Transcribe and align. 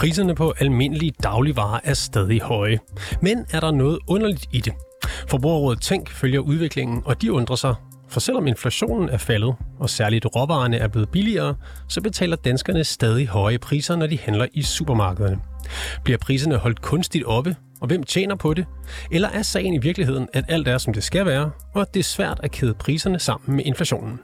Priserne 0.00 0.34
på 0.34 0.52
almindelige 0.58 1.12
dagligvarer 1.22 1.80
er 1.84 1.94
stadig 1.94 2.40
høje. 2.40 2.78
Men 3.22 3.46
er 3.50 3.60
der 3.60 3.70
noget 3.70 3.98
underligt 4.08 4.46
i 4.52 4.60
det? 4.60 4.72
Forbrugerrådet 5.28 5.82
Tænk 5.82 6.10
følger 6.10 6.40
udviklingen, 6.40 7.02
og 7.04 7.22
de 7.22 7.32
undrer 7.32 7.56
sig. 7.56 7.74
For 8.08 8.20
selvom 8.20 8.46
inflationen 8.46 9.08
er 9.08 9.18
faldet, 9.18 9.54
og 9.80 9.90
særligt 9.90 10.26
råvarerne 10.36 10.76
er 10.76 10.88
blevet 10.88 11.08
billigere, 11.08 11.54
så 11.88 12.00
betaler 12.00 12.36
danskerne 12.36 12.84
stadig 12.84 13.28
høje 13.28 13.58
priser, 13.58 13.96
når 13.96 14.06
de 14.06 14.18
handler 14.18 14.46
i 14.52 14.62
supermarkederne. 14.62 15.40
Bliver 16.04 16.18
priserne 16.18 16.56
holdt 16.56 16.82
kunstigt 16.82 17.24
oppe, 17.24 17.56
og 17.80 17.86
hvem 17.86 18.02
tjener 18.02 18.34
på 18.34 18.54
det? 18.54 18.66
Eller 19.10 19.28
er 19.28 19.42
sagen 19.42 19.74
i 19.74 19.78
virkeligheden, 19.78 20.28
at 20.32 20.44
alt 20.48 20.68
er, 20.68 20.78
som 20.78 20.92
det 20.94 21.02
skal 21.02 21.26
være, 21.26 21.50
og 21.74 21.80
at 21.80 21.94
det 21.94 22.00
er 22.00 22.04
svært 22.04 22.40
at 22.42 22.50
kæde 22.50 22.74
priserne 22.74 23.18
sammen 23.18 23.56
med 23.56 23.64
inflationen? 23.64 24.20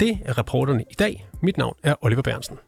Det 0.00 0.18
er 0.24 0.38
reporterne 0.38 0.82
i 0.90 0.94
dag. 0.98 1.28
Mit 1.42 1.58
navn 1.58 1.74
er 1.82 1.94
Oliver 2.02 2.22
Bernsen. 2.22 2.58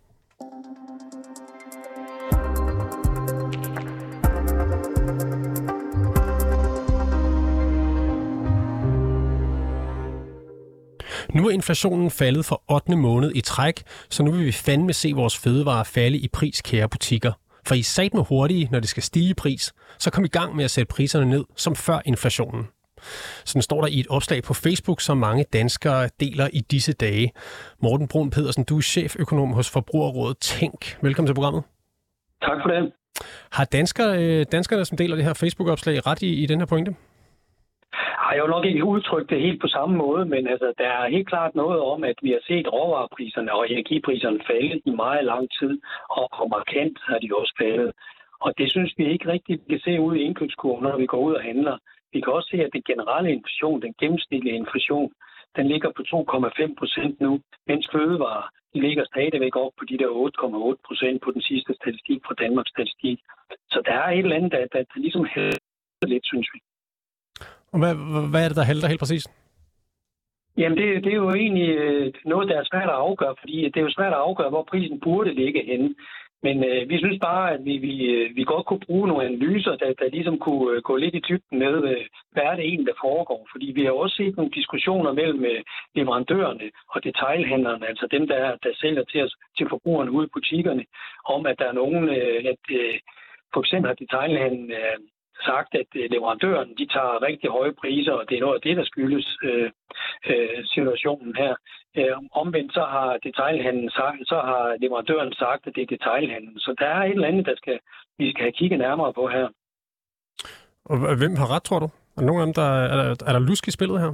Nu 11.34 11.47
er 11.47 11.51
inflationen 11.51 12.11
faldet 12.11 12.45
for 12.45 12.62
8. 12.69 12.97
måned 12.97 13.33
i 13.34 13.41
træk, 13.41 13.83
så 14.11 14.23
nu 14.23 14.30
vil 14.30 14.47
vi 14.47 14.52
fandme 14.52 14.93
se 14.93 15.12
vores 15.12 15.38
fødevarer 15.38 15.84
falde 15.84 16.19
i 16.19 16.29
pris, 16.29 16.62
kære 16.62 16.88
butikker. 16.88 17.33
For 17.66 17.75
I 17.75 17.83
sat 17.83 18.15
med 18.15 18.25
hurtige, 18.29 18.69
når 18.71 18.80
det 18.80 18.88
skal 18.88 19.02
stige 19.02 19.30
i 19.30 19.35
pris, 19.35 19.73
så 19.99 20.10
kom 20.10 20.24
i 20.24 20.29
gang 20.29 20.57
med 20.57 20.65
at 20.65 20.71
sætte 20.71 20.95
priserne 20.95 21.27
ned, 21.27 21.45
som 21.57 21.77
før 21.77 22.01
inflationen. 22.05 22.68
Sådan 23.45 23.63
står 23.63 23.80
der 23.80 23.88
i 23.88 24.01
et 24.01 24.07
opslag 24.07 24.43
på 24.43 24.55
Facebook, 24.55 25.01
som 25.01 25.16
mange 25.18 25.45
danskere 25.52 26.09
deler 26.21 26.49
i 26.52 26.60
disse 26.60 26.93
dage. 26.93 27.33
Morten 27.83 28.09
Brun 28.09 28.30
Pedersen, 28.30 28.65
du 28.65 28.77
er 28.77 28.83
cheføkonom 28.83 29.52
hos 29.52 29.71
Forbrugerrådet 29.71 30.38
Tænk. 30.38 30.99
Velkommen 31.02 31.27
til 31.27 31.35
programmet. 31.35 31.62
Tak 32.43 32.59
for 32.62 32.71
det. 32.71 32.93
Har 33.52 33.65
danskere, 33.65 34.23
øh, 34.24 34.46
danskerne, 34.52 34.85
som 34.85 34.96
deler 34.96 35.16
det 35.16 35.24
her 35.24 35.35
Facebook-opslag, 35.35 36.07
ret 36.07 36.23
i, 36.23 36.35
i 36.43 36.46
den 36.46 36.59
her 36.59 36.66
pointe? 36.66 36.95
Ej, 37.93 38.33
jeg 38.37 38.43
vil 38.43 38.51
nok 38.51 38.65
ikke 38.65 38.85
udtrykke 38.85 39.35
det 39.35 39.43
helt 39.46 39.60
på 39.60 39.69
samme 39.69 39.96
måde, 39.96 40.24
men 40.24 40.46
altså, 40.46 40.73
der 40.79 40.88
er 40.88 41.09
helt 41.09 41.29
klart 41.29 41.55
noget 41.55 41.80
om, 41.80 42.05
at 42.05 42.19
vi 42.23 42.30
har 42.30 42.43
set 42.46 42.73
råvarepriserne 42.73 43.52
og 43.52 43.71
energipriserne 43.71 44.41
falde 44.46 44.80
i 44.85 44.91
meget 44.91 45.24
lang 45.24 45.49
tid, 45.59 45.80
og, 46.11 46.29
og 46.33 46.49
markant 46.51 46.99
har 47.09 47.18
de 47.18 47.30
også 47.41 47.55
faldet. 47.59 47.93
Og 48.41 48.59
det 48.59 48.71
synes 48.71 48.93
vi 48.96 49.05
ikke 49.13 49.29
rigtigt, 49.29 49.63
vi 49.66 49.73
kan 49.73 49.80
se 49.80 50.01
ud 50.01 50.16
i 50.16 50.23
indkøbskurven, 50.23 50.83
når 50.83 50.96
vi 50.96 51.07
går 51.07 51.18
ud 51.18 51.35
og 51.35 51.43
handler. 51.43 51.77
Vi 52.13 52.21
kan 52.21 52.33
også 52.33 52.49
se, 52.51 52.65
at 52.65 52.73
den 52.73 52.83
generelle 52.83 53.33
inflation, 53.33 53.83
den 53.83 53.95
gennemsnitlige 54.01 54.57
inflation, 54.57 55.11
den 55.57 55.66
ligger 55.66 55.91
på 55.96 56.02
2,5 56.02 56.74
procent 56.79 57.21
nu, 57.21 57.41
mens 57.66 57.88
fødevarer 57.93 58.49
de 58.74 58.80
ligger 58.80 59.05
stadigvæk 59.05 59.57
op 59.57 59.73
på 59.79 59.85
de 59.85 59.99
der 59.99 60.09
8,8 60.09 60.80
procent 60.87 61.23
på 61.23 61.30
den 61.30 61.43
sidste 61.43 61.74
statistik 61.74 62.21
fra 62.27 62.35
Danmarks 62.35 62.71
Statistik. 62.71 63.18
Så 63.73 63.83
der 63.87 63.93
er 63.93 64.09
et 64.11 64.19
eller 64.19 64.37
andet, 64.37 64.53
der, 64.53 64.66
der, 64.72 64.83
der 64.91 65.00
ligesom 65.00 65.25
hælder 65.34 66.06
lidt, 66.12 66.27
synes 66.27 66.49
vi. 66.55 66.59
Og 67.72 67.78
hvad, 67.78 67.94
hvad 68.31 68.44
er 68.44 68.49
det, 68.49 68.56
der 68.56 68.71
halter 68.71 68.88
helt 68.88 69.00
præcis? 69.00 69.25
Jamen, 70.56 70.78
det, 70.78 71.04
det 71.04 71.12
er 71.12 71.22
jo 71.25 71.31
egentlig 71.31 71.69
øh, 71.69 72.12
noget, 72.25 72.49
der 72.49 72.56
er 72.59 72.71
svært 72.71 72.91
at 72.94 73.00
afgøre, 73.09 73.34
fordi 73.41 73.56
det 73.72 73.77
er 73.77 73.88
jo 73.88 73.97
svært 73.97 74.12
at 74.12 74.25
afgøre, 74.28 74.50
hvor 74.50 74.62
prisen 74.71 75.00
burde 75.00 75.34
ligge 75.34 75.62
henne. 75.65 75.94
Men 76.43 76.65
øh, 76.65 76.88
vi 76.91 76.99
synes 76.99 77.19
bare, 77.21 77.53
at 77.54 77.65
vi, 77.65 77.75
vi, 77.78 77.94
øh, 78.15 78.37
vi 78.37 78.44
godt 78.44 78.66
kunne 78.66 78.87
bruge 78.87 79.09
nogle 79.09 79.27
analyser, 79.27 79.77
der, 79.77 79.93
der 80.00 80.09
ligesom 80.16 80.38
kunne 80.38 80.77
øh, 80.77 80.82
gå 80.82 80.97
lidt 80.97 81.15
i 81.15 81.25
dybden 81.28 81.59
med, 81.59 81.75
øh, 81.91 82.04
hvad 82.32 82.43
er 82.43 82.54
det 82.56 82.65
egentlig, 82.65 82.87
der 82.87 83.03
foregår. 83.06 83.49
Fordi 83.53 83.67
vi 83.77 83.84
har 83.84 83.93
også 83.93 84.16
set 84.16 84.37
nogle 84.37 84.50
diskussioner 84.59 85.12
mellem 85.12 85.45
øh, 85.45 85.61
leverandørerne 85.95 86.71
og 86.95 87.05
detailhandlerne, 87.05 87.87
altså 87.87 88.06
dem, 88.11 88.27
der, 88.28 88.56
der 88.65 88.72
sælger 88.81 89.05
til 89.05 89.25
os, 89.25 89.34
til 89.59 89.66
forbrugerne 89.69 90.11
ude 90.11 90.27
i 90.27 90.34
butikkerne, 90.37 90.84
om 91.25 91.47
at 91.47 91.59
der 91.59 91.66
er 91.69 91.78
nogen, 91.83 92.09
øh, 92.09 92.45
at 92.53 92.65
øh, 92.81 92.95
for 93.53 93.61
eksempel 93.61 93.89
har 93.89 93.95
detailhandlen 94.05 94.71
øh, 94.71 94.97
sagt, 95.51 95.71
at 95.83 95.91
øh, 96.01 96.11
leverandøren 96.11 96.71
de 96.78 96.87
tager 96.95 97.23
rigtig 97.28 97.51
høje 97.51 97.73
priser, 97.81 98.12
og 98.12 98.25
det 98.28 98.37
er 98.37 98.41
noget 98.41 98.59
af 98.59 98.65
det, 98.67 98.77
der 98.77 98.84
skyldes 98.84 99.28
øh, 99.49 99.71
øh, 100.33 100.59
situationen 100.75 101.33
her. 101.43 101.55
Øh, 101.99 102.17
omvendt 102.33 102.73
så 102.75 102.84
har 102.95 103.19
detailhandlen 103.27 103.91
sagt, 103.91 104.19
så 104.33 104.39
har 104.51 104.77
leverandøren 104.83 105.33
sagt, 105.33 105.67
at 105.67 105.75
det 105.75 105.83
er 105.83 105.95
detailhandlen. 105.97 106.59
Så 106.59 106.75
der 106.78 106.87
er 106.87 107.03
et 107.05 107.11
eller 107.11 107.28
andet, 107.28 107.47
der 107.47 107.56
skal, 107.56 107.78
vi 108.19 108.31
skal 108.31 108.43
have 108.43 108.59
kigget 108.61 108.78
nærmere 108.78 109.12
på 109.12 109.28
her. 109.28 109.49
Og 110.84 111.17
hvem 111.21 111.37
har 111.37 111.55
ret, 111.55 111.62
tror 111.62 111.78
du? 111.78 111.89
Er 112.17 112.21
der 112.21 112.27
nogen 112.27 112.43
af 112.43 112.47
dem, 112.47 112.55
der 112.55 112.69
er, 112.83 112.87
er, 112.97 113.11
er 113.28 113.33
der 113.33 113.49
lusk 113.49 113.69
i 113.69 113.71
spillet 113.71 114.01
her? 114.01 114.12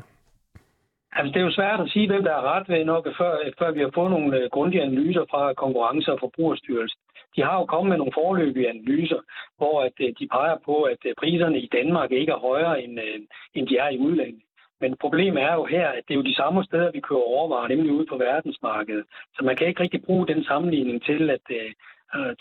Altså, 1.17 1.31
det 1.33 1.41
er 1.41 1.49
jo 1.49 1.59
svært 1.59 1.81
at 1.81 1.91
sige, 1.91 2.07
hvem 2.07 2.25
der 2.25 2.35
er 2.37 2.49
ret 2.53 2.69
ved 2.69 2.85
nok, 2.85 3.05
før, 3.19 3.33
før 3.59 3.71
vi 3.71 3.81
har 3.81 3.91
fået 3.95 4.11
nogle 4.11 4.31
øh, 4.39 4.51
grundige 4.53 4.83
analyser 4.83 5.25
fra 5.31 5.53
Konkurrence- 5.63 6.13
og 6.13 6.19
Forbrugerstyrelsen. 6.21 7.01
De 7.37 7.43
har 7.43 7.59
jo 7.59 7.65
kommet 7.65 7.89
med 7.91 7.99
nogle 7.99 8.19
forløbige 8.21 8.69
analyser, 8.69 9.21
hvor 9.57 9.83
at, 9.87 9.97
øh, 10.01 10.13
de 10.19 10.27
peger 10.29 10.57
på, 10.65 10.77
at 10.83 10.99
øh, 11.07 11.15
priserne 11.21 11.61
i 11.61 11.69
Danmark 11.79 12.13
ikke 12.13 12.33
er 12.33 12.45
højere, 12.49 12.83
end, 12.83 13.01
øh, 13.01 13.21
end 13.55 13.69
de 13.69 13.77
er 13.77 13.89
i 13.89 13.99
udlandet. 13.99 14.43
Men 14.81 14.97
problemet 15.01 15.43
er 15.43 15.55
jo 15.55 15.65
her, 15.65 15.89
at 15.89 16.03
det 16.09 16.15
er 16.15 16.19
jo 16.19 16.31
de 16.31 16.35
samme 16.35 16.65
steder, 16.65 16.91
vi 16.93 17.01
kører 17.01 17.31
overvarer, 17.35 17.69
nemlig 17.69 17.93
ude 17.93 18.07
på 18.07 18.17
verdensmarkedet. 18.17 19.05
Så 19.37 19.45
man 19.45 19.57
kan 19.57 19.67
ikke 19.67 19.83
rigtig 19.83 20.03
bruge 20.03 20.27
den 20.27 20.45
sammenligning 20.45 21.03
til 21.05 21.31
at, 21.31 21.47
øh, 21.51 21.71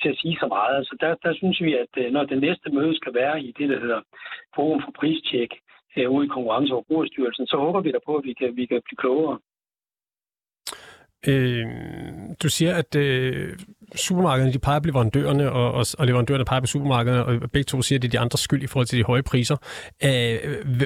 til 0.01 0.09
at 0.09 0.17
sige 0.22 0.38
så 0.41 0.47
meget. 0.47 0.88
Så 0.88 0.97
der, 1.00 1.16
der 1.23 1.34
synes 1.34 1.61
vi, 1.61 1.72
at 1.84 2.11
når 2.11 2.23
den 2.23 2.39
næste 2.39 2.69
møde 2.69 2.95
skal 2.95 3.13
være 3.13 3.41
i 3.41 3.51
det, 3.57 3.69
der 3.69 3.79
hedder 3.79 4.01
Forum 4.55 4.81
for 4.81 4.91
Pristjek, 5.00 5.51
øh, 5.97 6.09
ude 6.11 6.25
i 6.25 6.29
Konkurrence- 6.29 6.73
og 6.73 6.84
Forbrugerstyrelsen, 6.88 7.47
så 7.47 7.57
håber 7.57 7.81
vi 7.81 7.91
da 7.91 8.00
på, 8.05 8.16
at 8.16 8.25
vi 8.25 8.34
kan, 8.34 8.55
vi 8.55 8.66
kan 8.66 8.81
blive 8.85 8.97
klogere. 8.97 9.39
Øh, 11.28 11.66
du 12.44 12.50
siger, 12.50 12.75
at 12.75 12.96
øh, 12.96 13.50
supermarkederne 13.96 14.53
de 14.53 14.59
peger 14.59 14.80
på 14.80 14.88
leverandørerne, 14.88 15.52
og, 15.52 15.72
og, 15.72 15.86
og 16.00 16.06
leverandørerne 16.08 16.46
peger 16.46 16.62
på 16.62 16.68
supermarkederne, 16.68 17.25
og 17.25 17.52
begge 17.52 17.68
to 17.72 17.81
siger, 17.81 17.97
at 18.00 18.02
det 18.02 18.08
er 18.08 18.18
de 18.18 18.24
andre 18.25 18.38
skyld 18.38 18.63
i 18.63 18.68
forhold 18.68 18.88
til 18.88 19.00
de 19.00 19.03
høje 19.03 19.24
priser. 19.31 19.58
Øh, 20.08 20.38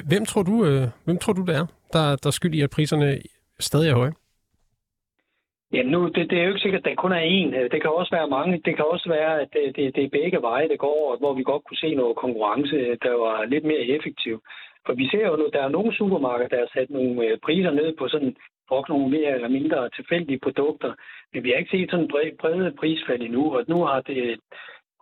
hvem, 0.08 0.24
tror 0.26 0.42
du, 0.42 0.64
øh, 0.64 0.82
hvem 1.04 1.18
tror 1.18 1.32
du, 1.32 1.42
det 1.48 1.54
er, 1.56 1.66
der, 1.92 2.04
der 2.22 2.26
er 2.26 2.38
skyld 2.38 2.54
i, 2.54 2.60
at 2.60 2.70
priserne 2.70 3.18
stadig 3.60 3.90
er 3.90 3.94
høje? 3.94 4.12
Ja, 5.72 5.82
nu, 5.82 6.08
det, 6.14 6.30
det 6.30 6.38
er 6.38 6.44
jo 6.44 6.48
ikke 6.48 6.64
sikkert, 6.66 6.82
at 6.82 6.88
der 6.88 7.02
kun 7.02 7.12
er 7.12 7.24
én. 7.38 7.50
Øh, 7.58 7.70
det 7.72 7.78
kan 7.80 7.90
også 8.00 8.12
være 8.18 8.28
mange. 8.36 8.62
Det 8.64 8.76
kan 8.76 8.84
også 8.94 9.08
være, 9.08 9.40
at 9.42 9.48
det, 9.52 9.76
det, 9.76 9.96
det 9.96 10.04
er 10.04 10.16
begge 10.18 10.42
veje, 10.42 10.68
det 10.68 10.78
går, 10.78 11.16
hvor 11.20 11.32
vi 11.34 11.42
godt 11.42 11.64
kunne 11.64 11.82
se 11.84 11.94
noget 11.94 12.16
konkurrence, 12.16 12.76
øh, 12.76 12.96
der 13.02 13.14
var 13.24 13.44
lidt 13.44 13.64
mere 13.64 13.84
effektiv. 13.96 14.42
For 14.86 14.92
vi 14.94 15.06
ser 15.08 15.24
jo 15.30 15.36
nu, 15.36 15.46
der 15.52 15.62
er 15.62 15.76
nogle 15.76 15.96
supermarkeder, 15.96 16.48
der 16.48 16.58
har 16.64 16.70
sat 16.74 16.90
nogle 16.90 17.38
priser 17.46 17.70
ned 17.70 17.96
på 17.98 18.08
sådan 18.08 18.36
brugt 18.70 18.88
nogle 18.88 19.08
mere 19.16 19.32
eller 19.36 19.56
mindre 19.58 19.90
tilfældige 19.96 20.44
produkter. 20.46 20.90
Men 21.32 21.42
vi 21.42 21.48
har 21.50 21.58
ikke 21.58 21.74
set 21.76 21.90
sådan 21.90 22.10
brede, 22.12 22.36
brede 22.40 22.76
prisfald 22.80 23.22
endnu, 23.22 23.44
og 23.56 23.60
nu 23.72 23.78
har 23.90 24.00
det 24.10 24.22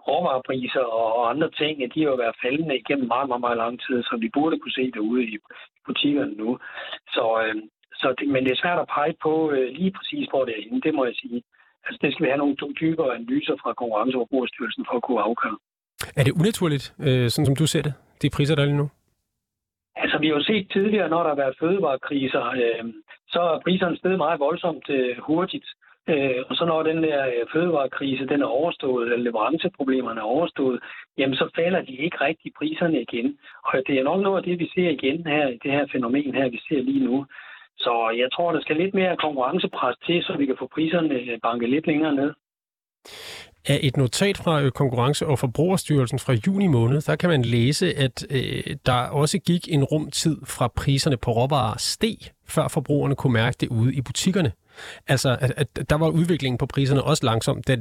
råvarepriser 0.08 0.84
og 1.00 1.30
andre 1.32 1.50
ting, 1.60 1.74
at 1.84 1.90
de 1.94 2.00
har 2.02 2.22
været 2.22 2.40
faldende 2.42 2.76
igennem 2.82 3.08
meget, 3.14 3.28
meget, 3.30 3.44
meget 3.46 3.58
lang 3.64 3.74
tid, 3.86 3.98
så 4.08 4.14
vi 4.24 4.28
burde 4.36 4.56
kunne 4.58 4.78
se 4.80 4.84
det 4.94 5.02
ude 5.10 5.22
i 5.32 5.36
butikkerne 5.86 6.34
nu. 6.42 6.50
Så, 7.14 7.24
øh, 7.44 7.56
så 8.00 8.06
det, 8.18 8.26
men 8.34 8.44
det 8.44 8.52
er 8.52 8.62
svært 8.62 8.80
at 8.84 8.90
pege 8.96 9.14
på 9.26 9.32
øh, 9.54 9.66
lige 9.80 9.92
præcis, 9.96 10.24
hvor 10.30 10.42
det 10.44 10.52
er 10.54 10.62
inde, 10.66 10.80
det 10.86 10.94
må 10.94 11.02
jeg 11.10 11.16
sige. 11.22 11.38
Altså, 11.86 11.98
det 12.02 12.08
skal 12.12 12.24
vi 12.24 12.30
have 12.32 12.42
nogle 12.42 12.56
dybere 12.80 13.14
analyser 13.16 13.54
fra 13.62 13.70
Konkurrence- 13.80 14.16
og 14.16 14.22
Forbrugerstyrelsen 14.22 14.84
for 14.88 14.96
at 14.96 15.04
kunne 15.06 15.22
afgøre. 15.28 15.56
Er 16.18 16.24
det 16.24 16.32
unaturligt, 16.40 16.84
øh, 17.06 17.26
sådan 17.30 17.46
som 17.46 17.56
du 17.56 17.66
ser 17.66 17.82
det, 17.82 17.92
de 18.22 18.30
priser, 18.36 18.54
der 18.54 18.62
er 18.62 18.66
lige 18.66 18.82
nu? 18.82 18.88
Altså, 20.02 20.18
vi 20.18 20.26
har 20.26 20.34
jo 20.34 20.42
set 20.42 20.66
tidligere, 20.72 21.08
når 21.08 21.22
der 21.22 21.28
har 21.28 21.42
været 21.42 21.58
fødevarekriser, 21.60 22.44
øh, 22.62 22.84
så 23.28 23.40
er 23.40 23.60
priserne 23.60 23.96
steget 23.96 24.18
meget 24.18 24.40
voldsomt 24.40 24.90
øh, 24.90 25.16
hurtigt. 25.18 25.68
Øh, 26.08 26.40
og 26.48 26.56
så 26.56 26.64
når 26.64 26.82
den 26.82 27.02
der 27.02 27.26
øh, 27.26 27.44
fødevarekrise 27.52 28.26
den 28.26 28.42
er 28.42 28.46
overstået, 28.46 29.04
eller 29.04 29.16
leveranceproblemerne 29.16 30.20
er 30.20 30.24
overstået, 30.24 30.80
jamen 31.18 31.36
så 31.36 31.50
falder 31.56 31.82
de 31.82 31.96
ikke 32.04 32.16
rigtig 32.20 32.52
priserne 32.58 33.00
igen. 33.02 33.38
Og 33.64 33.82
det 33.86 33.98
er 33.98 34.02
nok 34.02 34.20
noget 34.22 34.36
af 34.36 34.42
det, 34.42 34.58
vi 34.58 34.70
ser 34.74 34.88
igen 34.90 35.26
her 35.26 35.48
i 35.48 35.58
det 35.62 35.70
her 35.70 35.86
fænomen 35.92 36.34
her, 36.34 36.48
vi 36.48 36.60
ser 36.68 36.82
lige 36.82 37.04
nu. 37.04 37.26
Så 37.78 38.14
jeg 38.16 38.28
tror, 38.32 38.52
der 38.52 38.60
skal 38.60 38.76
lidt 38.76 38.94
mere 38.94 39.16
konkurrencepres 39.16 39.96
til, 40.06 40.22
så 40.22 40.36
vi 40.38 40.46
kan 40.46 40.56
få 40.58 40.66
priserne 40.74 41.14
øh, 41.14 41.38
banket 41.42 41.68
lidt 41.68 41.86
længere 41.86 42.14
ned. 42.14 42.32
Af 43.68 43.80
et 43.82 43.96
notat 43.96 44.36
fra 44.36 44.62
øh, 44.62 44.72
Konkurrence- 44.72 45.26
og 45.26 45.38
Forbrugerstyrelsen 45.38 46.18
fra 46.18 46.32
juni 46.46 46.66
måned, 46.66 47.02
der 47.02 47.16
kan 47.16 47.30
man 47.30 47.42
læse, 47.42 47.98
at 47.98 48.26
øh, 48.30 48.76
der 48.86 48.92
også 48.92 49.38
gik 49.38 49.68
en 49.68 49.84
rumtid 49.84 50.36
fra 50.44 50.68
priserne 50.68 51.16
på 51.16 51.32
råvarer 51.32 51.78
steg, 51.78 52.16
før 52.46 52.68
forbrugerne 52.68 53.14
kunne 53.14 53.32
mærke 53.32 53.56
det 53.60 53.68
ude 53.68 53.94
i 53.94 54.00
butikkerne. 54.00 54.52
Altså, 55.08 55.36
at, 55.40 55.52
at 55.56 55.90
der 55.90 55.96
var 55.96 56.08
udviklingen 56.08 56.58
på 56.58 56.66
priserne 56.66 57.02
også 57.02 57.26
langsomt, 57.26 57.68
da, 57.68 57.76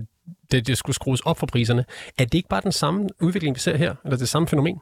da 0.52 0.60
det 0.60 0.78
skulle 0.78 0.96
skrues 0.96 1.22
op 1.22 1.38
for 1.38 1.48
priserne. 1.48 1.86
Er 2.18 2.26
det 2.26 2.34
ikke 2.34 2.50
bare 2.50 2.62
den 2.62 2.72
samme 2.72 3.10
udvikling, 3.22 3.56
vi 3.56 3.60
ser 3.60 3.78
her, 3.78 3.96
eller 4.06 4.18
det 4.18 4.30
samme 4.30 4.48
fænomen? 4.48 4.80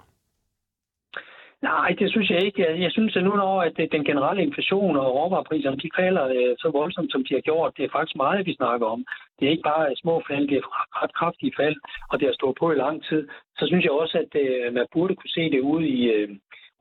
Nej, 1.72 1.90
det 2.00 2.12
synes 2.12 2.30
jeg 2.30 2.42
ikke. 2.46 2.82
Jeg 2.86 2.92
synes, 2.92 3.16
at 3.16 3.24
nu 3.24 3.34
når 3.36 3.62
at 3.62 3.80
øh, 3.80 3.88
den 3.92 4.04
generelle 4.10 4.44
inflation 4.44 4.98
og 4.98 5.16
råvarepriserne, 5.16 5.78
de 5.78 5.90
falder 5.96 6.26
øh, 6.38 6.56
så 6.58 6.70
voldsomt, 6.70 7.12
som 7.12 7.24
de 7.26 7.34
har 7.34 7.42
gjort, 7.42 7.78
det 7.78 7.84
er 7.86 7.96
faktisk 7.96 8.16
meget, 8.16 8.46
vi 8.46 8.54
snakker 8.56 8.88
om. 8.88 9.06
Det 9.40 9.46
er 9.46 9.52
ikke 9.52 9.70
bare 9.74 9.96
små 9.96 10.16
fald, 10.28 10.48
det 10.48 10.58
er 10.58 10.68
ret 11.02 11.14
kraftige 11.20 11.54
fald, 11.60 11.76
og 12.10 12.20
det 12.20 12.28
har 12.28 12.34
stået 12.34 12.56
på 12.60 12.72
i 12.72 12.76
lang 12.76 12.98
tid. 13.10 13.28
Så 13.60 13.64
synes 13.68 13.84
jeg 13.84 13.92
også, 13.92 14.16
at 14.24 14.32
øh, 14.44 14.74
man 14.74 14.86
burde 14.94 15.16
kunne 15.16 15.36
se 15.38 15.44
det 15.52 15.60
ude 15.60 15.88
i, 15.88 16.02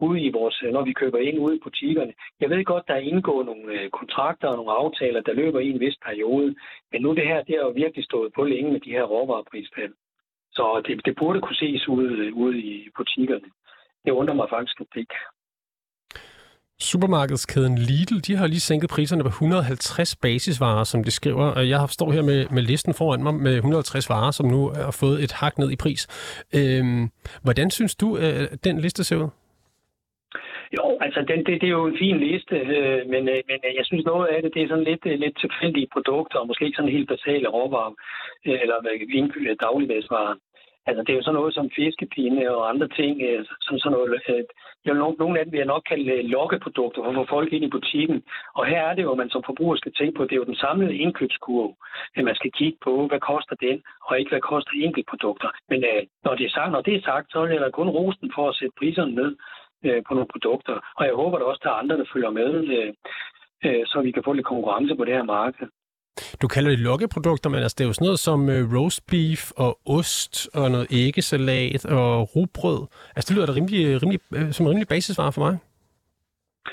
ude 0.00 0.20
i 0.20 0.30
vores, 0.38 0.56
når 0.72 0.82
vi 0.84 0.92
køber 0.92 1.18
ind 1.18 1.38
ude 1.38 1.56
i 1.56 1.64
butikkerne. 1.66 2.12
Jeg 2.40 2.50
ved 2.50 2.64
godt, 2.64 2.88
der 2.88 2.94
er 2.94 3.08
indgået 3.12 3.46
nogle 3.46 3.90
kontrakter 3.98 4.48
og 4.48 4.56
nogle 4.56 4.72
aftaler, 4.82 5.20
der 5.20 5.32
løber 5.32 5.60
i 5.60 5.70
en 5.70 5.80
vis 5.80 5.96
periode, 6.06 6.54
men 6.92 7.02
nu 7.02 7.14
det 7.14 7.26
her, 7.26 7.42
det 7.42 7.54
har 7.58 7.64
jo 7.68 7.72
virkelig 7.82 8.04
stået 8.04 8.32
på 8.32 8.44
længe 8.44 8.72
med 8.72 8.80
de 8.80 8.90
her 8.96 9.02
råvareprisfald. 9.02 9.94
Så 10.56 10.82
det, 10.86 11.04
det 11.06 11.14
burde 11.20 11.40
kunne 11.40 11.60
ses 11.64 11.88
ude, 11.88 12.34
ude 12.34 12.58
i 12.58 12.88
butikkerne. 12.96 13.48
Det 14.04 14.10
undrer 14.10 14.34
mig 14.34 14.48
faktisk, 14.50 14.78
det 14.78 14.96
ikke 14.96 15.14
Supermarkedskæden 16.80 17.78
Lidl, 17.78 18.18
de 18.26 18.36
har 18.36 18.46
lige 18.46 18.68
sænket 18.70 18.90
priserne 18.90 19.22
på 19.22 19.28
150 19.28 20.16
basisvarer, 20.16 20.84
som 20.84 21.04
de 21.04 21.10
skriver. 21.10 21.46
Og 21.58 21.68
jeg 21.68 21.80
står 21.88 22.12
her 22.12 22.22
med, 22.22 22.40
med 22.54 22.62
listen 22.62 22.94
foran 22.94 23.22
mig 23.22 23.34
med 23.34 23.54
150 23.56 24.10
varer, 24.10 24.30
som 24.30 24.46
nu 24.46 24.60
har 24.68 24.96
fået 25.00 25.18
et 25.24 25.32
hak 25.32 25.58
ned 25.58 25.70
i 25.70 25.76
pris. 25.76 26.02
Øhm, 26.58 27.02
hvordan 27.44 27.70
synes 27.70 27.94
du, 27.96 28.16
at 28.16 28.64
den 28.64 28.80
liste 28.80 29.04
ser 29.04 29.16
ud? 29.16 29.28
Jo, 30.76 30.98
altså 31.00 31.20
den, 31.30 31.38
det, 31.46 31.60
det 31.60 31.68
er 31.68 31.76
jo 31.80 31.86
en 31.86 31.98
fin 31.98 32.18
liste, 32.26 32.56
øh, 32.56 33.00
men, 33.12 33.22
øh, 33.34 33.40
men 33.50 33.58
øh, 33.66 33.72
jeg 33.78 33.84
synes 33.84 34.04
noget 34.04 34.26
af 34.26 34.42
det, 34.42 34.54
det 34.54 34.62
er 34.62 34.68
sådan 34.68 34.88
lidt, 34.90 35.04
lidt 35.24 35.36
tilfældige 35.44 35.88
produkter, 35.92 36.38
og 36.38 36.46
måske 36.46 36.64
ikke 36.64 36.76
sådan 36.76 36.96
helt 36.96 37.08
basale 37.08 37.48
råvarer, 37.48 37.94
eller 38.44 38.76
dagligdagsvarer. 39.64 40.34
Altså, 40.86 41.02
det 41.02 41.12
er 41.12 41.16
jo 41.16 41.22
sådan 41.22 41.38
noget 41.40 41.54
som 41.54 41.70
fiskepinde 41.76 42.56
og 42.56 42.68
andre 42.68 42.88
ting, 42.88 43.22
øh, 43.28 43.44
som 43.66 43.78
sådan 43.78 43.92
noget. 43.96 44.22
Øh, 44.28 44.44
jo, 44.86 44.94
nogle, 44.94 45.16
nogle 45.22 45.38
af 45.38 45.44
dem 45.44 45.52
vil 45.52 45.58
jeg 45.58 45.72
nok 45.74 45.82
kalde 45.90 46.12
øh, 46.12 46.24
lokkeprodukter 46.24 47.02
for 47.02 47.10
at 47.10 47.14
få 47.14 47.24
folk 47.36 47.52
ind 47.52 47.64
i 47.64 47.74
butikken. 47.76 48.22
Og 48.54 48.66
her 48.66 48.80
er 48.88 48.94
det 48.94 49.02
jo, 49.02 49.12
at 49.12 49.18
man 49.22 49.30
som 49.30 49.42
forbruger 49.46 49.76
skal 49.76 49.92
tænke 49.92 50.16
på, 50.16 50.22
det 50.24 50.32
er 50.32 50.42
jo 50.42 50.50
den 50.52 50.62
samlede 50.64 50.96
indkøbskurve, 50.96 51.74
at 52.16 52.24
man 52.24 52.34
skal 52.34 52.52
kigge 52.52 52.78
på, 52.84 53.06
hvad 53.06 53.20
koster 53.20 53.56
den, 53.66 53.82
og 54.06 54.18
ikke 54.18 54.30
hvad 54.30 54.40
koster 54.40 54.72
enkeltprodukter. 54.74 55.48
Men 55.68 55.84
øh, 55.90 56.02
når 56.24 56.34
det 56.34 56.46
er 56.46 56.50
sagt, 56.50 56.72
når 56.72 56.80
det 56.80 56.94
er 56.94 57.02
sagt, 57.10 57.32
så 57.32 57.38
er 57.40 57.58
der 57.64 57.70
kun 57.70 57.88
rosten 57.88 58.32
for 58.34 58.48
at 58.48 58.56
sætte 58.56 58.74
priserne 58.78 59.14
ned 59.14 59.36
øh, 59.84 60.02
på 60.06 60.14
nogle 60.14 60.32
produkter. 60.34 60.76
Og 60.98 61.04
jeg 61.06 61.14
håber 61.14 61.36
at 61.36 61.42
også, 61.42 61.60
at 61.60 61.64
der 61.64 61.70
er 61.70 61.82
andre, 61.82 61.98
der 61.98 62.12
følger 62.12 62.30
med, 62.30 62.50
så 63.86 64.00
vi 64.00 64.10
kan 64.10 64.22
få 64.24 64.32
lidt 64.32 64.46
konkurrence 64.46 64.94
på 64.96 65.04
det 65.04 65.14
her 65.14 65.22
marked. 65.22 65.66
Du 66.42 66.48
kalder 66.48 66.70
det 66.70 66.78
lokkeprodukter, 66.78 67.50
men 67.50 67.60
altså, 67.62 67.74
det 67.78 67.84
er 67.84 67.88
jo 67.88 67.92
sådan 67.92 68.04
noget 68.04 68.18
som 68.18 68.40
uh, 68.48 68.74
roast 68.74 69.06
beef 69.10 69.50
og 69.56 69.78
ost 69.86 70.48
og 70.54 70.70
noget 70.70 70.86
æggesalat 70.90 71.84
og 71.86 72.36
rugbrød. 72.36 72.86
Altså, 73.16 73.26
det 73.28 73.36
lyder 73.36 73.46
da 73.46 73.52
rimelig, 73.52 74.02
rimelig, 74.02 74.20
uh, 74.36 74.50
som 74.50 74.66
en 74.66 74.70
rimelig 74.70 74.88
basisvare 74.88 75.32
for 75.32 75.40
mig. 75.40 75.58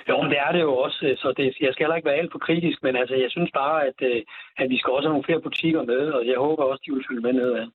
Jo, 0.09 0.21
men 0.21 0.29
det 0.31 0.39
er 0.39 0.51
det 0.51 0.61
jo 0.61 0.73
også, 0.85 0.99
øh, 1.07 1.17
så 1.17 1.33
det, 1.37 1.45
jeg 1.45 1.71
skal 1.71 1.83
heller 1.83 1.95
ikke 1.95 2.09
være 2.09 2.21
alt 2.21 2.31
for 2.31 2.39
kritisk, 2.39 2.83
men 2.83 2.95
altså, 2.95 3.15
jeg 3.15 3.29
synes 3.29 3.51
bare, 3.53 3.77
at, 3.87 3.97
at 4.57 4.69
vi 4.69 4.77
skal 4.77 4.93
også 4.93 5.07
have 5.07 5.13
nogle 5.13 5.27
flere 5.27 5.41
butikker 5.41 5.83
med, 5.83 6.03
og 6.17 6.27
jeg 6.27 6.37
håber 6.37 6.63
også, 6.63 6.81
de 6.85 6.93
vil 6.93 7.05
følge 7.09 7.21
med 7.21 7.33
nedad. 7.33 7.67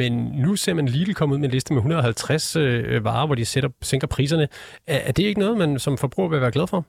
Men 0.00 0.12
nu 0.44 0.56
ser 0.56 0.74
man 0.74 0.86
Lidl 0.86 1.14
komme 1.14 1.34
ud 1.34 1.38
med 1.38 1.48
en 1.48 1.52
liste 1.52 1.72
med 1.72 1.78
150 1.78 2.56
øh, 2.56 3.04
varer, 3.04 3.26
hvor 3.26 3.34
de 3.34 3.44
sætter, 3.44 3.70
sænker 3.82 4.06
priserne. 4.06 4.48
Er, 4.86 4.98
er 5.08 5.12
det 5.12 5.22
ikke 5.22 5.40
noget, 5.40 5.56
man 5.58 5.78
som 5.78 5.98
forbruger 5.98 6.28
vil 6.28 6.40
være 6.40 6.50
glad 6.50 6.66
for? 6.66 6.84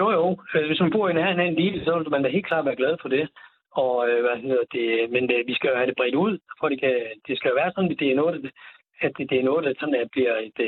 Jo, 0.00 0.06
jo. 0.18 0.26
Hvis 0.68 0.80
man 0.80 0.90
bor 0.90 1.08
i 1.08 1.12
nærheden 1.12 1.40
af 1.40 1.46
en 1.48 1.60
lille, 1.62 1.84
så 1.84 1.98
vil 1.98 2.10
man 2.10 2.22
da 2.22 2.28
helt 2.28 2.46
klart 2.46 2.64
være 2.64 2.80
glad 2.82 2.96
for 3.02 3.08
det. 3.08 3.28
Og, 3.82 4.08
øh, 4.08 4.20
hvad 4.24 4.36
hedder 4.42 4.64
det, 4.72 5.10
men 5.10 5.28
det, 5.28 5.46
vi 5.46 5.54
skal 5.54 5.68
jo 5.70 5.76
have 5.76 5.86
det 5.90 5.96
bredt 5.96 6.14
ud, 6.14 6.38
for 6.60 6.68
det, 6.68 6.80
kan, 6.80 6.94
det 7.26 7.38
skal 7.38 7.48
jo 7.48 7.54
være 7.60 7.72
sådan, 7.74 7.92
at 7.92 8.00
det 8.00 8.10
er 8.10 8.20
noget, 8.22 8.34
at 9.00 9.12
det, 9.16 9.30
det 9.30 9.38
er 9.38 9.48
noget, 9.50 9.64
der 9.64 9.72
sådan, 9.80 9.94
at 9.94 10.10
bliver 10.10 10.34
et 10.48 10.60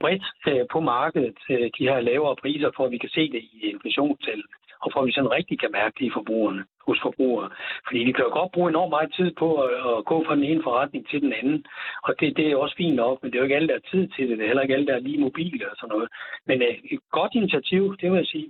bredt 0.00 0.24
på 0.72 0.80
markedet, 0.80 1.38
de 1.78 1.88
her 1.90 2.00
lavere 2.00 2.36
priser, 2.36 2.70
for 2.76 2.84
at 2.84 2.90
vi 2.90 2.98
kan 2.98 3.08
se 3.08 3.32
det 3.32 3.42
i 3.52 3.58
inflationstal, 3.72 4.42
og 4.82 4.88
for 4.92 5.00
at 5.00 5.06
vi 5.06 5.12
sådan 5.12 5.36
rigtig 5.38 5.56
kan 5.60 5.72
mærke 5.78 5.94
det 5.98 6.06
i 6.06 6.16
forbrugerne, 6.18 6.62
hos 6.88 6.98
forbrugere. 7.06 7.48
Fordi 7.86 8.00
vi 8.08 8.12
kan 8.12 8.24
jo 8.26 8.32
godt 8.38 8.52
bruge 8.54 8.68
enormt 8.70 8.94
meget 8.96 9.10
tid 9.18 9.30
på 9.42 9.48
at, 9.64 9.70
at 9.90 10.04
gå 10.10 10.16
fra 10.26 10.36
den 10.38 10.44
ene 10.50 10.62
forretning 10.68 11.02
til 11.10 11.20
den 11.24 11.32
anden, 11.40 11.58
og 12.06 12.12
det, 12.20 12.36
det 12.36 12.44
er 12.46 12.56
også 12.56 12.76
fint 12.82 12.96
nok, 13.02 13.16
men 13.18 13.26
det 13.28 13.36
er 13.36 13.42
jo 13.42 13.48
ikke 13.48 13.58
alle, 13.58 13.68
der 13.72 13.78
er 13.80 13.90
tid 13.92 14.04
til 14.14 14.24
det. 14.28 14.38
Det 14.38 14.44
er 14.44 14.50
heller 14.50 14.66
ikke 14.66 14.76
alle, 14.76 14.86
der 14.86 14.96
er 14.96 15.06
lige 15.08 15.24
mobile 15.26 15.70
og 15.70 15.76
sådan 15.76 15.92
noget. 15.94 16.08
Men 16.48 16.62
øh, 16.62 16.74
et 16.94 17.00
godt 17.18 17.32
initiativ, 17.40 17.82
det 18.00 18.06
vil 18.10 18.18
jeg 18.22 18.30
sige. 18.34 18.48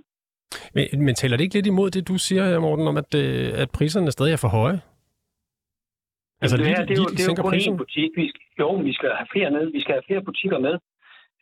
Men, 0.75 0.85
men 1.05 1.15
taler 1.15 1.37
det 1.37 1.43
ikke 1.43 1.55
lidt 1.55 1.67
imod 1.73 1.89
det, 1.91 2.07
du 2.07 2.17
siger, 2.17 2.59
Morten, 2.59 2.87
om 2.87 2.97
at, 2.97 3.11
øh, 3.23 3.61
at 3.63 3.69
priserne 3.77 4.11
stadig 4.11 4.33
er 4.33 4.41
for 4.45 4.53
høje? 4.59 4.79
Altså, 6.43 6.57
det, 6.57 6.65
her, 6.67 6.85
det, 6.89 6.95
er 6.97 7.01
jo, 7.03 7.09
det 7.15 7.21
er 7.21 7.33
jo 7.37 7.43
kun 7.43 7.53
én 7.53 7.77
butik. 7.83 8.09
Vi 8.21 8.25
skal, 8.29 8.41
jo, 8.59 8.69
vi 8.89 8.93
skal 8.93 9.09
have 9.19 9.27
flere 9.35 9.51
ned. 9.51 9.65
Vi 9.71 9.81
skal 9.81 9.93
have 9.97 10.07
flere 10.07 10.23
butikker 10.29 10.59
med. 10.59 10.75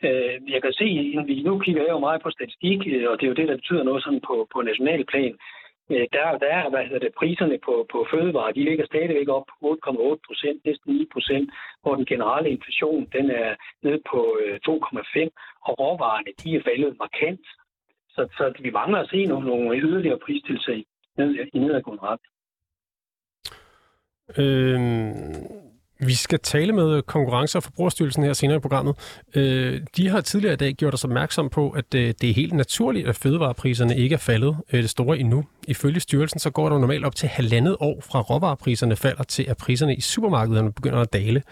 Øh, 0.08 0.34
jeg 0.54 0.62
kan 0.62 0.74
se, 0.74 0.88
at 1.20 1.28
vi 1.28 1.44
nu 1.44 1.60
kigger 1.60 1.84
jeg 1.84 1.92
jo 1.92 2.00
meget 2.08 2.22
på 2.22 2.30
statistik, 2.30 2.80
øh, 2.94 3.10
og 3.10 3.16
det 3.16 3.24
er 3.26 3.32
jo 3.32 3.40
det, 3.40 3.48
der 3.48 3.56
betyder 3.56 3.84
noget 3.84 4.04
sådan 4.04 4.22
på, 4.28 4.48
på 4.54 4.62
national 4.62 5.06
plan. 5.12 5.34
Øh, 5.92 6.06
der, 6.16 6.38
der 6.44 6.50
er 6.58 6.70
hvad 6.70 6.84
hedder 6.86 7.06
det, 7.06 7.18
priserne 7.20 7.58
på, 7.66 7.74
på 7.92 8.08
fødevarer, 8.12 8.52
de 8.52 8.64
ligger 8.70 8.86
stadigvæk 8.86 9.28
op 9.38 9.46
på 9.52 9.56
8,8 9.72 10.28
procent, 10.28 10.66
næsten 10.66 10.94
9 10.94 11.06
procent, 11.14 11.50
hvor 11.82 11.96
den 11.96 12.06
generelle 12.06 12.50
inflation 12.50 13.08
den 13.16 13.32
er 13.32 13.56
nede 13.84 14.02
på 14.12 14.20
øh, 14.42 14.56
2,5, 14.68 15.30
og 15.68 15.72
råvarerne 15.80 16.32
de 16.44 16.56
er 16.56 16.62
faldet 16.68 16.98
markant. 17.04 17.46
Så, 18.16 18.22
så 18.38 18.54
vi 18.60 18.70
mangler 18.70 19.00
at 19.00 19.10
se 19.10 19.26
nogle, 19.26 19.48
nogle 19.48 19.80
yderligere 19.80 20.20
pristilsag 20.26 20.84
ned, 21.18 21.30
i 21.54 21.60
nedadgående 21.60 22.04
ret. 22.04 22.24
Øhm, 24.38 25.69
vi 26.00 26.14
skal 26.14 26.40
tale 26.40 26.74
med 26.74 27.02
Konkurrence- 27.02 27.58
og 27.58 27.64
Forbrugerstyrelsen 27.64 28.24
her 28.24 28.34
senere 28.34 28.58
i 28.58 28.60
programmet. 28.60 28.96
Øh, 29.36 29.82
de 29.98 30.10
har 30.10 30.22
tidligere 30.22 30.54
i 30.54 30.58
dag 30.58 30.74
gjort 30.74 30.94
os 30.94 31.04
opmærksom 31.04 31.50
på, 31.50 31.70
at 31.70 31.94
øh, 31.96 32.14
det 32.22 32.30
er 32.30 32.34
helt 32.34 32.54
naturligt, 32.54 33.08
at 33.08 33.16
fødevarepriserne 33.16 33.98
ikke 33.98 34.14
er 34.14 34.18
faldet 34.18 34.58
øh, 34.74 34.82
det 34.82 34.90
store 34.90 35.20
endnu. 35.20 35.46
Ifølge 35.68 36.00
styrelsen 36.00 36.40
så 36.40 36.50
går 36.50 36.70
der 36.70 36.80
normalt 36.80 37.06
op 37.06 37.16
til 37.16 37.30
halvandet 37.30 37.78
år 37.80 38.02
fra 38.02 38.22
råvarepriserne 38.22 38.96
falder 38.96 39.24
til, 39.24 39.44
at 39.44 39.58
priserne 39.58 39.96
i 39.96 40.02
supermarkederne 40.02 40.72
begynder 40.72 41.00
at 41.00 41.14
dale. 41.14 41.44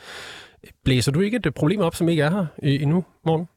Blæser 0.83 1.11
du 1.11 1.19
ikke 1.19 1.39
et 1.45 1.53
problem 1.53 1.79
op, 1.79 1.95
som 1.95 2.09
ikke 2.09 2.23
er 2.23 2.29
her 2.29 2.45
endnu, 2.63 3.05
morgen? 3.25 3.47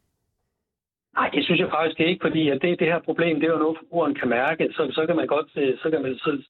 Nej, 1.14 1.30
det 1.34 1.44
synes 1.44 1.60
jeg 1.60 1.70
faktisk 1.70 2.00
ikke, 2.00 2.22
fordi 2.22 2.48
at 2.48 2.62
det, 2.62 2.80
det 2.80 2.86
her 2.86 2.98
problem, 2.98 3.40
det 3.40 3.46
er 3.48 3.52
jo 3.52 3.58
noget, 3.58 3.78
forbrugeren 3.78 4.14
kan 4.14 4.28
mærke. 4.28 4.68
Så, 4.72 4.90
så 4.92 5.06
kan 5.06 5.16
man 5.16 5.26
godt, 5.26 5.50
øh, 5.56 5.78
så, 5.78 5.90
kan 5.90 6.02
man, 6.02 6.14
så, 6.14 6.42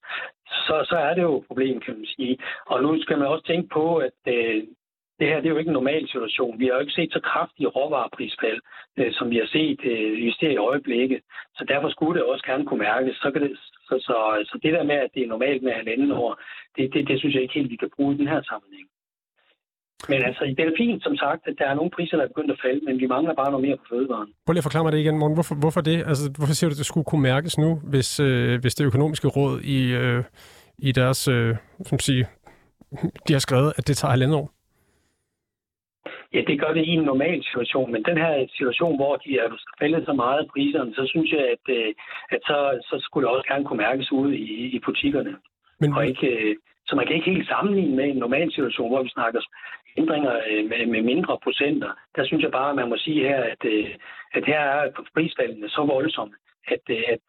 så, 0.67 0.85
så 0.89 0.95
er 0.97 1.13
det 1.13 1.21
jo 1.21 1.37
et 1.37 1.47
problem, 1.47 1.79
kan 1.79 1.93
man 1.93 2.05
sige. 2.05 2.37
Og 2.65 2.83
nu 2.83 3.01
skal 3.01 3.17
man 3.17 3.27
også 3.27 3.45
tænke 3.45 3.69
på, 3.69 3.97
at 3.97 4.19
øh, 4.27 4.63
det 5.19 5.29
her 5.29 5.39
det 5.39 5.45
er 5.45 5.53
jo 5.55 5.57
ikke 5.57 5.69
en 5.69 5.79
normal 5.81 6.07
situation. 6.07 6.59
Vi 6.59 6.65
har 6.65 6.73
jo 6.73 6.79
ikke 6.79 6.99
set 6.99 7.13
så 7.13 7.19
kraftige 7.19 7.67
råvareprisfald, 7.67 8.61
øh, 8.97 9.13
som 9.13 9.29
vi 9.29 9.37
har 9.37 9.49
set 9.57 9.79
øh, 9.83 10.13
i 10.27 10.33
i 10.41 10.57
øjeblikket. 10.57 11.21
Så 11.55 11.65
derfor 11.67 11.89
skulle 11.89 12.19
det 12.19 12.29
også 12.29 12.45
gerne 12.45 12.65
kunne 12.65 12.83
mærkes. 12.89 13.15
Så, 13.15 13.31
kan 13.31 13.41
det, 13.41 13.57
så, 13.87 13.95
så, 14.07 14.15
så 14.49 14.59
det 14.63 14.73
der 14.73 14.83
med, 14.83 14.95
at 14.95 15.11
det 15.13 15.23
er 15.23 15.27
normalt 15.27 15.63
med 15.63 15.71
halvanden 15.71 16.11
år, 16.11 16.39
det, 16.77 16.93
det, 16.93 17.07
det 17.07 17.19
synes 17.19 17.35
jeg 17.35 17.43
ikke 17.43 17.53
helt, 17.53 17.71
vi 17.71 17.75
kan 17.75 17.91
bruge 17.95 18.15
i 18.15 18.17
den 18.17 18.27
her 18.27 18.41
sammenhæng. 18.41 18.87
Men 20.09 20.23
altså, 20.23 20.43
det 20.57 20.65
er 20.65 20.71
fint, 20.77 21.03
som 21.03 21.15
sagt, 21.15 21.41
at 21.47 21.55
der 21.57 21.65
er 21.65 21.73
nogle 21.73 21.91
priser, 21.91 22.17
der 22.17 22.23
er 22.23 22.27
begyndt 22.27 22.51
at 22.51 22.59
falde, 22.65 22.81
men 22.85 22.99
vi 22.99 23.07
mangler 23.07 23.33
bare 23.35 23.51
noget 23.51 23.67
mere 23.67 23.77
på 23.77 23.85
fødevaren. 23.89 24.29
Prøv 24.45 24.53
lige 24.53 24.59
at 24.59 24.63
forklare 24.63 24.83
mig 24.83 24.91
det 24.91 24.99
igen, 24.99 25.17
Morten. 25.17 25.35
Hvorfor, 25.35 25.55
hvorfor 25.55 25.81
det? 25.81 25.97
Altså, 26.09 26.31
hvorfor 26.37 26.53
siger 26.53 26.69
du, 26.69 26.73
at 26.73 26.77
det 26.77 26.85
skulle 26.85 27.05
kunne 27.05 27.21
mærkes 27.21 27.57
nu, 27.57 27.69
hvis, 27.91 28.19
øh, 28.19 28.61
hvis 28.61 28.75
det 28.75 28.85
økonomiske 28.85 29.27
råd 29.27 29.61
i, 29.61 29.79
øh, 30.01 30.23
i 30.77 30.91
deres, 30.91 31.27
øh, 31.27 31.55
som 31.89 31.99
siger, 31.99 32.25
de 33.27 33.33
har 33.33 33.39
skrevet, 33.39 33.73
at 33.77 33.87
det 33.87 33.97
tager 33.97 34.11
halvandet 34.11 34.37
år? 34.37 34.51
Ja, 36.33 36.41
det 36.47 36.59
gør 36.61 36.73
det 36.73 36.83
i 36.85 36.93
en 36.99 37.03
normal 37.03 37.43
situation, 37.43 37.91
men 37.91 38.03
den 38.03 38.17
her 38.17 38.47
situation, 38.57 38.95
hvor 38.95 39.15
de 39.15 39.29
er 39.39 39.47
faldet 39.79 40.05
så 40.05 40.13
meget 40.13 40.39
af 40.39 40.47
priserne, 40.53 40.93
så 40.95 41.03
synes 41.07 41.31
jeg, 41.31 41.43
at, 41.55 41.65
øh, 41.77 41.93
at 42.31 42.41
så, 42.49 42.57
så 42.89 42.95
skulle 43.05 43.27
det 43.27 43.35
også 43.35 43.47
gerne 43.47 43.65
kunne 43.65 43.83
mærkes 43.87 44.11
ude 44.11 44.37
i, 44.37 44.75
i 44.75 44.79
butikkerne. 44.85 45.33
Men, 45.79 45.93
og 45.93 46.07
ikke, 46.07 46.27
øh, 46.27 46.55
så 46.91 46.95
man 46.95 47.07
kan 47.07 47.15
ikke 47.15 47.31
helt 47.33 47.47
sammenligne 47.47 47.95
med 47.95 48.07
en 48.09 48.23
normal 48.25 48.51
situation, 48.51 48.89
hvor 48.89 49.03
vi 49.03 49.09
snakker 49.09 49.41
ændringer 49.97 50.33
øh, 50.49 50.63
med, 50.69 50.85
med 50.93 51.01
mindre 51.11 51.37
procenter. 51.43 51.91
Der 52.15 52.23
synes 52.25 52.43
jeg 52.43 52.51
bare, 52.51 52.69
at 52.69 52.75
man 52.75 52.89
må 52.89 52.97
sige 52.97 53.21
her, 53.29 53.43
at, 53.53 53.63
øh, 53.73 53.89
at 54.33 54.43
her 54.45 54.59
er 54.59 54.91
prisfaldene 55.15 55.69
så 55.69 55.81
voldsomme, 55.95 56.35
at, 56.67 56.83
øh, 56.89 57.03
at, 57.13 57.25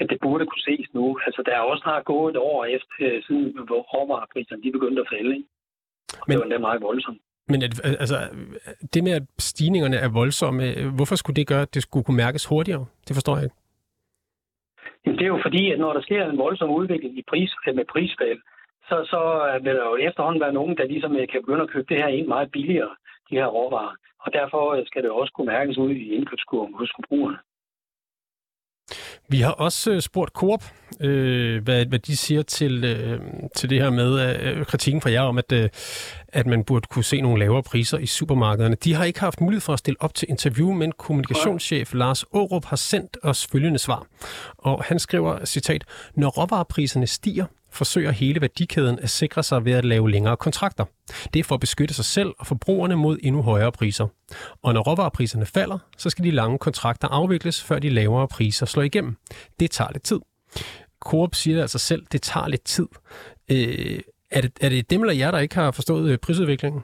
at 0.00 0.06
det 0.10 0.18
burde 0.22 0.46
kunne 0.46 0.66
ses 0.70 0.86
nu. 0.94 1.18
Altså, 1.26 1.42
der 1.46 1.54
er 1.56 1.60
også 1.70 1.82
snart 1.82 2.04
gået 2.04 2.30
et 2.30 2.36
år 2.50 2.64
efter, 2.64 3.20
siden 3.26 3.58
hvor 3.68 3.82
råvarepriserne 3.92 4.62
de 4.62 4.72
begyndte 4.72 5.02
at 5.02 5.10
falde. 5.14 5.44
Og 6.20 6.24
Men, 6.26 6.32
det 6.32 6.38
var 6.38 6.44
endda 6.44 6.58
meget 6.58 6.82
voldsomt. 6.82 7.20
Men 7.48 7.62
at, 7.62 7.72
altså, 7.84 8.16
det 8.94 9.04
med, 9.04 9.12
at 9.12 9.26
stigningerne 9.38 9.96
er 9.96 10.08
voldsomme, 10.08 10.64
hvorfor 10.96 11.16
skulle 11.16 11.36
det 11.40 11.46
gøre, 11.46 11.62
at 11.62 11.74
det 11.74 11.82
skulle 11.82 12.04
kunne 12.04 12.22
mærkes 12.24 12.46
hurtigere? 12.46 12.86
Det 13.08 13.14
forstår 13.16 13.36
jeg 13.36 13.44
ikke. 13.44 13.56
Jamen, 15.04 15.18
det 15.18 15.24
er 15.24 15.34
jo 15.36 15.40
fordi, 15.42 15.72
at 15.72 15.78
når 15.78 15.92
der 15.92 16.02
sker 16.02 16.30
en 16.30 16.38
voldsom 16.38 16.70
udvikling 16.70 17.18
i 17.18 17.24
pris, 17.28 17.50
med 17.66 17.84
prisfald, 17.92 18.40
så, 18.88 18.96
så 19.12 19.22
øh, 19.48 19.64
vil 19.64 19.74
der 19.78 19.84
jo 19.90 19.96
efterhånden 19.96 20.40
være 20.40 20.58
nogen, 20.58 20.76
der 20.76 20.84
ligesom 20.84 21.16
øh, 21.16 21.28
kan 21.28 21.42
begynde 21.42 21.62
at 21.66 21.70
købe 21.70 21.86
det 21.88 21.96
her 22.02 22.08
ind 22.18 22.26
meget 22.26 22.52
billigere, 22.52 22.94
de 23.30 23.34
her 23.34 23.46
råvarer. 23.46 23.94
Og 24.24 24.32
derfor 24.32 24.74
øh, 24.74 24.86
skal 24.86 25.02
det 25.02 25.10
også 25.10 25.32
kunne 25.32 25.52
mærkes 25.56 25.78
ud 25.78 25.90
i 25.90 26.14
indkøbskurven 26.14 26.74
hos 26.74 26.92
forbrugerne. 26.96 27.38
Vi 29.28 29.40
har 29.40 29.52
også 29.52 30.00
spurgt 30.00 30.32
Coop, 30.32 30.62
øh, 31.00 31.62
hvad, 31.62 31.86
hvad 31.86 31.98
de 31.98 32.16
siger 32.16 32.42
til, 32.42 32.84
øh, 32.84 33.20
til 33.56 33.70
det 33.70 33.82
her 33.82 33.90
med 33.90 34.10
øh, 34.20 34.66
kritikken 34.66 35.00
fra 35.00 35.10
jer 35.10 35.20
om, 35.22 35.38
at, 35.38 35.52
øh, 35.52 35.68
at 36.28 36.46
man 36.46 36.64
burde 36.64 36.86
kunne 36.90 37.04
se 37.04 37.20
nogle 37.20 37.38
lavere 37.38 37.62
priser 37.62 37.98
i 37.98 38.06
supermarkederne. 38.06 38.74
De 38.74 38.94
har 38.94 39.04
ikke 39.04 39.20
haft 39.20 39.40
mulighed 39.40 39.60
for 39.60 39.72
at 39.72 39.78
stille 39.78 39.96
op 40.00 40.14
til 40.14 40.30
interview, 40.30 40.72
men 40.72 40.92
kommunikationschef 40.92 41.94
Lars 41.94 42.24
Aarup 42.34 42.64
har 42.64 42.76
sendt 42.76 43.18
os 43.22 43.46
følgende 43.52 43.78
svar. 43.78 44.06
Og 44.58 44.84
han 44.84 44.98
skriver, 44.98 45.44
citat, 45.44 45.84
når 46.16 46.28
råvarepriserne 46.28 47.06
stiger, 47.06 47.46
forsøger 47.72 48.10
hele 48.10 48.40
værdikæden 48.40 48.98
at 48.98 49.10
sikre 49.10 49.42
sig 49.42 49.64
ved 49.64 49.72
at 49.72 49.84
lave 49.84 50.10
længere 50.10 50.36
kontrakter. 50.36 50.84
Det 51.34 51.40
er 51.40 51.44
for 51.44 51.54
at 51.54 51.60
beskytte 51.60 51.94
sig 51.94 52.04
selv 52.04 52.30
og 52.38 52.46
forbrugerne 52.46 52.96
mod 52.96 53.18
endnu 53.22 53.42
højere 53.42 53.72
priser. 53.72 54.06
Og 54.62 54.74
når 54.74 54.80
råvarepriserne 54.80 55.46
falder, 55.46 55.78
så 55.96 56.10
skal 56.10 56.24
de 56.24 56.30
lange 56.30 56.58
kontrakter 56.58 57.08
afvikles, 57.08 57.64
før 57.64 57.78
de 57.78 57.88
lavere 57.88 58.28
priser 58.28 58.66
slår 58.66 58.82
igennem. 58.82 59.16
Det 59.60 59.70
tager 59.70 59.90
lidt 59.92 60.02
tid. 60.02 60.20
Coop 61.00 61.34
siger 61.34 61.54
det 61.56 61.62
altså 61.62 61.78
selv, 61.78 62.02
det 62.12 62.22
tager 62.22 62.48
lidt 62.48 62.64
tid. 62.64 62.88
Øh, 63.50 64.00
Er 64.38 64.40
det, 64.44 64.52
er 64.64 64.68
det 64.74 64.90
dem 64.90 65.00
eller 65.02 65.14
jer, 65.22 65.30
der 65.30 65.38
ikke 65.46 65.54
har 65.62 65.70
forstået 65.78 66.06
øh, 66.12 66.18
prisudviklingen? 66.24 66.82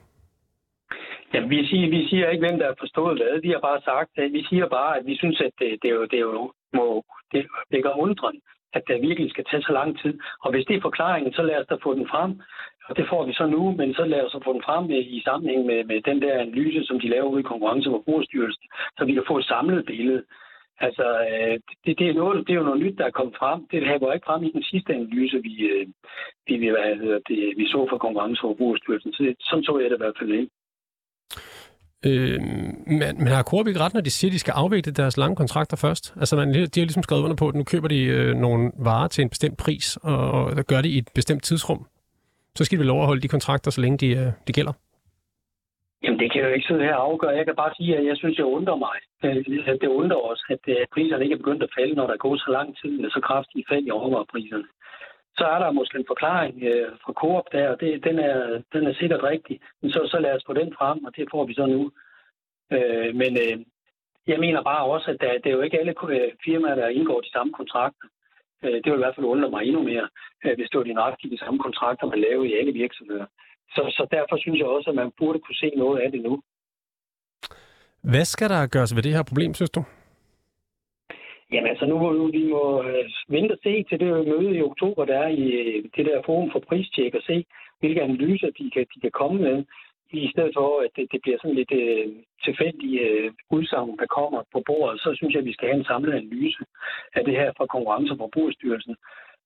Ja, 1.35 1.41
vi 1.53 1.59
siger, 1.71 1.87
vi 1.97 2.01
siger 2.09 2.27
ikke, 2.33 2.45
hvem 2.47 2.59
der 2.61 2.67
har 2.67 2.79
forstået 2.85 3.15
hvad. 3.19 3.41
Vi 3.47 3.51
har 3.55 3.63
bare 3.69 3.81
sagt, 3.91 4.11
at 4.25 4.33
vi 4.37 4.43
siger 4.49 4.67
bare, 4.79 4.93
at 4.99 5.05
vi 5.11 5.15
synes, 5.23 5.39
at 5.47 5.53
det, 5.61 5.69
det, 5.83 5.89
er 5.91 5.97
jo, 6.01 6.05
det, 6.13 6.19
er 6.23 6.27
jo, 6.33 6.53
må, 6.77 6.87
det, 7.33 7.41
det 7.73 7.79
gør 7.87 7.95
undren, 8.05 8.37
at 8.73 8.83
det 8.89 9.03
virkelig 9.09 9.31
skal 9.31 9.45
tage 9.45 9.63
så 9.63 9.73
lang 9.73 9.99
tid. 10.03 10.15
Og 10.45 10.51
hvis 10.51 10.67
det 10.67 10.77
er 10.77 10.81
forklaringen, 10.89 11.33
så 11.33 11.43
lad 11.43 11.57
os 11.61 11.67
da 11.67 11.75
få 11.75 11.95
den 11.95 12.09
frem. 12.09 12.41
Og 12.89 12.97
det 12.97 13.07
får 13.09 13.25
vi 13.27 13.33
så 13.33 13.47
nu, 13.47 13.73
men 13.73 13.95
så 13.95 14.05
lad 14.05 14.23
os 14.27 14.37
få 14.45 14.53
den 14.53 14.63
frem 14.63 14.91
i 14.91 15.23
sammenhæng 15.25 15.67
med, 15.67 15.85
med 15.85 16.01
den 16.01 16.23
der 16.23 16.39
analyse, 16.39 16.85
som 16.85 17.01
de 17.01 17.09
laver 17.09 17.29
ude 17.29 17.41
i 17.41 17.51
Konkurrence- 17.51 17.89
og 17.89 17.95
Forbrugerstyrelsen, 17.95 18.65
så 18.99 19.05
vi 19.05 19.13
kan 19.15 19.29
få 19.29 19.39
et 19.39 19.45
samlet 19.45 19.87
billede. 19.87 20.23
Altså, 20.81 21.07
øh, 21.31 21.59
det, 21.85 21.99
det, 21.99 22.09
er 22.09 22.15
noget, 22.15 22.47
det 22.47 22.53
er 22.53 22.61
jo 22.61 22.69
noget 22.69 22.81
nyt, 22.81 22.99
der 22.99 23.05
er 23.05 23.19
kommet 23.19 23.37
frem. 23.37 23.67
Det 23.71 23.87
her 23.87 23.99
var 23.99 24.13
ikke 24.13 24.29
frem 24.31 24.43
i 24.45 24.53
den 24.53 24.63
sidste 24.63 24.95
analyse, 24.95 25.43
vi, 25.43 25.55
øh, 25.73 25.87
vi, 26.47 26.57
vi, 26.57 26.69
hvad 26.69 27.21
det, 27.29 27.55
vi 27.57 27.67
så 27.67 27.87
fra 27.91 27.99
Konkurrence- 27.99 28.45
og 28.45 28.51
Forbrugerstyrelsen. 28.51 29.13
Så, 29.13 29.35
sådan 29.41 29.65
så 29.65 29.79
jeg 29.79 29.91
det 29.91 29.97
i 29.97 30.03
hvert 30.03 30.19
fald 30.19 30.33
ikke. 30.33 30.51
Øh, 32.07 32.41
men, 32.87 33.13
men 33.19 33.27
har 33.27 33.43
Coop 33.43 33.67
ikke 33.67 33.81
ret, 33.81 33.95
når 33.95 34.01
de 34.01 34.11
siger, 34.11 34.31
at 34.31 34.33
de 34.33 34.39
skal 34.39 34.53
afvikle 34.57 34.93
deres 34.93 35.17
lange 35.17 35.37
kontrakter 35.37 35.77
først? 35.77 36.15
Altså, 36.17 36.37
man, 36.37 36.49
de 36.55 36.81
har 36.81 36.89
ligesom 36.91 37.03
skrevet 37.03 37.23
under 37.23 37.37
på, 37.37 37.49
at 37.49 37.55
nu 37.55 37.65
køber 37.65 37.89
de 37.89 38.05
øh, 38.05 38.35
nogle 38.35 38.73
varer 38.79 39.09
til 39.09 39.23
en 39.23 39.29
bestemt 39.29 39.59
pris, 39.59 39.97
og, 39.97 40.31
og 40.31 40.57
der 40.57 40.63
gør 40.63 40.81
det 40.83 40.89
i 40.89 40.99
et 40.99 41.09
bestemt 41.15 41.43
tidsrum. 41.43 41.87
Så 42.55 42.65
skal 42.65 42.79
de 42.79 42.83
vel 42.83 42.91
overholde 42.91 43.23
de 43.23 43.29
kontrakter, 43.29 43.71
så 43.71 43.81
længe 43.81 43.99
de, 43.99 44.09
øh, 44.21 44.33
de 44.47 44.53
gælder? 44.53 44.73
Jamen, 46.03 46.19
det 46.21 46.33
kan 46.33 46.41
jeg 46.41 46.49
jo 46.49 46.55
ikke 46.55 46.69
sidde 46.69 46.85
her 46.89 46.95
og 46.95 47.07
afgøre. 47.11 47.39
Jeg 47.41 47.47
kan 47.47 47.57
bare 47.63 47.73
sige, 47.77 47.97
at 47.97 48.07
jeg 48.07 48.17
synes, 48.17 48.37
det 48.37 48.43
undrer 48.57 48.77
mig. 48.87 48.97
Øh, 49.25 49.37
det 49.83 49.89
undrer 50.01 50.21
os, 50.31 50.41
øh, 50.51 50.57
at 50.83 50.89
priserne 50.95 51.25
ikke 51.25 51.35
er 51.35 51.43
begyndt 51.43 51.63
at 51.63 51.75
falde, 51.79 51.95
når 51.95 52.07
der 52.07 52.17
går 52.17 52.37
så 52.37 52.51
lang 52.59 52.69
tid 52.81 52.93
med 53.03 53.11
så 53.11 53.21
kraftige 53.29 53.65
fald 53.69 53.87
i 53.87 53.91
overvarepriserne. 53.91 54.67
Så 55.39 55.45
er 55.55 55.59
der 55.59 55.71
måske 55.71 55.99
en 55.99 56.11
forklaring 56.13 56.55
øh, 56.63 56.89
fra 57.03 57.13
Coop 57.13 57.47
der, 57.53 57.69
og 57.73 57.81
det, 57.81 58.05
den, 58.05 58.19
er, 58.19 58.63
den 58.73 58.87
er 58.87 58.95
sikkert 58.95 59.23
rigtig. 59.23 59.61
Men 59.83 59.91
så, 59.91 60.01
så 60.13 60.19
lad 60.21 60.33
os 60.37 60.47
få 60.47 60.53
den 60.53 60.75
frem, 60.79 61.05
og 61.05 61.17
det 61.17 61.29
får 61.31 61.45
vi 61.47 61.55
så 61.55 61.67
nu. 61.67 61.83
Øh, 62.77 63.15
men 63.21 63.33
øh, 63.45 63.57
jeg 64.27 64.39
mener 64.45 64.63
bare 64.63 64.85
også, 64.95 65.11
at 65.11 65.21
der, 65.21 65.33
det 65.43 65.47
er 65.47 65.57
jo 65.59 65.61
ikke 65.61 65.81
alle 65.81 65.95
øh, 66.09 66.33
firmaer, 66.45 66.75
der 66.75 66.89
indgår 66.89 67.21
de 67.21 67.33
samme 67.33 67.53
kontrakter. 67.53 68.09
Øh, 68.65 68.77
det 68.83 68.89
vil 68.89 69.01
i 69.01 69.05
hvert 69.05 69.15
fald 69.15 69.33
undre 69.35 69.51
mig 69.51 69.63
endnu 69.65 69.83
mere, 69.83 70.09
øh, 70.45 70.55
hvis 70.57 70.69
det 70.71 70.79
var 70.79 70.85
de 70.85 70.99
nøjagtige 71.01 71.31
de 71.35 71.43
samme 71.45 71.59
kontrakter, 71.67 72.07
man 72.07 72.21
laver 72.21 72.45
i 72.45 72.59
alle 72.59 72.73
virksomheder. 72.73 73.27
Så, 73.75 73.83
så 73.97 74.07
derfor 74.11 74.37
synes 74.39 74.59
jeg 74.59 74.67
også, 74.67 74.91
at 74.91 74.97
man 74.97 75.11
burde 75.19 75.39
kunne 75.39 75.61
se 75.65 75.71
noget 75.77 76.01
af 76.01 76.13
det 76.13 76.23
nu. 76.23 76.43
Hvad 78.03 78.25
skal 78.25 78.49
der 78.49 78.67
gøres 78.67 78.97
ved 78.97 79.03
det 79.03 79.15
her 79.17 79.23
problem, 79.23 79.55
synes 79.55 79.71
du? 79.71 79.85
Jamen 81.53 81.71
altså, 81.71 81.87
nu 81.87 81.99
må 81.99 82.31
vi 82.31 82.47
må 82.47 82.83
øh, 82.83 83.05
vente 83.29 83.53
og 83.53 83.59
se 83.63 83.85
til 83.89 84.01
det 84.01 84.09
møde 84.29 84.57
i 84.57 84.63
oktober, 84.63 85.05
der 85.05 85.19
er 85.19 85.29
i 85.29 85.45
øh, 85.61 85.85
det 85.97 86.07
der 86.07 86.23
forum 86.27 86.51
for 86.53 86.59
pristjek, 86.69 87.15
og 87.15 87.23
se, 87.23 87.45
hvilke 87.81 88.03
analyser 88.03 88.51
de 88.59 88.71
kan, 88.71 88.87
de 88.95 89.01
kan 89.01 89.11
komme 89.11 89.43
med, 89.43 89.65
i 90.11 90.31
stedet 90.31 90.53
for, 90.57 90.81
at 90.85 90.91
det, 90.97 91.13
det 91.13 91.21
bliver 91.23 91.39
sådan 91.39 91.57
lidt 91.57 91.73
øh, 91.73 92.07
tilfældige 92.45 93.01
øh, 93.01 93.33
udsagn, 93.51 93.99
der 93.99 94.07
kommer 94.07 94.43
på 94.53 94.63
bordet. 94.67 95.01
Så 95.01 95.15
synes 95.15 95.33
jeg, 95.35 95.41
at 95.41 95.47
vi 95.51 95.53
skal 95.53 95.69
have 95.69 95.79
en 95.79 95.91
samlet 95.91 96.13
analyse 96.13 96.65
af 97.15 97.25
det 97.25 97.35
her 97.37 97.53
fra 97.57 97.67
Konkurrence- 97.67 98.13
og 98.13 98.19
Forbrugerstyrelsen. 98.19 98.97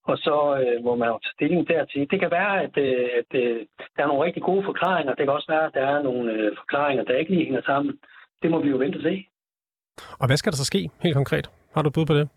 Og 0.03 0.17
så 0.17 0.37
øh, 0.61 0.83
må 0.83 0.95
man 0.95 1.09
jo 1.09 1.19
tage 1.19 1.33
stilling 1.33 1.67
dertil. 1.67 2.11
Det 2.11 2.19
kan 2.19 2.31
være, 2.31 2.63
at, 2.63 2.77
øh, 2.77 3.09
at 3.19 3.31
øh, 3.41 3.65
der 3.95 4.03
er 4.03 4.07
nogle 4.07 4.25
rigtig 4.25 4.43
gode 4.43 4.63
forklaringer. 4.63 5.13
Det 5.13 5.25
kan 5.25 5.37
også 5.37 5.51
være, 5.51 5.65
at 5.65 5.73
der 5.73 5.85
er 5.93 6.03
nogle 6.03 6.31
øh, 6.33 6.55
forklaringer, 6.57 7.03
der 7.03 7.17
ikke 7.17 7.31
lige 7.31 7.45
hænger 7.45 7.61
sammen. 7.61 7.99
Det 8.41 8.51
må 8.51 8.59
vi 8.59 8.69
jo 8.69 8.77
vente 8.77 8.97
og 8.97 9.01
se. 9.01 9.25
Og 10.19 10.27
hvad 10.27 10.37
skal 10.37 10.51
der 10.51 10.57
så 10.57 10.65
ske 10.65 10.89
helt 11.03 11.15
konkret? 11.15 11.49
Har 11.75 11.81
du 11.81 11.89
bud 11.89 12.05
på 12.05 12.13
det? 12.13 12.29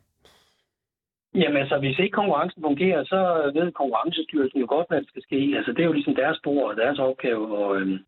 Jamen 1.35 1.57
altså, 1.63 1.79
hvis 1.79 1.99
ikke 1.99 2.19
konkurrencen 2.21 2.63
fungerer, 2.63 3.05
så 3.05 3.19
ved 3.55 3.73
konkurrencestyrelsen 3.73 4.61
jo 4.61 4.67
godt, 4.75 4.89
hvad 4.89 5.01
der 5.01 5.09
skal 5.09 5.23
ske. 5.23 5.41
Altså, 5.57 5.71
det 5.73 5.81
er 5.81 5.91
jo 5.91 5.99
ligesom 5.99 6.15
deres 6.15 6.37
spor 6.39 6.69
og 6.71 6.77
deres 6.77 6.99
opgave 6.99 7.43
at, 7.63 7.71
øh, 7.81 7.99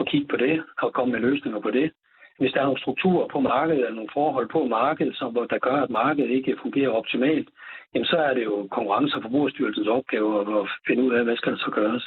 at 0.00 0.08
kigge 0.10 0.28
på 0.28 0.36
det 0.36 0.62
og 0.82 0.92
komme 0.92 1.12
med 1.12 1.20
løsninger 1.20 1.60
på 1.60 1.70
det. 1.70 1.92
Hvis 2.38 2.52
der 2.52 2.60
er 2.60 2.68
nogle 2.68 2.84
strukturer 2.84 3.26
på 3.34 3.40
markedet 3.40 3.80
eller 3.84 3.98
nogle 4.00 4.16
forhold 4.18 4.48
på 4.56 4.60
markedet, 4.64 5.16
som, 5.16 5.34
der 5.52 5.58
gør, 5.58 5.78
at 5.82 5.90
markedet 5.90 6.30
ikke 6.30 6.56
fungerer 6.62 6.90
optimalt, 7.00 7.48
jamen 7.94 8.06
så 8.06 8.16
er 8.16 8.34
det 8.34 8.44
jo 8.44 8.68
konkurrence- 8.76 9.16
og 9.16 9.22
forbrugerstyrelsens 9.22 9.88
opgave 9.88 10.28
at 10.60 10.68
finde 10.86 11.02
ud 11.02 11.12
af, 11.14 11.24
hvad 11.24 11.36
skal 11.36 11.52
der 11.52 11.58
så 11.58 11.70
gøres. 11.70 12.04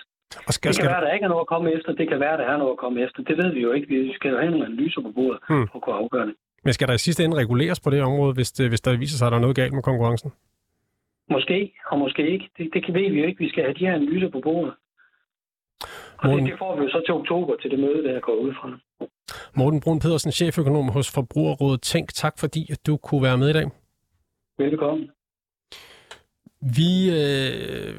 Og 0.48 0.54
skal, 0.54 0.70
det 0.70 0.78
kan 0.78 0.86
skal... 0.86 0.94
være, 0.94 1.06
der 1.06 1.14
ikke 1.14 1.24
er 1.24 1.34
noget 1.34 1.46
at 1.46 1.54
komme 1.54 1.72
efter. 1.76 1.92
Det 1.94 2.08
kan 2.10 2.20
være, 2.20 2.38
der 2.38 2.48
er 2.54 2.58
noget 2.58 2.72
at 2.72 2.82
komme 2.84 3.02
efter. 3.06 3.24
Det 3.24 3.38
ved 3.38 3.50
vi 3.54 3.62
jo 3.62 3.72
ikke. 3.72 3.88
Vi 3.88 4.14
skal 4.14 4.32
jo 4.32 4.38
have 4.38 4.52
nogle 4.52 4.66
analyser 4.66 5.02
på 5.02 5.12
bordet 5.18 5.40
hmm. 5.50 5.68
for 5.68 5.76
at 5.76 5.82
kunne 5.82 5.96
afgøre 6.04 6.26
det. 6.30 6.36
Men 6.66 6.74
skal 6.74 6.88
der 6.88 6.94
i 6.94 6.98
sidste 6.98 7.24
ende 7.24 7.38
reguleres 7.38 7.80
på 7.80 7.90
det 7.90 8.02
område, 8.02 8.34
hvis, 8.34 8.52
det, 8.52 8.70
hvis 8.70 8.82
der 8.82 8.98
viser 8.98 9.18
sig, 9.18 9.26
at 9.28 9.32
der 9.32 9.38
er 9.38 9.42
noget 9.42 9.56
galt 9.56 9.74
med 9.74 9.84
konkurrencen? 9.84 10.32
Måske, 11.30 11.74
og 11.92 12.00
måske 12.00 12.32
ikke. 12.34 12.50
Det, 12.58 12.70
det 12.74 12.94
ved 12.94 13.12
vi 13.12 13.20
jo 13.20 13.26
ikke. 13.26 13.40
Vi 13.40 13.50
skal 13.50 13.64
have 13.64 13.74
de 13.74 13.86
her 13.86 13.94
analyser 13.94 14.30
på 14.30 14.40
bordet. 14.40 14.74
Og 16.18 16.28
Morten... 16.30 16.46
det, 16.46 16.52
det 16.52 16.60
får 16.60 16.76
vi 16.76 16.84
jo 16.84 16.90
så 16.90 17.02
til 17.06 17.14
oktober 17.14 17.56
til 17.56 17.72
det 17.72 17.80
møde, 17.80 18.04
der 18.04 18.20
går 18.20 18.36
ud 18.36 18.54
fra. 18.54 18.80
Morten 19.58 19.82
Brun 19.82 20.00
Pedersen, 20.00 20.32
cheføkonom 20.32 20.90
hos 20.90 21.12
Forbrugerrådet 21.16 21.82
Tænk. 21.82 22.14
Tak 22.14 22.40
fordi 22.40 22.72
at 22.72 22.80
du 22.88 22.98
kunne 22.98 23.24
være 23.24 23.38
med 23.38 23.50
i 23.50 23.54
dag. 23.54 23.66
Velkommen. 24.58 25.10
Vi, 26.74 27.10
øh, 27.10 27.94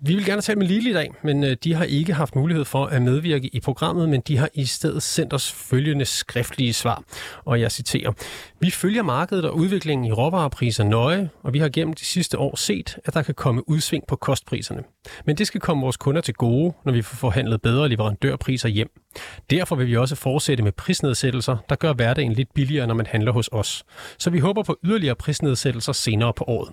vi 0.00 0.14
vil 0.14 0.24
gerne 0.24 0.42
tale 0.42 0.58
med 0.58 0.66
Lille 0.66 0.90
i 0.90 0.92
dag, 0.92 1.10
men 1.22 1.44
øh, 1.44 1.56
de 1.64 1.74
har 1.74 1.84
ikke 1.84 2.12
haft 2.12 2.36
mulighed 2.36 2.64
for 2.64 2.86
at 2.86 3.02
medvirke 3.02 3.48
i 3.52 3.60
programmet, 3.60 4.08
men 4.08 4.20
de 4.20 4.36
har 4.36 4.48
i 4.54 4.64
stedet 4.64 5.02
sendt 5.02 5.32
os 5.32 5.52
følgende 5.52 6.04
skriftlige 6.04 6.72
svar. 6.72 7.02
Og 7.44 7.60
jeg 7.60 7.72
citerer. 7.72 8.12
Vi 8.60 8.70
følger 8.70 9.02
markedet 9.02 9.44
og 9.44 9.56
udviklingen 9.56 10.06
i 10.06 10.12
råvarepriser 10.12 10.84
nøje, 10.84 11.30
og 11.42 11.52
vi 11.52 11.58
har 11.58 11.68
gennem 11.68 11.94
de 11.94 12.04
sidste 12.04 12.38
år 12.38 12.56
set, 12.56 12.98
at 13.04 13.14
der 13.14 13.22
kan 13.22 13.34
komme 13.34 13.68
udsving 13.68 14.04
på 14.08 14.16
kostpriserne. 14.16 14.82
Men 15.26 15.36
det 15.36 15.46
skal 15.46 15.60
komme 15.60 15.82
vores 15.82 15.96
kunder 15.96 16.20
til 16.20 16.34
gode, 16.34 16.72
når 16.84 16.92
vi 16.92 17.02
får 17.02 17.16
forhandlet 17.16 17.62
bedre 17.62 17.88
leverandørpriser 17.88 18.68
hjem. 18.68 19.01
Derfor 19.50 19.76
vil 19.76 19.86
vi 19.86 19.96
også 19.96 20.16
fortsætte 20.16 20.64
med 20.64 20.72
prisnedsættelser, 20.72 21.56
der 21.68 21.76
gør 21.76 21.92
hverdagen 21.92 22.32
lidt 22.32 22.54
billigere, 22.54 22.86
når 22.86 22.94
man 22.94 23.06
handler 23.06 23.32
hos 23.32 23.48
os. 23.52 23.84
Så 24.18 24.30
vi 24.30 24.38
håber 24.38 24.62
på 24.62 24.78
yderligere 24.84 25.14
prisnedsættelser 25.14 25.92
senere 25.92 26.32
på 26.32 26.44
året. 26.48 26.72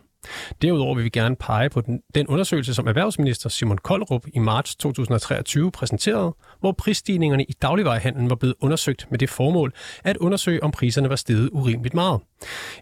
Derudover 0.62 0.96
vil 0.96 1.04
vi 1.04 1.10
gerne 1.10 1.36
pege 1.36 1.70
på 1.70 1.82
den, 1.82 2.02
den 2.16 2.28
undersøgelse, 2.28 2.74
som 2.74 2.88
erhvervsminister 2.88 3.50
Simon 3.50 3.78
Koldrup 3.78 4.26
i 4.34 4.40
marts 4.40 4.76
2023 4.76 5.72
præsenterede, 5.72 6.36
hvor 6.60 6.72
prisstigningerne 6.72 7.44
i 7.44 7.54
dagligvarehandlen 7.62 8.30
var 8.30 8.36
blevet 8.36 8.56
undersøgt 8.60 9.08
med 9.10 9.20
det 9.20 9.30
formål 9.30 9.74
at 10.04 10.18
undersøge, 10.18 10.64
om 10.64 10.72
priserne 10.72 11.10
var 11.10 11.16
steget 11.16 11.50
urimeligt 11.52 11.94
meget. 11.94 12.22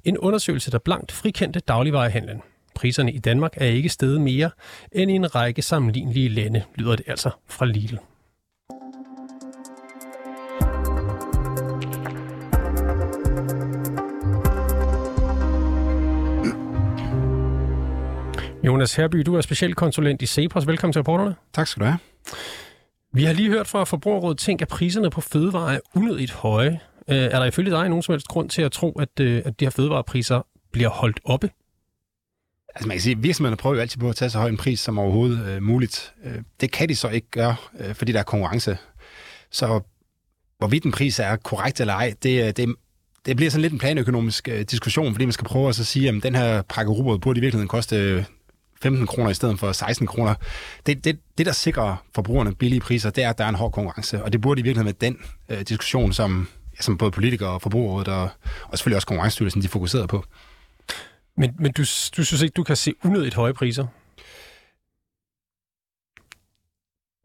En 0.03 0.17
undersøgelse, 0.17 0.71
der 0.71 0.77
blankt 0.77 1.11
frikendte 1.11 1.59
dagligvarehandlen. 1.59 2.41
Priserne 2.75 3.11
i 3.11 3.17
Danmark 3.17 3.53
er 3.57 3.65
ikke 3.65 3.89
steget 3.89 4.21
mere 4.21 4.49
end 4.91 5.11
i 5.11 5.13
en 5.13 5.35
række 5.35 5.61
sammenlignelige 5.61 6.29
lande, 6.29 6.63
lyder 6.75 6.95
det 6.95 7.05
altså 7.07 7.29
fra 7.49 7.65
Lidl. 7.65 7.97
Jonas 18.63 18.95
Herby, 18.95 19.17
du 19.25 19.35
er 19.35 19.41
specialkonsulent 19.41 20.21
i 20.21 20.25
Cepos. 20.25 20.67
Velkommen 20.67 20.93
til 20.93 20.99
reporterne. 20.99 21.35
Tak 21.53 21.67
skal 21.67 21.81
du 21.81 21.85
have. 21.85 21.99
Vi 23.13 23.23
har 23.23 23.33
lige 23.33 23.49
hørt 23.49 23.67
fra 23.67 23.83
Forbrugerrådet 23.83 24.37
Tænk, 24.37 24.61
at 24.61 24.67
priserne 24.67 25.09
på 25.09 25.21
fødevarer 25.21 25.75
er 25.75 25.79
unødigt 25.95 26.31
høje. 26.31 26.79
Øh, 27.07 27.17
er 27.17 27.39
der 27.39 27.45
ifølge 27.45 27.71
dig 27.71 27.89
nogen 27.89 28.03
som 28.03 28.13
helst 28.13 28.27
grund 28.27 28.49
til 28.49 28.61
at 28.61 28.71
tro, 28.71 28.91
at, 28.91 29.19
øh, 29.19 29.41
at 29.45 29.59
de 29.59 29.65
her 29.65 29.69
fødevarepriser 29.69 30.41
bliver 30.71 30.89
holdt 30.89 31.19
oppe? 31.25 31.49
Altså 32.75 32.87
man 32.87 32.95
kan 32.95 33.01
sige, 33.01 33.15
at 33.15 33.23
virksomhederne 33.23 33.57
prøver 33.57 33.75
jo 33.75 33.81
altid 33.81 33.99
på 33.99 34.09
at 34.09 34.15
tage 34.15 34.29
så 34.29 34.39
høj 34.39 34.49
en 34.49 34.57
pris 34.57 34.79
som 34.79 34.99
overhovedet 34.99 35.47
øh, 35.47 35.63
muligt. 35.63 36.13
Øh, 36.23 36.41
det 36.61 36.71
kan 36.71 36.89
de 36.89 36.95
så 36.95 37.09
ikke 37.09 37.31
gøre, 37.31 37.55
øh, 37.79 37.95
fordi 37.95 38.11
der 38.11 38.19
er 38.19 38.23
konkurrence. 38.23 38.77
Så 39.51 39.81
hvorvidt 40.57 40.83
en 40.83 40.91
pris 40.91 41.19
er 41.19 41.35
korrekt 41.35 41.81
eller 41.81 41.93
ej, 41.93 42.13
det, 42.23 42.57
det, 42.57 42.75
det 43.25 43.35
bliver 43.35 43.49
sådan 43.49 43.61
lidt 43.61 43.73
en 43.73 43.79
planøkonomisk 43.79 44.47
øh, 44.47 44.61
diskussion, 44.61 45.13
fordi 45.13 45.25
man 45.25 45.33
skal 45.33 45.45
prøve 45.45 45.69
at 45.69 45.75
så 45.75 45.83
sige, 45.83 46.09
at 46.09 46.23
den 46.23 46.35
her 46.35 46.61
pakke 46.61 46.91
rugbrød 46.91 47.19
burde 47.19 47.37
i 47.37 47.41
virkeligheden 47.41 47.67
koste 47.67 48.25
15 48.81 49.07
kroner 49.07 49.29
i 49.29 49.33
stedet 49.33 49.59
for 49.59 49.71
16 49.71 50.07
kroner. 50.07 50.35
Det, 50.85 51.03
det, 51.03 51.19
det, 51.37 51.45
der 51.45 51.51
sikrer 51.51 51.95
forbrugerne 52.15 52.55
billige 52.55 52.79
priser, 52.79 53.09
det 53.09 53.23
er, 53.23 53.29
at 53.29 53.37
der 53.37 53.43
er 53.43 53.49
en 53.49 53.55
hård 53.55 53.71
konkurrence, 53.71 54.23
og 54.23 54.33
det 54.33 54.41
burde 54.41 54.59
i 54.59 54.63
virkeligheden 54.63 54.95
være 55.01 55.11
den 55.11 55.17
øh, 55.49 55.61
diskussion, 55.61 56.13
som, 56.13 56.47
som 56.79 56.97
både 56.97 57.11
politikere 57.11 57.49
og 57.49 57.61
forbrugerrådet 57.61 58.07
og, 58.07 58.29
og 58.63 58.77
selvfølgelig 58.77 58.95
også 58.95 59.07
konkurrencestyrelsen, 59.07 59.61
de 59.61 59.67
fokuserer 59.67 60.05
på. 60.05 60.25
Men, 61.37 61.55
men 61.59 61.71
du, 61.71 61.81
du 62.17 62.23
synes 62.23 62.41
ikke, 62.41 62.53
du 62.53 62.63
kan 62.63 62.75
se 62.75 62.93
unødigt 63.03 63.35
høje 63.35 63.53
priser? 63.53 63.87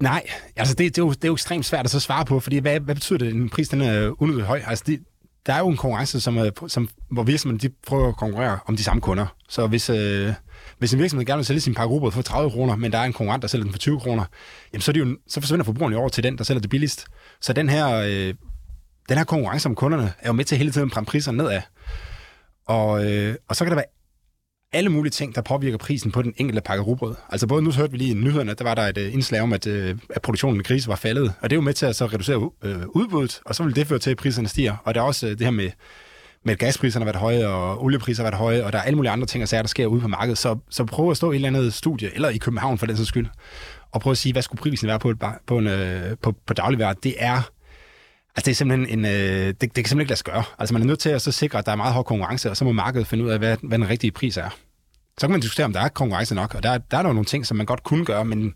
Nej, 0.03 0.27
altså 0.57 0.75
det, 0.75 0.97
det, 0.97 1.03
er 1.03 1.07
jo, 1.07 1.11
det 1.11 1.25
er 1.25 1.29
jo 1.29 1.35
ekstremt 1.35 1.67
svært 1.67 1.85
at 1.85 1.91
så 1.91 2.01
svare 2.01 2.25
på, 2.25 2.41
fordi 2.41 2.59
hvad, 2.59 2.81
hvad 2.81 2.95
betyder 2.95 3.19
det, 3.19 3.27
at 3.27 3.33
en 3.33 3.49
pris 3.49 3.69
den 3.69 3.81
er 3.81 4.23
unødigt 4.23 4.47
høj? 4.47 4.63
Altså 4.67 4.85
det, 4.87 5.05
der 5.47 5.53
er 5.53 5.59
jo 5.59 5.69
en 5.69 5.77
konkurrence, 5.77 6.21
som, 6.21 6.39
som, 6.69 6.89
hvor 7.11 7.23
virksomhederne 7.23 7.69
de 7.69 7.75
prøver 7.87 8.09
at 8.09 8.17
konkurrere 8.17 8.59
om 8.67 8.77
de 8.77 8.85
samme 8.85 9.01
kunder. 9.01 9.27
Så 9.49 9.67
hvis, 9.67 9.91
øh, 9.91 10.33
hvis 10.79 10.93
en 10.93 10.99
virksomhed 10.99 11.27
gerne 11.27 11.39
vil 11.39 11.47
sælge 11.47 11.61
sin 11.61 11.75
pakke 11.75 12.11
for 12.11 12.23
30 12.23 12.51
kroner, 12.51 12.77
men 12.77 12.93
der 12.93 12.99
er 12.99 13.05
en 13.05 13.13
konkurrent, 13.13 13.43
der 13.43 13.49
sælger 13.49 13.65
den 13.65 13.73
for 13.73 13.79
20 13.79 14.01
kroner, 14.01 14.25
jamen 14.73 14.83
så, 14.83 14.91
er 14.91 14.93
det 14.93 15.01
jo, 15.01 15.17
så 15.29 15.41
forsvinder 15.41 15.65
forbrugeren 15.65 15.93
jo 15.93 16.01
over 16.01 16.09
til 16.09 16.25
den, 16.25 16.39
der 16.39 16.45
sælger 16.45 16.61
det 16.61 16.71
billigst. 16.71 17.07
Så 17.41 17.53
den 17.53 17.69
her, 17.69 17.97
øh, 17.97 18.35
den 19.09 19.19
her 19.19 19.25
konkurrence 19.25 19.69
om 19.69 19.75
kunderne 19.75 20.13
er 20.19 20.27
jo 20.29 20.33
med 20.33 20.45
til 20.45 20.59
hele 20.59 20.73
tiden 20.73 20.87
at 20.87 20.93
presse 20.93 21.11
priserne 21.11 21.39
nedad. 21.39 21.61
Og, 22.67 23.13
øh, 23.13 23.35
og 23.49 23.57
så 23.57 23.65
kan 23.65 23.71
der 23.71 23.77
være 23.77 24.02
alle 24.73 24.91
mulige 24.91 25.11
ting, 25.11 25.35
der 25.35 25.43
påvirker 25.43 25.79
prisen 25.79 26.13
på 26.13 26.23
den 26.23 26.35
enkelte 26.37 26.63
pakke 26.63 26.85
rugbrød. 26.85 27.15
Altså 27.29 27.47
både 27.47 27.63
nu 27.63 27.71
så 27.71 27.79
hørte 27.79 27.93
vi 27.93 27.99
lige 27.99 28.11
i 28.11 28.15
nyhederne, 28.15 28.55
der 28.55 28.65
var 28.65 28.75
der 28.75 28.83
et 28.83 28.99
øh, 28.99 29.15
indslag 29.15 29.41
om, 29.41 29.53
at, 29.53 29.67
øh, 29.67 29.97
at 30.11 30.23
produktionen 30.23 30.61
af 30.61 30.65
grise 30.65 30.89
var 30.89 30.97
faldet, 30.97 31.33
og 31.41 31.51
det 31.51 31.57
er 31.57 31.59
jo 31.59 31.61
med 31.61 31.75
til 31.75 31.87
at 31.87 31.97
så 31.97 32.07
reducere 32.07 32.51
øh, 32.63 32.83
udbuddet, 32.89 33.41
og 33.45 33.55
så 33.55 33.63
vil 33.63 33.77
det 33.77 33.87
føre 33.87 33.99
til, 33.99 34.11
at 34.11 34.17
priserne 34.17 34.49
stiger. 34.49 34.77
Og 34.85 34.95
der 34.95 35.01
er 35.01 35.05
også 35.05 35.27
det 35.27 35.41
her 35.41 35.51
med, 35.51 35.71
med 36.45 36.53
at 36.53 36.59
gaspriserne 36.59 37.05
har 37.05 37.13
været 37.13 37.21
høje, 37.21 37.47
og 37.47 37.85
oliepriser 37.85 38.23
har 38.23 38.31
været 38.31 38.39
høje, 38.39 38.65
og 38.65 38.73
der 38.73 38.79
er 38.79 38.83
alle 38.83 38.97
mulige 38.97 39.13
andre 39.13 39.27
ting, 39.27 39.51
der 39.51 39.67
sker 39.67 39.87
ude 39.87 40.01
på 40.01 40.09
markedet. 40.09 40.39
Så, 40.39 40.59
så 40.71 40.85
prøv 40.85 41.11
at 41.11 41.17
stå 41.17 41.31
i 41.31 41.35
et 41.35 41.35
eller 41.35 41.49
andet 41.49 41.75
studie, 41.75 42.15
eller 42.15 42.29
i 42.29 42.37
København 42.37 42.79
for 42.79 42.87
den 42.87 42.97
sags 42.97 43.09
skyld, 43.09 43.27
og 43.93 44.01
prøve 44.01 44.13
at 44.13 44.19
sige, 44.19 44.33
hvad 44.33 44.43
skulle 44.43 44.61
prisen 44.61 44.89
være 44.89 44.99
på, 44.99 45.15
på, 45.47 45.59
en, 45.59 45.69
på, 46.23 46.35
på 46.47 46.55
dagligvarer. 46.55 46.93
Det 46.93 47.15
er 47.19 47.43
Altså, 48.37 48.47
det 48.47 48.51
er 48.51 48.55
simpelthen 48.55 48.99
en, 48.99 49.05
øh, 49.05 49.47
det, 49.47 49.61
det 49.61 49.61
kan 49.61 49.75
simpelthen 49.75 50.01
ikke 50.01 50.11
lade 50.11 50.19
sig 50.19 50.25
gøre. 50.25 50.43
Altså, 50.59 50.73
man 50.73 50.83
er 50.83 50.87
nødt 50.87 50.99
til 50.99 51.09
at 51.09 51.23
så 51.23 51.33
sikre, 51.33 51.59
at 51.59 51.67
der 51.67 51.73
er 51.73 51.77
meget 51.77 51.95
hård 51.95 52.05
konkurrence, 52.05 52.51
og 52.51 52.57
så 52.57 52.65
må 52.65 52.73
markedet 52.73 53.07
finde 53.07 53.25
ud 53.25 53.31
af, 53.31 53.39
hvad, 53.39 53.57
hvad 53.63 53.79
den 53.79 53.89
rigtige 53.89 54.11
pris 54.11 54.37
er. 54.37 54.49
Så 55.19 55.27
kan 55.27 55.31
man 55.31 55.41
diskutere, 55.41 55.65
om 55.65 55.73
der 55.73 55.81
er 55.81 55.89
konkurrence 55.89 56.35
nok, 56.35 56.55
og 56.55 56.63
der, 56.63 56.79
der 56.79 56.99
er 56.99 57.03
der 57.03 57.13
nogle 57.13 57.25
ting, 57.25 57.47
som 57.47 57.57
man 57.57 57.67
godt 57.67 57.83
kunne 57.83 58.05
gøre, 58.05 58.25
men, 58.25 58.55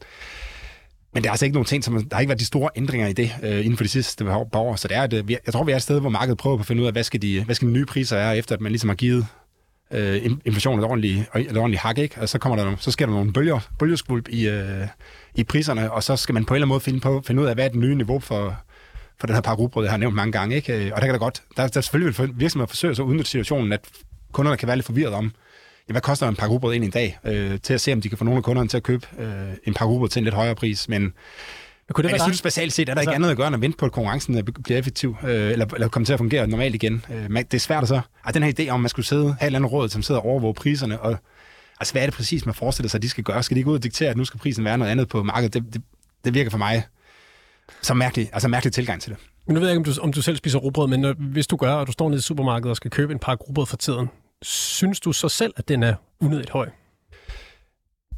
men 1.14 1.22
der 1.22 1.28
er 1.28 1.30
altså 1.30 1.44
ikke 1.44 1.54
nogen 1.54 1.66
ting, 1.66 1.84
som, 1.84 2.04
der 2.04 2.16
har 2.16 2.20
ikke 2.20 2.28
været 2.28 2.40
de 2.40 2.44
store 2.44 2.70
ændringer 2.76 3.08
i 3.08 3.12
det 3.12 3.34
øh, 3.42 3.58
inden 3.58 3.76
for 3.76 3.84
de 3.84 3.88
sidste 3.88 4.24
par 4.24 4.56
år. 4.56 4.76
Så 4.76 4.88
det 4.88 4.96
er 4.96 5.02
at, 5.02 5.12
jeg 5.30 5.52
tror, 5.52 5.64
vi 5.64 5.72
er 5.72 5.76
et 5.76 5.82
sted, 5.82 6.00
hvor 6.00 6.10
markedet 6.10 6.38
prøver 6.38 6.58
at 6.58 6.66
finde 6.66 6.82
ud 6.82 6.86
af, 6.86 6.92
hvad 6.92 7.04
skal 7.04 7.22
de, 7.22 7.44
hvad 7.44 7.54
skal 7.54 7.68
de 7.68 7.72
nye 7.72 7.84
priser 7.84 8.16
er, 8.16 8.32
efter 8.32 8.54
at 8.54 8.60
man 8.60 8.72
ligesom 8.72 8.88
har 8.88 8.96
givet 8.96 9.26
øh, 9.90 10.30
inflationen 10.44 10.78
et 10.78 10.84
ordentligt, 10.84 11.20
et 11.36 11.56
ordentligt 11.56 11.80
hak, 11.80 11.98
ikke? 11.98 12.20
og 12.20 12.28
så, 12.28 12.38
kommer 12.38 12.64
der, 12.64 12.76
så 12.78 12.90
sker 12.90 13.06
der 13.06 13.12
nogle 13.12 13.32
bølger, 13.32 13.60
bølgeskvulp 13.78 14.28
i, 14.28 14.48
øh, 14.48 14.86
i 15.34 15.44
priserne, 15.44 15.92
og 15.92 16.02
så 16.02 16.16
skal 16.16 16.32
man 16.32 16.44
på 16.44 16.54
en 16.54 16.56
eller 16.56 16.64
anden 16.64 16.68
måde 16.68 16.80
finde, 16.80 17.00
på, 17.00 17.22
finde 17.26 17.42
ud 17.42 17.46
af, 17.46 17.54
hvad 17.54 17.64
er 17.64 17.68
det 17.68 17.78
nye 17.78 17.94
niveau 17.94 18.18
for, 18.20 18.56
for 19.20 19.26
den 19.26 19.34
her 19.34 19.40
par 19.40 19.54
rugbrød, 19.54 19.84
jeg 19.84 19.92
har 19.92 19.98
nævnt 19.98 20.16
mange 20.16 20.32
gange. 20.32 20.56
Ikke? 20.56 20.72
Og 20.94 21.00
der 21.00 21.06
kan 21.06 21.14
der 21.14 21.18
godt, 21.18 21.42
der, 21.56 21.68
der 21.68 21.80
selvfølgelig 21.80 22.18
vil 22.18 22.30
virksomheder 22.34 22.68
forsøge 22.68 22.90
at 22.90 22.98
udnytte 22.98 23.30
situationen, 23.30 23.72
at 23.72 23.80
kunderne 24.32 24.56
kan 24.56 24.68
være 24.68 24.76
lidt 24.76 24.86
forvirret 24.86 25.14
om, 25.14 25.32
ja, 25.88 25.92
hvad 25.92 26.00
koster 26.00 26.28
en 26.28 26.36
par 26.36 26.46
rugbrød 26.46 26.74
i 26.74 26.76
en 26.76 26.90
dag, 26.90 27.18
øh, 27.24 27.60
til 27.60 27.74
at 27.74 27.80
se, 27.80 27.92
om 27.92 28.00
de 28.00 28.08
kan 28.08 28.18
få 28.18 28.24
nogle 28.24 28.38
af 28.38 28.44
kunderne 28.44 28.68
til 28.68 28.76
at 28.76 28.82
købe 28.82 29.06
øh, 29.18 29.54
en 29.64 29.74
par 29.74 29.86
rugbrød 29.86 30.08
til 30.08 30.20
en 30.20 30.24
lidt 30.24 30.34
højere 30.34 30.54
pris. 30.54 30.88
Men 30.88 31.12
men 31.88 31.92
kunne 31.94 32.08
det 32.08 32.12
jeg 32.12 32.20
synes 32.20 32.42
basalt 32.42 32.72
set, 32.72 32.88
er 32.88 32.94
der 32.94 33.00
altså, 33.00 33.10
ikke 33.10 33.14
andet 33.14 33.30
at 33.30 33.36
gøre, 33.36 33.46
end 33.46 33.54
at 33.54 33.60
vente 33.60 33.78
på, 33.78 33.86
at 33.86 33.92
konkurrencen 33.92 34.44
bliver 34.64 34.78
effektiv, 34.78 35.16
øh, 35.22 35.50
eller, 35.52 35.66
eller 35.74 35.88
kommer 35.88 36.04
til 36.06 36.12
at 36.12 36.18
fungere 36.18 36.46
normalt 36.46 36.74
igen. 36.74 37.04
Øh, 37.10 37.30
det 37.30 37.54
er 37.54 37.58
svært 37.58 37.82
at 37.82 37.88
så... 37.88 38.00
at 38.26 38.34
den 38.34 38.42
her 38.42 38.52
idé 38.58 38.68
om, 38.68 38.74
at 38.74 38.80
man 38.80 38.88
skulle 38.88 39.06
sidde, 39.06 39.24
have 39.24 39.32
et 39.32 39.46
eller 39.46 39.58
andet 39.58 39.72
råd, 39.72 39.88
som 39.88 40.02
sidder 40.02 40.20
og 40.20 40.26
overvåge 40.26 40.54
priserne, 40.54 41.00
og 41.00 41.16
altså, 41.80 41.94
hvad 41.94 42.02
er 42.02 42.06
det 42.06 42.14
præcis, 42.14 42.46
man 42.46 42.54
forestiller 42.54 42.88
sig, 42.88 42.98
at 42.98 43.02
de 43.02 43.08
skal 43.08 43.24
gøre? 43.24 43.42
Skal 43.42 43.54
de 43.54 43.60
ikke 43.60 43.70
ud 43.70 43.76
og 43.76 43.82
diktere, 43.82 44.10
at 44.10 44.16
nu 44.16 44.24
skal 44.24 44.40
prisen 44.40 44.64
være 44.64 44.78
noget 44.78 44.90
andet 44.90 45.08
på 45.08 45.22
markedet? 45.22 45.54
Det, 45.54 45.74
det, 45.74 45.82
det 46.24 46.34
virker 46.34 46.50
for 46.50 46.58
mig 46.58 46.84
som 47.82 47.96
mærkelig, 47.96 48.30
altså 48.32 48.48
mærkelig 48.48 48.72
tilgang 48.72 49.02
til 49.02 49.12
det. 49.12 49.18
Men 49.46 49.54
nu 49.54 49.60
ved 49.60 49.68
jeg 49.68 49.76
ikke, 49.76 49.88
om 49.88 49.94
du, 49.94 50.00
om 50.00 50.12
du 50.12 50.22
selv 50.22 50.36
spiser 50.36 50.58
rugbrød, 50.58 50.88
men 50.88 51.00
når, 51.00 51.14
hvis 51.18 51.46
du 51.46 51.56
gør, 51.56 51.72
og 51.72 51.86
du 51.86 51.92
står 51.92 52.08
nede 52.08 52.18
i 52.18 52.22
supermarkedet 52.22 52.70
og 52.70 52.76
skal 52.76 52.90
købe 52.90 53.12
en 53.12 53.18
par 53.18 53.34
rugbrød 53.34 53.66
for 53.66 53.76
tiden, 53.76 54.08
synes 54.42 55.00
du 55.00 55.12
så 55.12 55.28
selv, 55.28 55.52
at 55.56 55.68
den 55.68 55.82
er 55.82 55.94
unødigt 56.20 56.50
høj? 56.50 56.68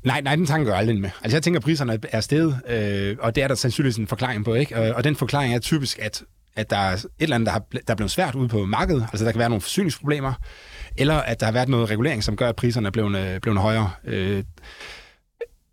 Nej, 0.05 0.21
nej, 0.21 0.37
den 0.37 0.47
tanke 0.47 0.67
gør 0.67 0.75
aldrig 0.75 1.01
med. 1.01 1.11
Altså 1.23 1.37
jeg 1.37 1.43
tænker, 1.43 1.61
at 1.61 1.65
priserne 1.65 1.99
er 2.13 2.21
steget, 2.21 2.61
øh, 2.69 3.17
og 3.21 3.35
det 3.35 3.43
er 3.43 3.49
der 3.49 3.55
sandsynligvis 3.55 3.97
en 3.97 4.07
forklaring 4.07 4.45
på, 4.45 4.55
ikke? 4.55 4.77
Og, 4.77 4.97
og 4.97 5.05
den 5.05 5.17
forklaring 5.17 5.55
er 5.55 5.59
typisk, 5.59 5.99
at, 5.99 6.23
at 6.57 6.71
der 6.71 6.77
er 6.77 6.93
et 6.93 7.07
eller 7.19 7.35
andet, 7.35 7.47
der, 7.47 7.53
har, 7.53 7.63
der 7.73 7.93
er 7.93 7.95
blevet 7.95 8.11
svært 8.11 8.35
ude 8.35 8.49
på 8.49 8.65
markedet. 8.65 9.07
Altså 9.13 9.25
der 9.25 9.33
kan 9.33 9.39
være 9.39 9.49
nogle 9.49 9.61
forsyningsproblemer, 9.61 10.33
eller 10.97 11.15
at 11.15 11.41
der 11.41 11.47
har 11.47 11.53
været 11.53 11.69
noget 11.69 11.91
regulering, 11.91 12.25
som 12.25 12.37
gør, 12.37 12.49
at 12.49 12.57
priserne 12.57 12.87
er 12.87 12.91
blevet, 12.91 13.19
øh, 13.19 13.41
blevet 13.41 13.61
højere. 13.61 13.91
Øh, 14.05 14.45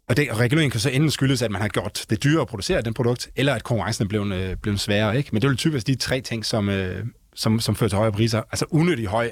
og, 0.09 0.17
det, 0.17 0.31
og 0.31 0.39
reguleringen 0.39 0.71
kan 0.71 0.79
så 0.79 0.89
enten 0.89 1.11
skyldes, 1.11 1.41
at 1.41 1.51
man 1.51 1.61
har 1.61 1.67
gjort 1.67 2.05
det 2.09 2.23
dyrere 2.23 2.41
at 2.41 2.47
producere 2.47 2.81
den 2.81 2.93
produkt, 2.93 3.29
eller 3.35 3.53
at 3.53 3.63
konkurrencen 3.63 4.03
er 4.03 4.07
blevet, 4.07 4.33
øh, 4.33 4.57
blevet 4.57 4.79
sværere. 4.79 5.17
Ikke? 5.17 5.29
Men 5.31 5.41
det 5.41 5.47
er 5.47 5.51
jo 5.51 5.55
typisk 5.55 5.87
de 5.87 5.95
tre 5.95 6.21
ting, 6.21 6.45
som, 6.45 6.69
øh, 6.69 7.05
som, 7.35 7.59
som 7.59 7.75
fører 7.75 7.89
til 7.89 7.97
højere 7.97 8.11
priser. 8.11 8.37
Altså 8.51 8.65
unødig 8.69 9.07
høj. 9.07 9.31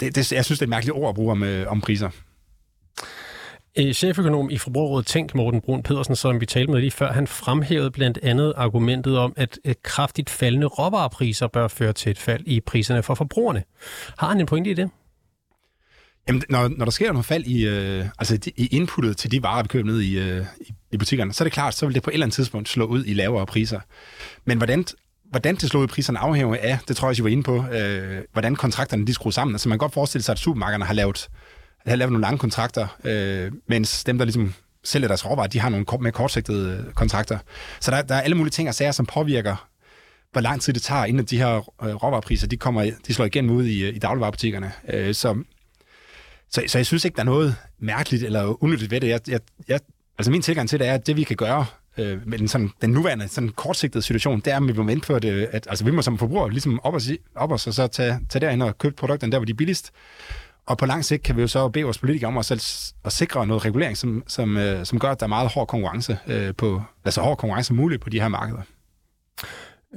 Det, 0.00 0.14
det, 0.14 0.32
jeg 0.32 0.44
synes, 0.44 0.58
det 0.58 0.62
er 0.62 0.66
et 0.66 0.70
mærkeligt 0.70 0.96
ord 0.96 1.08
at 1.08 1.14
bruge 1.14 1.32
om, 1.32 1.42
øh, 1.42 1.70
om 1.70 1.80
priser. 1.80 2.10
Øh, 3.78 3.92
cheføkonom 3.92 4.50
i 4.50 4.58
Forbrugerrådet 4.58 5.06
Tænk, 5.06 5.34
Morten 5.34 5.60
Brun 5.60 5.82
Pedersen, 5.82 6.16
som 6.16 6.40
vi 6.40 6.46
talte 6.46 6.72
med 6.72 6.80
lige 6.80 6.90
før, 6.90 7.12
han 7.12 7.26
fremhævede 7.26 7.90
blandt 7.90 8.18
andet 8.22 8.52
argumentet 8.56 9.18
om, 9.18 9.32
at 9.36 9.58
øh, 9.64 9.74
kraftigt 9.82 10.30
faldende 10.30 10.66
råvarepriser 10.66 11.46
bør 11.46 11.68
føre 11.68 11.92
til 11.92 12.10
et 12.10 12.18
fald 12.18 12.42
i 12.46 12.60
priserne 12.60 13.02
for 13.02 13.14
forbrugerne. 13.14 13.62
Har 14.18 14.28
han 14.28 14.40
en 14.40 14.46
pointe 14.46 14.70
i 14.70 14.74
det? 14.74 14.90
Jamen, 16.28 16.42
når, 16.48 16.68
når 16.68 16.84
der 16.84 16.92
sker 16.92 17.12
noget 17.12 17.26
fald 17.26 17.44
i, 17.44 17.66
øh, 17.66 18.04
altså 18.18 18.38
i 18.56 18.66
inputtet 18.66 19.16
til 19.16 19.30
de 19.30 19.42
varer, 19.42 19.62
vi 19.62 19.68
køber 19.68 19.86
ned 19.86 20.00
i, 20.00 20.18
øh, 20.18 20.44
i, 20.90 20.96
butikkerne, 20.96 21.32
så 21.32 21.44
er 21.44 21.46
det 21.46 21.52
klart, 21.52 21.74
så 21.74 21.86
vil 21.86 21.94
det 21.94 22.02
på 22.02 22.10
et 22.10 22.14
eller 22.14 22.26
andet 22.26 22.34
tidspunkt 22.34 22.68
slå 22.68 22.86
ud 22.86 23.04
i 23.06 23.14
lavere 23.14 23.46
priser. 23.46 23.80
Men 24.44 24.58
hvordan, 24.58 24.84
hvordan 25.30 25.54
det 25.54 25.70
slår 25.70 25.80
ud 25.80 25.84
i 25.84 25.88
priserne 25.88 26.18
afhænger 26.18 26.56
af, 26.60 26.78
det 26.88 26.96
tror 26.96 27.08
jeg, 27.08 27.18
I 27.18 27.22
var 27.22 27.28
inde 27.28 27.42
på, 27.42 27.66
øh, 27.66 28.22
hvordan 28.32 28.56
kontrakterne 28.56 29.06
de 29.06 29.14
skruer 29.14 29.30
sammen. 29.30 29.54
Altså 29.54 29.68
man 29.68 29.78
kan 29.78 29.84
godt 29.84 29.94
forestille 29.94 30.22
sig, 30.22 30.32
at 30.32 30.38
supermarkederne 30.38 30.84
har 30.84 30.94
lavet, 30.94 31.28
har 31.86 31.96
lavet 31.96 32.12
nogle 32.12 32.22
lange 32.22 32.38
kontrakter, 32.38 32.86
øh, 33.04 33.52
mens 33.68 34.04
dem, 34.04 34.18
der 34.18 34.24
ligesom 34.24 34.54
sælger 34.84 35.08
deres 35.08 35.26
råvarer, 35.26 35.46
de 35.46 35.60
har 35.60 35.68
nogle 35.68 35.86
mere 36.00 36.12
kortsigtede 36.12 36.84
øh, 36.86 36.92
kontrakter. 36.92 37.38
Så 37.80 37.90
der, 37.90 38.02
der 38.02 38.14
er 38.14 38.20
alle 38.20 38.36
mulige 38.36 38.50
ting 38.50 38.68
og 38.68 38.74
sager, 38.74 38.92
som 38.92 39.06
påvirker 39.06 39.66
hvor 40.32 40.40
lang 40.40 40.60
tid 40.60 40.72
det 40.72 40.82
tager, 40.82 41.04
inden 41.04 41.24
de 41.24 41.38
her 41.38 41.56
øh, 41.82 41.94
råvarepriser, 41.94 42.46
de, 42.46 42.56
kommer, 42.56 42.90
de 43.06 43.14
slår 43.14 43.24
igennem 43.24 43.56
ud 43.56 43.64
i, 43.64 43.84
øh, 43.84 43.96
i 43.96 43.98
dagligvarerbutikkerne. 43.98 44.72
Øh, 44.88 45.14
så 45.14 45.42
så, 46.50 46.62
så 46.66 46.78
jeg 46.78 46.86
synes 46.86 47.04
ikke, 47.04 47.16
der 47.16 47.22
er 47.22 47.24
noget 47.24 47.56
mærkeligt 47.78 48.22
eller 48.22 48.62
unødigt 48.64 48.90
ved 48.90 49.00
det. 49.00 49.08
Jeg, 49.08 49.20
jeg, 49.28 49.40
jeg, 49.68 49.80
altså 50.18 50.30
min 50.30 50.42
tilgang 50.42 50.68
til 50.68 50.78
det 50.78 50.88
er, 50.88 50.94
at 50.94 51.06
det 51.06 51.16
vi 51.16 51.22
kan 51.22 51.36
gøre 51.36 51.66
øh, 51.98 52.28
med 52.28 52.38
den, 52.38 52.48
sådan, 52.48 52.70
den 52.82 52.90
nuværende 52.90 53.28
sådan 53.28 53.48
kortsigtede 53.48 54.02
situation, 54.02 54.40
det 54.40 54.52
er, 54.52 54.56
at 54.56 54.66
vi 54.66 54.72
må 54.72 54.88
indføre 54.88 55.18
det, 55.18 55.48
at 55.52 55.66
altså, 55.70 55.84
vi 55.84 55.90
må 55.90 56.02
som 56.02 56.18
forbrugere 56.18 56.50
ligesom 56.50 56.80
op 56.82 56.94
os, 56.94 57.08
op 57.34 57.52
os 57.52 57.66
og 57.66 57.74
så 57.74 57.86
tage, 57.86 58.20
tage 58.28 58.40
derhen 58.40 58.62
og 58.62 58.78
købe 58.78 58.94
produkterne 58.94 59.32
der, 59.32 59.38
hvor 59.38 59.44
de 59.44 59.52
er 59.52 59.56
billigst. 59.56 59.92
Og 60.66 60.78
på 60.78 60.86
lang 60.86 61.04
sigt 61.04 61.22
kan 61.22 61.36
vi 61.36 61.40
jo 61.40 61.48
så 61.48 61.68
bede 61.68 61.84
vores 61.84 61.98
politikere 61.98 62.28
om 62.28 62.38
at, 62.38 62.44
selv, 62.44 62.60
at 63.04 63.12
sikre 63.12 63.46
noget 63.46 63.64
regulering, 63.64 63.96
som, 63.96 64.22
som, 64.26 64.56
øh, 64.56 64.86
som 64.86 64.98
gør, 64.98 65.10
at 65.10 65.20
der 65.20 65.26
er 65.26 65.28
meget 65.28 65.52
hård 65.52 65.66
konkurrence 65.66 66.18
øh, 66.26 66.54
på, 66.54 66.82
altså 67.04 67.20
hård 67.20 67.38
konkurrence 67.38 67.74
muligt 67.74 68.02
på 68.02 68.10
de 68.10 68.20
her 68.20 68.28
markeder. 68.28 68.62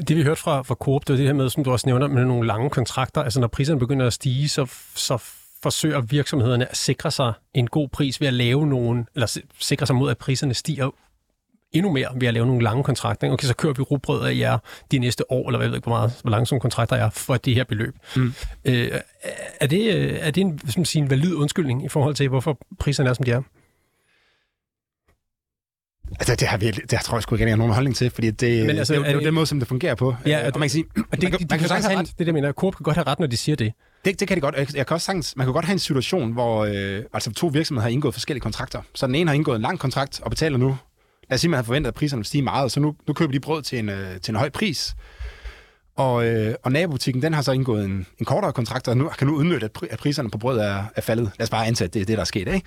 Det 0.08 0.18
vi 0.18 0.24
hørte 0.24 0.42
fra, 0.42 0.62
fra 0.62 0.76
Coop, 0.76 1.08
det 1.08 1.14
er 1.14 1.18
det 1.18 1.26
her 1.26 1.34
med, 1.34 1.50
som 1.50 1.64
du 1.64 1.72
også 1.72 1.88
nævner, 1.88 2.08
med 2.08 2.26
nogle 2.26 2.48
lange 2.48 2.70
kontrakter. 2.70 3.24
Altså 3.24 3.40
når 3.40 3.48
priserne 3.48 3.80
begynder 3.80 4.08
at 4.08 4.14
stige, 4.14 4.50
så, 4.50 4.66
så 4.96 5.18
forsøger 5.64 6.02
virksomhederne 6.02 6.72
at 6.72 6.78
sikre 6.78 7.12
sig 7.12 7.34
en 7.54 7.68
god 7.68 7.90
pris 7.90 8.22
ved 8.22 8.28
at 8.28 8.34
lave 8.34 8.68
nogen, 8.68 9.08
eller 9.16 9.40
sikre 9.60 9.86
sig 9.86 9.96
mod, 9.96 10.12
at 10.12 10.18
priserne 10.18 10.54
stiger 10.54 10.90
endnu 11.72 11.92
mere 11.92 12.08
ved 12.16 12.28
at 12.28 12.34
lave 12.34 12.46
nogle 12.46 12.64
lange 12.64 12.84
kontrakter. 12.84 13.32
Okay, 13.32 13.48
så 13.48 13.56
kører 13.56 13.74
vi 13.74 13.82
rugbrød 13.82 14.26
af 14.26 14.38
jer 14.38 14.58
de 14.92 15.00
næste 15.00 15.32
år, 15.32 15.50
eller 15.50 15.58
hvad 15.58 15.68
ved 15.68 15.76
ikke, 15.76 15.86
hvor, 15.86 15.98
meget, 15.98 16.20
hvor 16.22 16.32
lange 16.32 16.46
sådan 16.46 16.60
kontrakter 16.60 16.96
er 16.96 17.10
for 17.10 17.38
det 17.38 17.56
her 17.56 17.64
beløb. 17.64 17.96
Mm. 18.16 18.34
Øh, 18.66 18.92
er, 19.60 19.68
det, 19.68 19.96
øh, 19.96 20.18
er 20.22 20.32
det 20.32 20.42
en, 20.42 20.60
som 20.70 20.86
sige, 20.86 21.02
en 21.02 21.10
valid 21.10 21.36
undskyldning 21.36 21.86
i 21.86 21.88
forhold 21.88 22.16
til, 22.16 22.30
hvorfor 22.30 22.58
priserne 22.80 23.10
er, 23.10 23.14
som 23.14 23.26
de 23.26 23.32
er? 23.32 23.42
Altså, 26.12 26.36
det 26.36 26.48
har, 26.48 26.58
vi, 26.58 26.72
det 26.72 26.92
har 26.92 27.00
tror 27.00 27.18
jeg 27.18 27.24
sgu 27.24 27.36
ikke, 27.36 27.46
jeg 27.46 27.52
har 27.52 27.58
nogen 27.58 27.74
holdning 27.74 27.96
til, 27.96 28.10
fordi 28.10 28.32
det, 28.32 28.66
Men 28.66 28.78
altså, 28.78 28.94
det, 28.94 29.06
det, 29.06 29.16
det 29.16 29.22
er 29.22 29.26
den 29.26 29.34
måde, 29.34 29.46
som 29.46 29.60
det 29.60 29.68
fungerer 29.68 29.96
på. 29.96 30.16
Ja, 30.26 30.46
og 30.46 30.60
man 30.60 30.62
kan 30.62 30.70
sige... 30.70 30.86
Og 30.96 31.22
det, 31.22 31.32
man, 31.32 31.40
de, 31.40 31.46
man 31.50 31.60
kan, 31.60 31.68
kan 31.68 31.84
have 31.84 32.00
ret, 32.00 32.14
det, 32.20 32.26
jeg 32.26 32.34
mener. 32.34 32.52
Coop 32.52 32.76
kan 32.76 32.84
godt 32.84 32.96
have 32.96 33.08
ret, 33.08 33.20
når 33.20 33.28
de 33.28 33.38
siger 33.38 33.56
det. 33.56 33.74
Det, 34.06 34.20
det 34.20 34.28
kan 34.28 34.38
de 34.38 34.42
godt. 34.42 34.56
Jeg, 34.56 34.76
jeg 34.76 34.88
kan 34.88 34.94
også 34.94 35.06
sagtens, 35.06 35.36
man 35.36 35.46
kan 35.46 35.54
godt 35.54 35.66
have 35.66 35.74
en 35.74 35.80
situation, 35.80 36.32
hvor 36.32 36.66
øh, 36.66 37.04
altså 37.14 37.32
to 37.32 37.48
virksomheder 37.48 37.82
har 37.82 37.90
indgået 37.90 38.14
forskellige 38.14 38.42
kontrakter. 38.42 38.82
Så 38.96 39.08
den 39.08 39.16
ene 39.16 39.30
har 39.30 39.36
indgået 39.36 39.56
en 39.56 39.62
lang 39.62 39.80
kontrakt 39.80 40.22
og 40.24 40.30
betaler 40.30 40.58
nu, 40.58 40.78
lad 41.30 41.36
os 41.36 41.42
sige, 41.42 41.50
man 41.52 41.58
har 41.58 41.64
forventet, 41.64 41.88
at 41.88 41.94
priserne 41.94 42.20
vil 42.20 42.26
stige 42.26 42.42
meget, 42.42 42.72
så 42.72 42.80
nu, 42.80 42.96
nu 43.08 43.14
køber 43.14 43.32
de 43.32 43.40
brød 43.40 43.62
til 43.62 43.80
en, 43.80 43.90
øh, 43.90 44.20
til 44.22 44.32
en 44.32 44.36
høj 44.36 44.50
pris. 44.50 44.96
Og, 45.96 46.26
øh, 46.26 46.56
og 46.64 46.72
nabobutikken, 46.72 47.22
den 47.22 47.34
har 47.34 47.42
så 47.42 47.52
indgået 47.52 47.86
en, 47.86 48.06
en 48.20 48.26
kortere 48.26 48.54
kontrakt, 48.54 48.88
og 48.88 48.98
nu, 48.98 49.10
kan 49.18 49.28
nu 49.28 49.36
udnytte, 49.36 49.66
at, 49.66 49.90
at 49.92 50.00
priserne 50.00 50.30
på 50.30 50.38
brød 50.38 50.60
er, 50.60 50.84
er 50.96 51.02
faldet. 51.02 51.32
Lad 51.40 51.44
os 51.44 51.50
bare 51.50 51.68
antage, 51.68 51.86
at 51.86 51.94
det 51.94 52.02
er 52.02 52.06
det, 52.06 52.18
der 52.18 52.22
er 52.22 52.26
sket. 52.26 52.48
Ikke? 52.48 52.62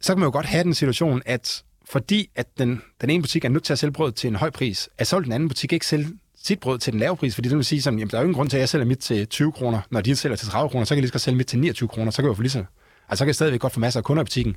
Så 0.00 0.12
kan 0.12 0.20
man 0.20 0.26
jo 0.26 0.32
godt 0.32 0.46
have 0.46 0.64
den 0.64 0.74
situation, 0.74 1.22
at 1.26 1.62
fordi 1.90 2.30
at 2.36 2.58
den, 2.58 2.82
den 3.00 3.10
ene 3.10 3.22
butik 3.22 3.44
er 3.44 3.48
nødt 3.48 3.64
til 3.64 3.72
at 3.72 3.78
sælge 3.78 3.92
brød 3.92 4.12
til 4.12 4.28
en 4.28 4.36
høj 4.36 4.50
pris, 4.50 4.88
at 4.98 5.06
så 5.06 5.16
vil 5.16 5.24
den 5.24 5.32
anden 5.32 5.48
butik 5.48 5.72
ikke 5.72 5.86
sælge 5.86 6.08
sit 6.36 6.60
brød 6.60 6.78
til 6.78 6.92
den 6.92 7.00
lave 7.00 7.16
pris, 7.16 7.34
fordi 7.34 7.48
det 7.48 7.56
vil 7.56 7.64
sige 7.64 7.82
sådan, 7.82 7.98
jamen, 7.98 8.10
der 8.10 8.16
er 8.16 8.20
jo 8.20 8.24
ingen 8.24 8.34
grund 8.34 8.50
til, 8.50 8.56
at 8.56 8.60
jeg 8.60 8.68
sælger 8.68 8.86
mit 8.86 8.98
til 8.98 9.28
20 9.28 9.52
kroner, 9.52 9.80
når 9.90 10.00
de 10.00 10.16
sælger 10.16 10.36
til 10.36 10.48
30 10.48 10.70
kroner, 10.70 10.84
så 10.84 10.94
kan 10.94 10.96
jeg 10.96 11.02
lige 11.02 11.12
så 11.12 11.24
sælge 11.24 11.36
mit 11.36 11.46
til 11.46 11.58
29 11.58 11.88
kroner, 11.88 12.10
så 12.10 12.16
kan 12.16 12.24
jeg 12.24 12.28
jo 12.28 12.34
få 12.34 12.42
lige 12.42 12.50
så 12.50 12.64
Altså, 13.08 13.18
så 13.18 13.24
kan 13.24 13.28
jeg 13.28 13.34
stadigvæk 13.34 13.60
godt 13.60 13.72
få 13.72 13.80
masser 13.80 14.00
af 14.00 14.04
kunder 14.04 14.22
i 14.22 14.24
butikken. 14.24 14.56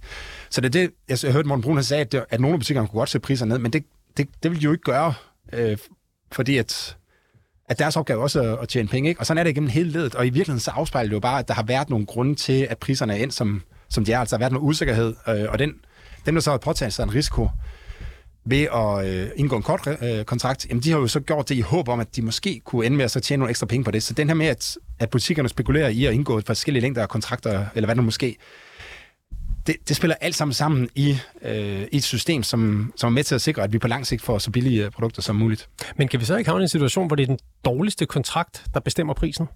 Så 0.50 0.62
det 0.62 0.68
er 0.68 0.82
det, 0.82 0.92
jeg, 1.10 1.24
jeg 1.24 1.34
hørte 1.34 1.48
Morten 1.48 1.62
Brun, 1.62 1.84
sagde, 1.84 2.02
at, 2.02 2.26
at 2.30 2.40
nogle 2.40 2.54
af 2.54 2.60
butikkerne 2.60 2.88
kunne 2.88 3.00
godt 3.00 3.10
sætte 3.10 3.26
priserne 3.26 3.50
ned, 3.50 3.60
men 3.60 3.74
det, 3.74 3.84
det, 4.18 4.28
det 4.44 4.52
vil 4.52 4.60
de 4.60 4.64
jo 4.64 4.72
ikke 4.72 4.84
gøre, 4.84 5.14
øh, 5.54 5.78
fordi 6.32 6.58
at, 6.58 6.98
at 7.70 7.80
deres 7.80 7.98
opgave 7.98 8.22
også 8.22 8.42
er 8.42 8.56
at 8.56 8.70
tjene 8.70 8.88
penge, 8.88 9.10
ikke? 9.10 9.22
Og 9.22 9.26
sådan 9.26 9.40
er 9.40 9.44
det 9.44 9.52
igennem 9.52 9.70
hele 9.70 9.90
ledet, 9.90 10.16
og 10.16 10.28
i 10.28 10.30
virkeligheden 10.30 10.60
så 10.60 10.72
afspejler 10.72 11.10
det 11.10 11.14
jo 11.16 11.20
bare, 11.20 11.40
at 11.40 11.48
der 11.48 11.54
har 11.54 11.64
været 11.64 11.90
nogle 11.90 12.06
grunde 12.06 12.36
til, 12.36 12.68
at 12.70 12.78
priserne 12.78 13.14
er 13.14 13.18
ind, 13.18 13.32
som, 13.32 13.62
som 13.90 14.06
de 14.06 14.14
er. 14.14 14.20
Altså, 14.20 14.36
der 14.36 14.38
har 14.38 14.44
været 14.44 14.54
noget 14.54 14.70
usikkerhed, 14.70 15.16
øh, 15.28 15.46
og 15.50 15.60
den, 15.60 15.74
dem, 16.28 16.36
der 16.36 16.42
så 16.42 16.52
har 16.52 16.58
påtaget 16.58 16.94
sig 16.94 17.04
en 17.04 17.16
risiko, 17.16 17.50
ved 18.50 18.68
at 18.74 19.08
øh, 19.08 19.30
indgå 19.36 19.56
en 19.56 19.64
kort 19.64 19.88
øh, 20.02 20.26
kontrakt, 20.26 20.66
jamen 20.70 20.84
de 20.84 20.92
har 20.92 21.00
jo 21.00 21.08
så 21.08 21.20
gjort 21.20 21.50
det 21.50 21.56
i 21.56 21.62
håb 21.62 21.90
om, 21.90 22.00
at 22.00 22.16
de 22.16 22.22
måske 22.22 22.62
kunne 22.66 22.86
ende 22.86 22.98
med 22.98 23.06
at 23.06 23.12
så 23.12 23.20
tjene 23.20 23.40
nogle 23.40 23.50
ekstra 23.50 23.66
penge 23.66 23.84
på 23.84 23.92
det. 23.92 24.04
Så 24.04 24.14
den 24.14 24.28
her 24.28 24.36
med, 24.36 24.48
at, 24.48 24.78
at 25.00 25.10
butikkerne 25.10 25.50
spekulerer 25.50 25.90
i 25.90 26.06
at 26.06 26.14
indgå 26.14 26.42
forskellige 26.42 26.82
længder 26.82 27.02
af 27.02 27.10
kontrakter, 27.10 27.66
eller 27.76 27.88
hvad 27.88 27.96
det 27.96 28.04
måske, 28.04 28.38
det, 29.68 29.76
det 29.88 29.96
spiller 29.96 30.16
alt 30.22 30.36
sammen 30.36 30.54
sammen 30.54 30.90
i, 30.96 31.18
øh, 31.42 31.82
i 31.92 31.98
et 31.98 32.04
system, 32.04 32.44
som, 32.44 32.94
som 32.96 33.08
er 33.08 33.14
med 33.14 33.24
til 33.24 33.36
at 33.36 33.42
sikre, 33.42 33.64
at 33.64 33.74
vi 33.74 33.80
på 33.80 33.88
lang 33.88 34.08
sigt 34.08 34.22
får 34.22 34.38
så 34.38 34.52
billige 34.52 34.86
øh, 34.86 34.92
produkter 34.92 35.22
som 35.22 35.36
muligt. 35.36 35.70
Men 35.98 36.08
kan 36.08 36.20
vi 36.20 36.26
så 36.26 36.38
ikke 36.38 36.50
have 36.50 36.62
en 36.62 36.68
situation, 36.68 37.08
hvor 37.08 37.16
det 37.16 37.24
er 37.24 37.28
den 37.28 37.40
dårligste 37.66 38.06
kontrakt, 38.06 38.66
der 38.74 38.80
bestemmer 38.80 39.14
prisen 39.14 39.48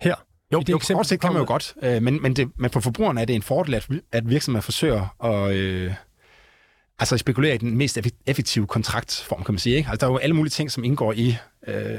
her? 0.00 0.14
Jo, 0.52 0.60
det 0.60 0.86
kort 0.94 1.06
sigt 1.06 1.20
kan 1.20 1.32
man 1.32 1.42
jo 1.42 1.46
godt, 1.46 1.74
øh, 1.82 2.02
men, 2.02 2.22
men, 2.22 2.36
det, 2.36 2.50
men 2.58 2.70
for 2.70 2.80
forbrugerne 2.80 3.20
er 3.20 3.24
det 3.24 3.36
en 3.36 3.42
fordel, 3.42 3.74
at, 3.74 3.88
at 4.12 4.30
virksomheder 4.30 4.62
forsøger 4.62 5.24
at 5.24 5.54
øh, 5.54 5.92
altså 6.98 7.16
spekulere 7.18 7.54
i 7.54 7.58
den 7.58 7.76
mest 7.76 7.98
effektive 8.26 8.66
kontraktform, 8.66 9.44
kan 9.44 9.52
man 9.52 9.58
sige. 9.58 9.76
Ikke? 9.76 9.90
Altså, 9.90 10.06
der 10.06 10.10
er 10.10 10.14
jo 10.14 10.18
alle 10.18 10.36
mulige 10.36 10.50
ting, 10.50 10.70
som 10.70 10.84
indgår 10.84 11.12
i, 11.12 11.36
øh, 11.66 11.98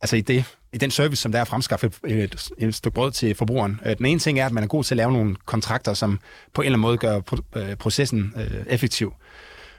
altså 0.00 0.16
i, 0.16 0.20
det, 0.20 0.44
i 0.72 0.78
den 0.78 0.90
service, 0.90 1.22
som 1.22 1.32
der 1.32 1.38
er 1.38 1.42
at 1.42 1.48
fremskaffe 1.48 1.90
et, 2.06 2.50
et, 2.58 2.74
stykke 2.74 2.94
brød 2.94 3.10
til 3.12 3.34
forbrugeren. 3.34 3.80
Øh, 3.86 3.96
den 3.98 4.06
ene 4.06 4.20
ting 4.20 4.38
er, 4.38 4.46
at 4.46 4.52
man 4.52 4.64
er 4.64 4.68
god 4.68 4.84
til 4.84 4.94
at 4.94 4.96
lave 4.96 5.12
nogle 5.12 5.36
kontrakter, 5.46 5.94
som 5.94 6.20
på 6.54 6.62
en 6.62 6.66
eller 6.66 6.76
anden 6.76 6.82
måde 6.82 6.98
gør 6.98 7.20
øh, 7.56 7.76
processen 7.76 8.34
øh, 8.36 8.66
effektiv. 8.66 9.14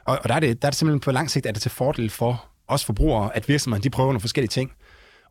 Og, 0.06 0.20
og 0.24 0.30
der, 0.30 0.36
er 0.36 0.40
det, 0.40 0.62
der 0.62 0.68
er 0.68 0.70
det 0.72 0.78
simpelthen 0.78 1.00
på 1.00 1.12
lang 1.12 1.32
sigt 1.32 1.46
er 1.46 1.52
det 1.52 1.62
til 1.62 1.72
fordel 1.72 2.10
for 2.10 2.46
os 2.68 2.86
forbrugere, 2.86 3.36
at 3.36 3.50
virksomheden 3.50 3.84
de 3.84 3.90
prøver 3.90 4.08
nogle 4.08 4.20
forskellige 4.20 4.50
ting. 4.50 4.72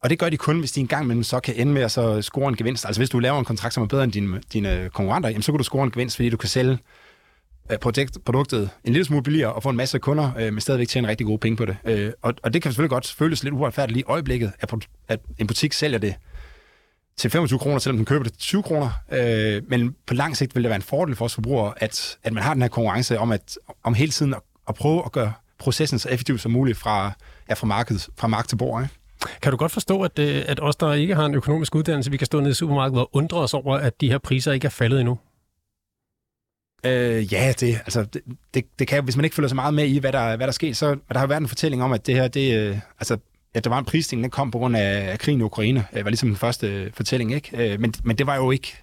Og 0.03 0.11
det 0.11 0.19
gør 0.19 0.29
de 0.29 0.37
kun, 0.37 0.59
hvis 0.59 0.73
de 0.73 0.81
engang 0.81 1.05
imellem 1.05 1.23
så 1.23 1.41
kan 1.41 1.55
ende 1.57 1.73
med 1.73 1.83
at 1.83 1.91
så 1.91 2.23
score 2.23 2.49
en 2.49 2.57
gevinst. 2.57 2.87
Altså 2.87 3.01
hvis 3.01 3.11
du 3.11 3.19
laver 3.19 3.38
en 3.38 3.45
kontrakt, 3.45 3.75
som 3.75 3.83
er 3.83 3.87
bedre 3.87 4.05
end 4.05 4.12
dine, 4.12 4.41
dine 4.53 4.91
konkurrenter, 4.95 5.29
jamen, 5.29 5.43
så 5.43 5.53
kan 5.53 5.59
du 5.59 5.65
score 5.65 5.85
en 5.85 5.91
gevinst, 5.91 6.17
fordi 6.17 6.31
du 6.31 6.37
kan 6.37 6.49
sælge 6.49 6.79
øh, 7.73 7.79
projekt, 7.79 8.19
produktet 8.25 8.71
en 8.85 8.93
lille 8.93 9.05
smule 9.05 9.23
billigere 9.23 9.53
og 9.53 9.62
få 9.62 9.69
en 9.69 9.77
masse 9.77 9.99
kunder, 9.99 10.31
øh, 10.38 10.53
men 10.53 10.61
stadigvæk 10.61 10.88
tjene 10.88 11.09
rigtig 11.09 11.27
gode 11.27 11.38
penge 11.38 11.57
på 11.57 11.65
det. 11.65 11.77
Øh, 11.85 12.12
og, 12.23 12.35
og 12.43 12.55
det 12.55 12.62
kan 12.62 12.73
selvfølgelig 12.73 12.91
godt 12.91 13.15
føles 13.19 13.45
lidt 13.45 13.55
uretfærdigt 13.55 13.93
lige 13.93 14.01
i 14.01 14.05
øjeblikket, 14.09 14.53
at, 14.61 14.75
at 15.09 15.21
en 15.38 15.47
butik 15.47 15.73
sælger 15.73 15.99
det 15.99 16.15
til 17.17 17.31
25 17.31 17.59
kroner, 17.59 17.79
selvom 17.79 17.97
den 17.97 18.05
køber 18.05 18.25
det 18.25 18.33
til 18.33 18.41
20 18.41 18.62
kroner. 18.62 18.91
Øh, 19.12 19.62
men 19.69 19.95
på 20.07 20.15
lang 20.15 20.37
sigt 20.37 20.55
vil 20.55 20.62
det 20.62 20.69
være 20.69 20.77
en 20.77 20.83
fordel 20.83 21.17
for 21.17 21.25
os 21.25 21.35
forbrugere, 21.35 21.75
at, 21.77 22.19
at 22.23 22.33
man 22.33 22.43
har 22.43 22.55
den 22.55 22.62
her 22.62 22.69
konkurrence 22.69 23.19
om, 23.19 23.33
at, 23.33 23.59
om 23.83 23.95
hele 23.95 24.12
tiden 24.12 24.35
at, 24.35 24.41
at 24.69 24.75
prøve 24.75 25.03
at 25.05 25.12
gøre 25.12 25.33
processen 25.59 25.99
så 25.99 26.09
effektiv 26.09 26.38
som 26.38 26.53
muligt 26.53 26.79
fra, 26.79 27.12
ja, 27.49 27.55
fra, 27.55 27.67
markedet, 27.67 28.09
fra 28.17 28.29
marked 28.29 28.49
til 28.49 28.57
bord. 28.57 28.83
Ikke? 28.83 28.95
Kan 29.43 29.53
du 29.53 29.57
godt 29.57 29.73
forstå, 29.73 30.03
at, 30.03 30.19
øh, 30.19 30.45
at 30.47 30.61
os, 30.63 30.77
der 30.77 30.93
ikke 30.93 31.15
har 31.15 31.27
en 31.27 31.35
økonomisk 31.35 31.75
uddannelse, 31.75 32.11
vi 32.11 32.17
kan 32.17 32.27
stå 32.27 32.41
nede 32.41 32.51
i 32.51 32.55
supermarkedet 32.55 33.01
og 33.01 33.11
undre 33.13 33.39
os 33.39 33.55
over, 33.55 33.77
at 33.77 34.01
de 34.01 34.11
her 34.11 34.19
priser 34.19 34.53
ikke 34.53 34.65
er 34.65 34.71
faldet 34.71 35.01
endnu? 35.01 35.19
Øh, 36.87 37.33
ja, 37.33 37.53
det, 37.61 37.75
altså, 37.75 38.05
det, 38.05 38.23
det, 38.55 38.65
det 38.79 38.89
kan, 38.89 39.05
hvis 39.05 39.17
man 39.17 39.25
ikke 39.25 39.37
følger 39.37 39.49
så 39.49 39.55
meget 39.55 39.75
med 39.75 39.87
i, 39.87 39.99
hvad 39.99 40.13
der, 40.13 40.37
hvad 40.37 40.47
der 40.47 40.53
sker, 40.53 40.75
så 40.75 40.97
der 41.13 41.19
har 41.19 41.27
været 41.27 41.41
en 41.41 41.49
fortælling 41.49 41.83
om, 41.83 41.93
at 41.93 42.07
det 42.07 42.15
her, 42.15 42.29
det, 42.29 42.57
øh, 42.59 42.79
altså, 43.01 43.19
at 43.55 43.65
der 43.65 43.71
var 43.71 43.79
en 43.79 43.85
prisstigning, 43.85 44.23
den 44.23 44.31
kom 44.31 44.51
på 44.51 44.59
grund 44.59 44.77
af, 44.77 45.11
af 45.13 45.19
krigen 45.19 45.41
i 45.41 45.43
Ukraine. 45.43 45.81
Øh, 45.93 45.97
det 45.97 46.05
var 46.05 46.11
ligesom 46.11 46.29
den 46.29 46.37
første 46.37 46.67
øh, 46.67 46.93
fortælling, 46.93 47.35
ikke? 47.35 47.77
Men, 47.81 47.95
men 48.05 48.19
det 48.19 48.27
var 48.27 48.37
jo 48.37 48.51
ikke, 48.51 48.77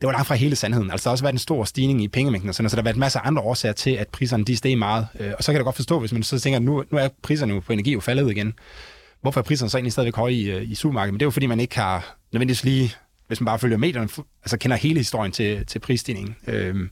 det 0.00 0.06
var 0.06 0.12
langt 0.12 0.26
fra 0.26 0.34
hele 0.34 0.56
sandheden. 0.56 0.90
Altså, 0.90 1.04
der 1.04 1.10
har 1.10 1.12
også 1.12 1.24
været 1.24 1.32
en 1.32 1.38
stor 1.38 1.64
stigning 1.64 2.02
i 2.02 2.08
pengemængden, 2.08 2.48
og 2.48 2.54
sådan, 2.54 2.70
så 2.70 2.76
der 2.76 2.82
har 2.82 2.84
været 2.84 2.96
masser 2.96 3.20
af 3.20 3.26
andre 3.26 3.42
årsager 3.42 3.72
til, 3.72 3.90
at 3.90 4.08
priserne 4.08 4.44
de 4.44 4.56
steg 4.56 4.78
meget. 4.78 5.06
Og 5.38 5.44
så 5.44 5.52
kan 5.52 5.56
jeg 5.56 5.64
godt 5.64 5.76
forstå, 5.76 6.00
hvis 6.00 6.12
man 6.12 6.22
så 6.22 6.40
tænker, 6.40 6.56
at 6.56 6.62
nu, 6.62 6.84
nu 6.90 6.98
er 6.98 7.08
priserne 7.22 7.54
jo 7.54 7.60
på 7.60 7.72
energi 7.72 7.92
jo 7.92 8.00
faldet 8.00 8.30
igen 8.30 8.54
hvorfor 9.22 9.40
er 9.40 9.44
priserne 9.44 9.70
så 9.70 9.76
egentlig 9.78 9.92
stadigvæk 9.92 10.16
høje 10.16 10.32
i, 10.32 10.50
øh, 10.50 10.70
i 10.70 10.74
supermarkedet? 10.74 11.14
Men 11.14 11.20
det 11.20 11.24
er 11.24 11.26
jo 11.26 11.30
fordi, 11.30 11.46
man 11.46 11.60
ikke 11.60 11.76
har 11.76 12.16
nødvendigvis 12.32 12.64
lige, 12.64 12.94
hvis 13.26 13.40
man 13.40 13.44
bare 13.44 13.58
følger 13.58 13.76
medierne, 13.76 14.08
altså 14.42 14.56
kender 14.56 14.76
hele 14.76 14.98
historien 14.98 15.32
til, 15.32 15.66
til 15.66 15.78
prisstigningen. 15.78 16.36
Øhm, 16.46 16.90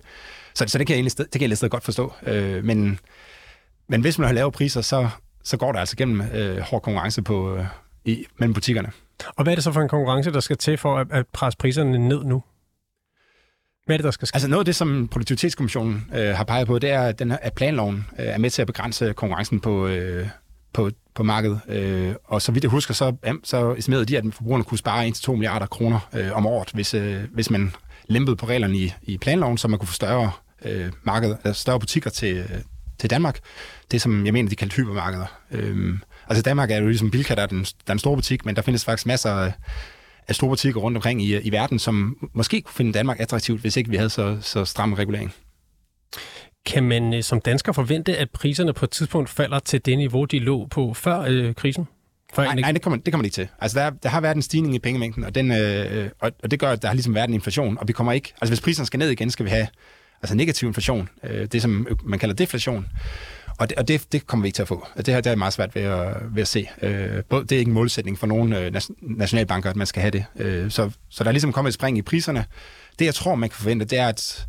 så, 0.54 0.64
så 0.66 0.78
det 0.78 0.86
kan 0.86 0.94
jeg 0.94 0.98
egentlig, 0.98 1.18
det 1.18 1.40
kan 1.40 1.50
jeg 1.50 1.56
stadig 1.56 1.70
godt 1.70 1.84
forstå. 1.84 2.12
Øh, 2.26 2.64
men, 2.64 2.98
men 3.88 4.00
hvis 4.00 4.18
man 4.18 4.26
har 4.26 4.34
lave 4.34 4.52
priser, 4.52 4.80
så, 4.80 5.08
så 5.44 5.56
går 5.56 5.72
det 5.72 5.78
altså 5.78 5.96
gennem 5.96 6.20
øh, 6.20 6.58
hård 6.58 6.82
konkurrence 6.82 7.22
på, 7.22 7.56
øh, 7.56 7.64
i, 8.04 8.26
mellem 8.38 8.54
butikkerne. 8.54 8.90
Og 9.36 9.42
hvad 9.42 9.52
er 9.52 9.54
det 9.54 9.64
så 9.64 9.72
for 9.72 9.80
en 9.80 9.88
konkurrence, 9.88 10.32
der 10.32 10.40
skal 10.40 10.56
til 10.56 10.78
for 10.78 10.98
at, 10.98 11.06
at 11.10 11.26
presse 11.32 11.56
priserne 11.58 12.08
ned 12.08 12.24
nu? 12.24 12.42
Hvad 13.86 13.94
er 13.94 13.98
det, 13.98 14.04
der 14.04 14.10
skal 14.10 14.28
ske? 14.28 14.36
Altså 14.36 14.48
noget 14.48 14.60
af 14.60 14.64
det, 14.64 14.76
som 14.76 15.08
Produktivitetskommissionen 15.08 16.10
øh, 16.14 16.34
har 16.36 16.44
peget 16.44 16.66
på, 16.66 16.78
det 16.78 16.90
er, 16.90 17.02
at, 17.02 17.18
den 17.18 17.30
her, 17.30 17.38
at 17.42 17.54
planloven 17.54 18.06
øh, 18.18 18.26
er 18.26 18.38
med 18.38 18.50
til 18.50 18.62
at 18.62 18.66
begrænse 18.66 19.12
konkurrencen 19.12 19.60
på, 19.60 19.86
øh, 19.86 20.28
på, 20.72 20.90
på 21.14 21.22
markedet. 21.22 21.60
Øh, 21.68 22.14
og 22.24 22.42
så 22.42 22.52
vidt 22.52 22.64
jeg 22.64 22.70
husker, 22.70 22.94
så, 22.94 23.16
så 23.44 23.74
estimerede 23.74 24.04
de, 24.04 24.18
at 24.18 24.24
forbrugerne 24.32 24.64
kunne 24.64 24.78
spare 24.78 25.08
1-2 25.08 25.32
milliarder 25.32 25.66
kroner 25.66 26.08
øh, 26.14 26.36
om 26.36 26.46
året, 26.46 26.70
hvis, 26.74 26.94
øh, 26.94 27.20
hvis 27.32 27.50
man 27.50 27.72
lempede 28.06 28.36
på 28.36 28.46
reglerne 28.46 28.76
i, 28.76 28.92
i 29.02 29.18
planloven, 29.18 29.58
så 29.58 29.68
man 29.68 29.78
kunne 29.78 29.88
få 29.88 29.94
større 29.94 30.30
øh, 30.64 30.92
marked, 31.02 31.36
altså 31.44 31.60
større 31.60 31.80
butikker 31.80 32.10
til, 32.10 32.36
øh, 32.36 32.50
til 32.98 33.10
Danmark. 33.10 33.38
Det, 33.90 34.02
som 34.02 34.24
jeg 34.24 34.32
mener, 34.32 34.48
de 34.48 34.56
kaldte 34.56 34.76
hypermarkeder. 34.76 35.26
Øh, 35.50 35.98
altså 36.28 36.42
Danmark 36.42 36.70
er 36.70 36.78
jo 36.78 36.86
ligesom 36.86 37.10
Bilka, 37.10 37.34
der 37.34 37.42
er 37.42 37.46
den, 37.46 37.58
der 37.58 37.70
er 37.86 37.92
en 37.92 37.98
stor 37.98 38.14
butik, 38.14 38.46
men 38.46 38.56
der 38.56 38.62
findes 38.62 38.84
faktisk 38.84 39.06
masser 39.06 39.30
af, 39.30 39.52
af 40.28 40.34
store 40.34 40.50
butikker 40.50 40.80
rundt 40.80 40.96
omkring 40.96 41.22
i, 41.22 41.40
i 41.40 41.52
verden, 41.52 41.78
som 41.78 42.16
måske 42.32 42.60
kunne 42.60 42.74
finde 42.74 42.92
Danmark 42.92 43.20
attraktivt, 43.20 43.60
hvis 43.60 43.76
ikke 43.76 43.90
vi 43.90 43.96
havde 43.96 44.10
så, 44.10 44.38
så 44.40 44.64
stram 44.64 44.92
regulering. 44.92 45.32
Kan 46.70 46.82
man 46.82 47.14
øh, 47.14 47.22
som 47.22 47.40
dansker 47.40 47.72
forvente, 47.72 48.16
at 48.16 48.30
priserne 48.30 48.72
på 48.72 48.84
et 48.84 48.90
tidspunkt 48.90 49.30
falder 49.30 49.58
til 49.58 49.86
det 49.86 49.98
niveau, 49.98 50.24
de 50.24 50.38
lå 50.38 50.66
på 50.66 50.94
før 50.94 51.24
øh, 51.28 51.54
krisen? 51.54 51.88
Før 52.34 52.44
nej, 52.44 52.54
nej, 52.54 52.72
det 52.72 52.82
kommer, 52.82 52.96
det 52.96 53.12
kommer 53.12 53.22
de 53.22 53.26
ikke 53.26 53.34
til. 53.34 53.48
Altså, 53.60 53.80
der, 53.80 53.90
der 53.90 54.08
har 54.08 54.20
været 54.20 54.36
en 54.36 54.42
stigning 54.42 54.74
i 54.74 54.78
pengemængden, 54.78 55.24
og, 55.24 55.34
den, 55.34 55.52
øh, 55.52 56.10
og, 56.20 56.32
og 56.42 56.50
det 56.50 56.58
gør, 56.58 56.70
at 56.70 56.82
der 56.82 56.88
har 56.88 56.94
ligesom 56.94 57.14
været 57.14 57.28
en 57.28 57.34
inflation, 57.34 57.78
og 57.78 57.88
vi 57.88 57.92
kommer 57.92 58.12
ikke... 58.12 58.32
Altså, 58.40 58.50
hvis 58.50 58.60
priserne 58.60 58.86
skal 58.86 58.98
ned 58.98 59.10
igen, 59.10 59.30
skal 59.30 59.44
vi 59.44 59.50
have 59.50 59.66
altså 60.22 60.34
negativ 60.36 60.68
inflation, 60.68 61.08
øh, 61.24 61.46
det 61.46 61.62
som 61.62 61.86
man 62.04 62.18
kalder 62.18 62.34
deflation, 62.34 62.86
og 63.58 63.70
det, 63.70 63.78
og 63.78 63.88
det, 63.88 64.12
det 64.12 64.26
kommer 64.26 64.42
vi 64.42 64.46
ikke 64.48 64.56
til 64.56 64.62
at 64.62 64.68
få. 64.68 64.86
Det 64.96 65.08
her 65.08 65.20
det 65.20 65.32
er 65.32 65.36
meget 65.36 65.52
svært 65.52 65.74
ved 65.74 65.82
at, 65.82 66.16
ved 66.34 66.42
at 66.42 66.48
se. 66.48 66.68
Øh, 66.82 67.24
både, 67.28 67.42
det 67.42 67.52
er 67.52 67.58
ikke 67.58 67.68
en 67.68 67.74
målsætning 67.74 68.18
for 68.18 68.26
nogen 68.26 68.52
øh, 68.52 68.72
nationalbanker, 69.00 69.70
at 69.70 69.76
man 69.76 69.86
skal 69.86 70.00
have 70.00 70.10
det. 70.10 70.24
Øh, 70.36 70.70
så, 70.70 70.90
så 71.08 71.24
der 71.24 71.30
er 71.30 71.32
ligesom 71.32 71.52
kommet 71.52 71.68
et 71.70 71.74
spring 71.74 71.98
i 71.98 72.02
priserne. 72.02 72.44
Det, 72.98 73.04
jeg 73.04 73.14
tror, 73.14 73.34
man 73.34 73.48
kan 73.48 73.56
forvente, 73.56 73.84
det 73.84 73.98
er, 73.98 74.08
at 74.08 74.46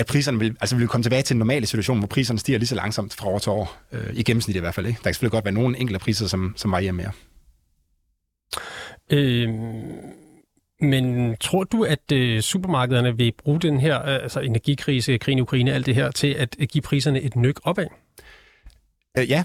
at 0.00 0.06
priserne 0.06 0.38
vil, 0.38 0.56
altså 0.60 0.76
vil 0.76 0.88
komme 0.88 1.04
tilbage 1.04 1.22
til 1.22 1.34
en 1.34 1.38
normal 1.38 1.66
situation, 1.66 1.98
hvor 1.98 2.06
priserne 2.06 2.38
stiger 2.38 2.58
lige 2.58 2.68
så 2.68 2.74
langsomt 2.74 3.14
fra 3.14 3.28
år 3.28 3.38
til 3.38 3.52
år, 3.52 3.76
øh, 3.92 4.06
i 4.12 4.22
gennemsnit 4.22 4.56
i 4.56 4.58
hvert 4.58 4.74
fald. 4.74 4.86
Ikke? 4.86 4.96
Der 4.98 5.02
kan 5.02 5.14
selvfølgelig 5.14 5.32
godt 5.32 5.44
være 5.44 5.54
nogle 5.54 5.78
enkelte 5.78 5.98
priser, 5.98 6.26
som, 6.26 6.54
som 6.56 6.72
varierer 6.72 6.92
mere. 6.92 7.12
Øhm, 9.12 10.14
men 10.80 11.36
tror 11.36 11.64
du, 11.64 11.84
at 11.84 12.12
øh, 12.12 12.40
supermarkederne 12.40 13.16
vil 13.16 13.32
bruge 13.38 13.60
den 13.60 13.80
her 13.80 14.02
øh, 14.02 14.14
altså 14.14 14.40
energikrise, 14.40 15.18
krigen 15.18 15.38
i 15.38 15.42
Ukraine, 15.42 15.72
alt 15.72 15.86
det 15.86 15.94
her, 15.94 16.10
til 16.10 16.34
at 16.38 16.56
give 16.70 16.82
priserne 16.82 17.20
et 17.20 17.36
nyk 17.36 17.60
opad? 17.62 17.86
Øh, 19.18 19.30
ja, 19.30 19.44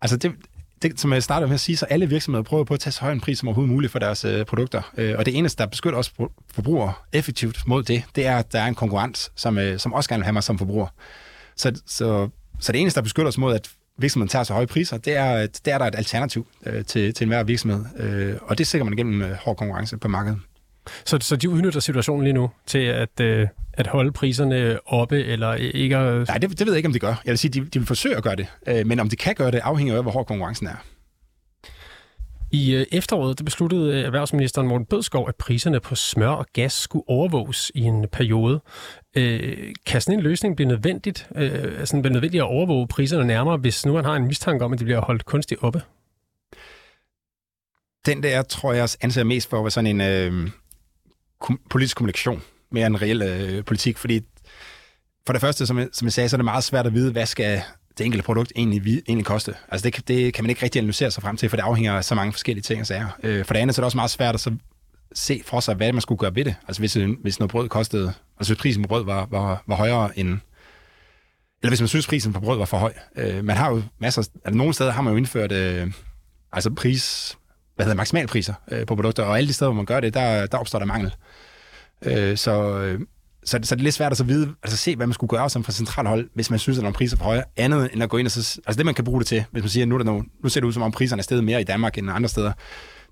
altså 0.00 0.16
det, 0.16 0.32
det, 0.82 1.00
som 1.00 1.12
jeg 1.12 1.22
startede 1.22 1.48
med 1.48 1.54
at 1.54 1.60
sige, 1.60 1.76
så 1.76 1.86
alle 1.86 2.08
virksomheder 2.08 2.42
prøver 2.42 2.64
på 2.64 2.74
at 2.74 2.80
tage 2.80 2.92
så 2.92 3.00
høj 3.00 3.12
en 3.12 3.20
pris 3.20 3.38
som 3.38 3.48
overhovedet 3.48 3.72
muligt 3.72 3.92
for 3.92 3.98
deres 3.98 4.24
øh, 4.24 4.44
produkter. 4.44 4.82
Øh, 4.96 5.14
og 5.18 5.26
det 5.26 5.38
eneste, 5.38 5.62
der 5.62 5.66
beskytter 5.66 5.98
os 5.98 6.12
forbrugere 6.54 6.92
effektivt 7.12 7.58
mod 7.66 7.82
det, 7.82 8.02
det 8.14 8.26
er, 8.26 8.36
at 8.36 8.52
der 8.52 8.60
er 8.60 8.66
en 8.66 8.74
konkurrent, 8.74 9.32
som, 9.36 9.58
øh, 9.58 9.78
som 9.78 9.92
også 9.92 10.08
gerne 10.08 10.20
vil 10.20 10.24
have 10.24 10.32
mig 10.32 10.42
som 10.42 10.58
forbruger. 10.58 10.86
Så, 11.56 11.82
så, 11.86 12.28
så 12.60 12.72
det 12.72 12.80
eneste, 12.80 12.98
der 12.98 13.02
beskytter 13.02 13.28
os 13.28 13.38
mod, 13.38 13.54
at 13.54 13.70
virksomheden 13.98 14.28
tager 14.28 14.42
så 14.42 14.52
høje 14.52 14.66
priser, 14.66 14.98
det 14.98 15.16
er, 15.16 15.32
at 15.32 15.60
der 15.64 15.74
er 15.74 15.78
der 15.78 15.86
et 15.86 15.94
alternativ 15.94 16.46
øh, 16.66 16.84
til, 16.84 17.14
til 17.14 17.24
enhver 17.24 17.42
virksomhed. 17.42 17.84
Øh, 17.96 18.36
og 18.42 18.58
det 18.58 18.66
sikrer 18.66 18.84
man 18.84 18.96
gennem 18.96 19.22
øh, 19.22 19.32
hård 19.32 19.56
konkurrence 19.56 19.96
på 19.96 20.08
markedet. 20.08 20.38
Så, 21.04 21.18
så 21.20 21.36
de 21.36 21.50
udnytter 21.50 21.80
situationen 21.80 22.24
lige 22.24 22.34
nu 22.34 22.50
til 22.66 22.78
at, 22.78 23.20
øh, 23.20 23.48
at 23.72 23.86
holde 23.86 24.12
priserne 24.12 24.78
oppe, 24.86 25.24
eller 25.24 25.54
ikke 25.54 25.96
at... 25.96 26.28
Nej, 26.28 26.38
det, 26.38 26.58
det 26.58 26.66
ved 26.66 26.72
jeg 26.72 26.76
ikke, 26.76 26.86
om 26.86 26.92
de 26.92 26.98
gør. 26.98 27.22
Jeg 27.24 27.30
vil 27.30 27.38
sige, 27.38 27.50
de, 27.50 27.66
de 27.66 27.78
vil 27.78 27.86
forsøge 27.86 28.16
at 28.16 28.22
gøre 28.22 28.36
det, 28.36 28.46
øh, 28.66 28.86
men 28.86 29.00
om 29.00 29.08
de 29.08 29.16
kan 29.16 29.34
gøre 29.34 29.50
det, 29.50 29.58
afhænger 29.58 29.96
af, 29.96 30.02
hvor 30.02 30.10
hård 30.10 30.26
konkurrencen 30.26 30.66
er. 30.66 30.84
I 32.52 32.74
øh, 32.74 32.86
efteråret 32.92 33.38
der 33.38 33.44
besluttede 33.44 33.94
øh, 33.94 34.04
erhvervsministeren 34.04 34.68
Morten 34.68 34.86
Bødskov, 34.86 35.28
at 35.28 35.36
priserne 35.36 35.80
på 35.80 35.94
smør 35.94 36.28
og 36.28 36.46
gas 36.52 36.72
skulle 36.72 37.04
overvåges 37.08 37.72
i 37.74 37.80
en 37.80 38.06
periode. 38.12 38.60
Øh, 39.16 39.74
kan 39.86 40.00
sådan 40.00 40.18
en 40.18 40.22
løsning 40.22 40.56
blive 40.56 40.68
nødvendigt, 40.68 41.28
øh, 41.36 41.52
altså 41.78 42.00
blive 42.00 42.12
nødvendigt 42.12 42.40
at 42.40 42.46
overvåge 42.48 42.88
priserne 42.88 43.24
nærmere, 43.24 43.56
hvis 43.56 43.86
nu 43.86 43.92
man 43.92 44.04
har 44.04 44.16
en 44.16 44.26
mistanke 44.26 44.64
om, 44.64 44.72
at 44.72 44.78
de 44.78 44.84
bliver 44.84 45.00
holdt 45.00 45.24
kunstigt 45.24 45.62
oppe? 45.62 45.82
Den 48.06 48.22
der, 48.22 48.42
tror 48.42 48.72
jeg, 48.72 48.88
anser 49.00 49.24
mest 49.24 49.50
for 49.50 49.58
at 49.58 49.64
være 49.64 49.70
sådan 49.70 50.00
en 50.00 50.00
øh, 50.00 50.50
kom- 51.40 51.60
politisk 51.70 51.96
kommunikation, 51.96 52.42
mere 52.72 52.86
en 52.86 53.02
reel 53.02 53.22
øh, 53.22 53.64
politik, 53.64 53.98
fordi 53.98 54.20
for 55.26 55.32
det 55.32 55.40
første, 55.40 55.66
som 55.66 55.78
jeg, 55.78 55.88
som 55.92 56.06
jeg 56.06 56.12
sagde, 56.12 56.28
så 56.28 56.36
er 56.36 56.38
det 56.38 56.44
meget 56.44 56.64
svært 56.64 56.86
at 56.86 56.94
vide, 56.94 57.12
hvad 57.12 57.26
skal 57.26 57.62
det 57.98 58.04
enkelte 58.06 58.24
produkt 58.24 58.52
egentlig, 58.56 59.02
egentlig 59.08 59.26
koste. 59.26 59.54
Altså 59.68 59.90
det, 59.90 60.08
det 60.08 60.34
kan 60.34 60.44
man 60.44 60.50
ikke 60.50 60.62
rigtig 60.62 60.78
analysere 60.78 61.10
sig 61.10 61.22
frem 61.22 61.36
til, 61.36 61.48
for 61.48 61.56
det 61.56 61.62
afhænger 61.62 61.92
af 61.92 62.04
så 62.04 62.14
mange 62.14 62.32
forskellige 62.32 62.62
ting 62.62 62.80
og 62.80 62.86
sager. 62.86 63.08
Øh, 63.22 63.44
for 63.44 63.54
det 63.54 63.60
andet 63.60 63.76
så 63.76 63.80
er 63.80 63.82
det 63.82 63.86
også 63.86 63.98
meget 63.98 64.10
svært 64.10 64.34
at 64.34 64.40
så 64.40 64.56
se 65.14 65.42
for 65.46 65.60
sig, 65.60 65.74
hvad 65.74 65.92
man 65.92 66.00
skulle 66.00 66.18
gøre 66.18 66.34
ved 66.34 66.44
det. 66.44 66.54
Altså 66.68 66.82
hvis, 66.82 66.94
hvis 67.22 67.38
noget 67.38 67.50
brød 67.50 67.68
kostede, 67.68 68.12
altså 68.38 68.52
hvis 68.52 68.60
prisen 68.60 68.82
på 68.82 68.88
brød 68.88 69.04
var, 69.04 69.26
var, 69.30 69.62
var 69.66 69.76
højere 69.76 70.18
end, 70.18 70.28
eller 71.62 71.70
hvis 71.70 71.80
man 71.80 71.88
synes, 71.88 72.06
prisen 72.06 72.32
på 72.32 72.40
brød 72.40 72.58
var 72.58 72.64
for 72.64 72.78
høj. 72.78 72.92
Øh, 73.16 73.44
man 73.44 73.56
har 73.56 73.70
jo 73.70 73.82
masser, 73.98 74.22
altså 74.44 74.58
nogle 74.58 74.74
steder 74.74 74.90
har 74.90 75.02
man 75.02 75.12
jo 75.12 75.16
indført 75.16 75.52
øh, 75.52 75.92
altså 76.52 76.70
pris, 76.70 77.36
hvad 77.80 77.86
hedder 77.86 77.96
maksimalpriser 77.96 78.54
øh, 78.70 78.86
på 78.86 78.94
produkter, 78.94 79.22
og 79.22 79.38
alle 79.38 79.48
de 79.48 79.52
steder, 79.52 79.70
hvor 79.70 79.76
man 79.76 79.84
gør 79.84 80.00
det, 80.00 80.14
der, 80.14 80.46
der 80.46 80.58
opstår 80.58 80.78
der 80.78 80.86
mangel. 80.86 81.14
Øh, 82.04 82.36
så, 82.36 82.80
øh, 82.80 83.00
så, 83.44 83.58
så 83.62 83.74
det 83.74 83.80
er 83.80 83.84
lidt 83.84 83.94
svært 83.94 84.12
at 84.12 84.18
så 84.18 84.24
vide, 84.24 84.54
altså 84.62 84.76
se, 84.76 84.96
hvad 84.96 85.06
man 85.06 85.14
skulle 85.14 85.28
gøre 85.28 85.50
som 85.50 85.64
fra 85.64 85.72
centralhold, 85.72 86.28
hvis 86.34 86.50
man 86.50 86.58
synes, 86.58 86.78
at 86.78 86.82
nogle 86.82 86.94
priser 86.94 87.16
er 87.16 87.18
for 87.18 87.24
høje, 87.24 87.42
andet 87.56 87.90
end 87.92 88.02
at 88.02 88.08
gå 88.08 88.16
ind 88.16 88.26
og 88.26 88.30
så, 88.30 88.60
altså 88.66 88.78
det, 88.78 88.86
man 88.86 88.94
kan 88.94 89.04
bruge 89.04 89.20
det 89.20 89.26
til, 89.26 89.44
hvis 89.50 89.62
man 89.62 89.68
siger, 89.68 89.84
at 89.84 89.88
nu, 89.88 89.94
er 89.94 89.98
der 89.98 90.04
nogle, 90.04 90.24
nu 90.42 90.48
ser 90.48 90.60
det 90.60 90.66
ud 90.66 90.72
som 90.72 90.82
om 90.82 90.92
priserne 90.92 91.20
er 91.20 91.22
steget 91.22 91.44
mere 91.44 91.60
i 91.60 91.64
Danmark 91.64 91.98
end 91.98 92.10
andre 92.10 92.28
steder, 92.28 92.52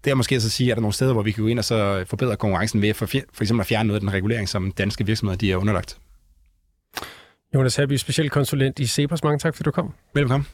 det 0.05 0.11
er 0.11 0.15
måske 0.15 0.37
at 0.37 0.43
så 0.43 0.51
sige, 0.51 0.71
at 0.71 0.77
der 0.77 0.81
er 0.81 0.83
nogle 0.83 0.95
steder, 0.95 1.13
hvor 1.13 1.23
vi 1.23 1.33
kan 1.33 1.43
gå 1.43 1.49
ind 1.49 1.59
og 1.59 1.65
så 1.65 2.05
forbedre 2.07 2.37
konkurrencen 2.37 2.83
ved 2.83 2.95
for, 2.95 3.07
for 3.07 3.43
eksempel 3.43 3.61
at 3.61 3.67
fjerne 3.67 3.87
noget 3.87 3.97
af 3.97 4.01
den 4.01 4.13
regulering, 4.13 4.49
som 4.49 4.73
danske 4.73 5.07
virksomheder 5.07 5.39
de 5.39 5.53
er 5.53 5.57
underlagt. 5.57 5.99
Jonas 7.55 7.77
Haby, 7.77 7.97
specialkonsulent 7.97 8.79
i 8.79 8.87
Cepos. 8.87 9.25
Mange 9.25 9.39
tak, 9.39 9.55
fordi 9.55 9.65
du 9.65 9.71
kom. 9.71 9.95
Velkommen. 10.15 10.47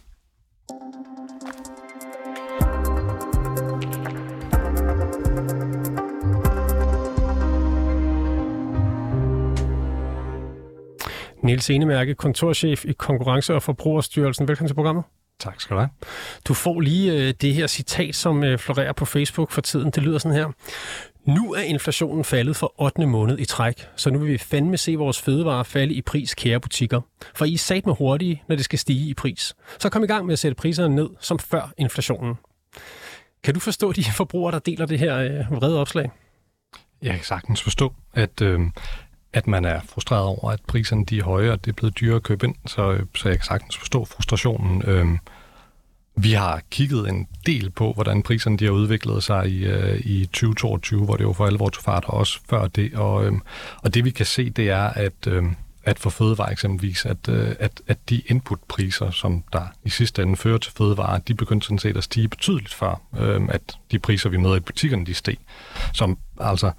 Niels 11.44 11.70
Enemærke, 11.70 12.14
kontorchef 12.14 12.84
i 12.84 12.92
Konkurrence- 12.92 13.54
og 13.54 13.62
Forbrugerstyrelsen. 13.62 14.48
Velkommen 14.48 14.68
til 14.68 14.74
programmet. 14.74 15.04
Tak 15.38 15.60
skal 15.60 15.74
du 15.74 15.80
have. 15.80 15.90
Du 16.48 16.54
får 16.54 16.80
lige 16.80 17.12
øh, 17.12 17.34
det 17.40 17.54
her 17.54 17.66
citat, 17.66 18.14
som 18.14 18.44
øh, 18.44 18.58
florerer 18.58 18.92
på 18.92 19.04
Facebook 19.04 19.50
for 19.50 19.60
tiden. 19.60 19.90
Det 19.90 20.02
lyder 20.02 20.18
sådan 20.18 20.36
her. 20.38 20.48
Nu 21.24 21.52
er 21.52 21.60
inflationen 21.60 22.24
faldet 22.24 22.56
for 22.56 22.74
8. 22.82 23.06
måned 23.06 23.38
i 23.38 23.44
træk, 23.44 23.88
så 23.96 24.10
nu 24.10 24.18
vil 24.18 24.32
vi 24.32 24.38
fandme 24.38 24.76
se 24.76 24.96
vores 24.96 25.20
fødevarer 25.22 25.62
falde 25.62 25.94
i 25.94 26.02
pris, 26.02 26.34
kære 26.34 26.60
butikker. 26.60 27.00
For 27.34 27.44
I 27.44 27.54
er 27.54 27.58
sat 27.58 27.86
med 27.86 27.94
hurtige, 27.94 28.42
når 28.48 28.56
det 28.56 28.64
skal 28.64 28.78
stige 28.78 29.10
i 29.10 29.14
pris. 29.14 29.54
Så 29.78 29.88
kom 29.88 30.04
i 30.04 30.06
gang 30.06 30.26
med 30.26 30.32
at 30.32 30.38
sætte 30.38 30.54
priserne 30.54 30.94
ned, 30.94 31.08
som 31.20 31.38
før 31.38 31.72
inflationen. 31.78 32.34
Kan 33.42 33.54
du 33.54 33.60
forstå 33.60 33.92
de 33.92 34.04
forbrugere, 34.16 34.52
der 34.52 34.58
deler 34.58 34.86
det 34.86 34.98
her 34.98 35.16
øh, 35.18 35.60
vrede 35.60 35.80
opslag? 35.80 36.10
Jeg 37.02 37.14
kan 37.14 37.24
sagtens 37.24 37.62
forstå, 37.62 37.94
at, 38.14 38.42
øh, 38.42 38.60
at 39.34 39.46
man 39.46 39.64
er 39.64 39.80
frustreret 39.88 40.24
over, 40.24 40.50
at 40.50 40.60
priserne 40.66 41.04
de 41.04 41.18
er 41.18 41.24
høje, 41.24 41.50
og 41.50 41.64
det 41.64 41.70
er 41.70 41.74
blevet 41.74 42.00
dyrere 42.00 42.16
at 42.16 42.22
købe 42.22 42.46
ind, 42.46 42.54
så, 42.66 42.92
øh, 42.92 43.06
så 43.14 43.28
jeg 43.28 43.38
kan 43.38 43.44
sagtens 43.44 43.76
forstå 43.76 44.04
frustrationen. 44.04 44.82
Øhm, 44.86 45.18
vi 46.16 46.32
har 46.32 46.62
kigget 46.70 47.08
en 47.08 47.26
del 47.46 47.70
på, 47.70 47.92
hvordan 47.92 48.22
priserne 48.22 48.56
de 48.56 48.64
har 48.64 48.72
udviklet 48.72 49.22
sig 49.22 49.50
i, 49.50 49.64
øh, 49.64 50.00
i 50.00 50.26
2022, 50.26 51.04
hvor 51.04 51.16
det 51.16 51.24
jo 51.24 51.32
for 51.32 51.46
alvor 51.46 51.68
tog 51.68 51.82
fart, 51.82 52.04
og 52.04 52.14
også 52.14 52.40
før 52.50 52.66
det. 52.66 52.94
Og, 52.94 53.24
øhm, 53.24 53.40
og 53.82 53.94
det 53.94 54.04
vi 54.04 54.10
kan 54.10 54.26
se, 54.26 54.50
det 54.50 54.70
er, 54.70 54.84
at, 54.84 55.26
øhm, 55.26 55.56
at 55.84 55.98
for 55.98 56.10
fødevare 56.10 56.52
eksempelvis, 56.52 57.06
at, 57.06 57.28
øh, 57.28 57.56
at, 57.58 57.82
at 57.86 57.98
de 58.10 58.22
inputpriser, 58.26 59.10
som 59.10 59.44
der 59.52 59.66
i 59.84 59.90
sidste 59.90 60.22
ende 60.22 60.36
fører 60.36 60.58
til 60.58 60.72
fødevare, 60.72 61.20
de 61.28 61.34
begyndte 61.34 61.64
sådan 61.64 61.78
set 61.78 61.96
at 61.96 62.04
stige 62.04 62.28
betydeligt 62.28 62.74
før, 62.74 63.00
øhm, 63.18 63.48
at 63.52 63.78
de 63.90 63.98
priser, 63.98 64.28
vi 64.28 64.36
møder 64.36 64.56
i 64.56 64.60
butikkerne, 64.60 65.06
de 65.06 65.14
steg. 65.14 65.36
Som 65.92 66.18
altså 66.40 66.72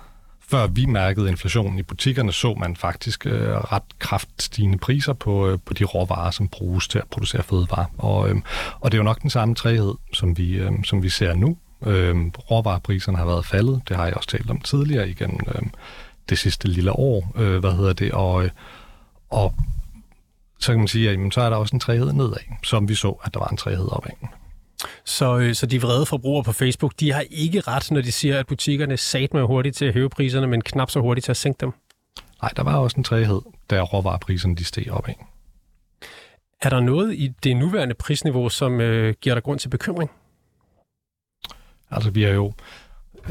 før 0.48 0.68
vi 0.68 0.86
mærkede 0.86 1.30
inflationen 1.30 1.80
i 1.80 1.84
butikkerne, 1.84 2.32
så 2.32 2.54
man 2.54 2.76
faktisk 2.76 3.26
øh, 3.26 3.50
ret 3.50 4.00
kraftstigende 4.00 4.78
priser 4.78 5.14
på, 5.14 5.48
øh, 5.48 5.60
på 5.66 5.74
de 5.74 5.84
råvarer, 5.84 6.32
som 6.32 6.48
bruges 6.48 6.88
til 6.88 7.00
at 7.00 7.08
producere 7.12 7.44
fødevarer. 7.44 7.86
Og, 7.98 8.30
øh, 8.30 8.36
og 8.80 8.92
det 8.92 8.98
er 8.98 9.00
jo 9.00 9.04
nok 9.04 9.22
den 9.22 9.30
samme 9.30 9.56
træhed, 9.56 9.94
som 10.14 10.38
vi, 10.38 10.54
øh, 10.54 10.72
som 10.84 11.04
vi 11.04 11.10
ser 11.10 11.34
nu. 11.34 11.58
Øh, 11.86 12.16
råvarepriserne 12.52 13.18
har 13.18 13.26
været 13.26 13.46
faldet, 13.46 13.82
det 13.90 13.98
har 13.98 14.06
jeg 14.06 14.14
også 14.14 14.30
talt 14.30 14.50
om 14.50 14.62
tidligere 14.62 15.10
igen 15.10 15.40
øh, 15.48 15.62
det 16.30 16.38
sidste 16.38 16.68
lille 16.68 16.92
år, 16.92 17.32
øh, 17.36 17.60
hvad 17.60 17.72
hedder 17.72 17.94
det, 17.94 18.12
og, 18.12 18.50
og 19.30 19.54
så 20.60 20.72
kan 20.72 20.80
man 20.80 20.88
sige, 20.88 21.10
at 21.10 21.14
jamen, 21.14 21.32
så 21.32 21.42
er 21.42 21.50
der 21.50 21.58
også 21.58 21.76
en 21.76 21.80
træhed 21.80 22.14
nedad, 22.14 22.38
som 22.64 22.90
vi 22.90 22.96
så, 22.96 23.10
at 23.24 23.34
der 23.34 23.40
var 23.40 23.48
en 23.48 23.58
træhed 23.58 23.88
opad. 23.92 24.12
Så, 25.06 25.38
øh, 25.38 25.56
så 25.56 25.66
de 25.66 25.82
vrede 25.82 26.06
forbrugere 26.06 26.44
på 26.44 26.52
Facebook, 26.52 26.94
de 27.00 27.12
har 27.12 27.24
ikke 27.32 27.62
ret, 27.62 27.92
når 27.92 28.02
de 28.02 28.12
siger, 28.12 28.40
at 28.40 28.48
butikkerne 28.48 28.98
sat 28.98 29.34
med 29.34 29.42
hurtigt 29.42 29.76
til 29.76 29.86
at 29.86 29.94
hæve 29.94 30.10
priserne, 30.10 30.48
men 30.48 30.62
knap 30.62 30.90
så 30.90 31.00
hurtigt 31.00 31.26
til 31.26 31.32
at 31.32 31.38
sænke 31.38 31.58
dem? 31.62 31.74
Nej, 32.42 32.52
der 32.56 32.64
var 32.64 32.78
også 32.78 32.98
en 32.98 33.04
træhed, 33.04 33.42
da 33.70 33.82
råvarepriserne 33.82 34.56
de 34.56 34.64
steg 34.64 34.92
opad. 34.92 35.14
Er 36.62 36.70
der 36.70 36.80
noget 36.80 37.14
i 37.14 37.34
det 37.44 37.58
nuværende 37.58 37.96
prisniveau, 37.96 38.50
som 38.50 38.82
øh, 38.82 39.16
giver 39.22 39.36
dig 39.36 39.44
grund 39.44 39.60
til 39.60 39.70
bekymring? 39.70 40.12
Altså, 41.92 42.10
vi 42.10 42.24
har 42.24 42.30
jo 42.30 42.54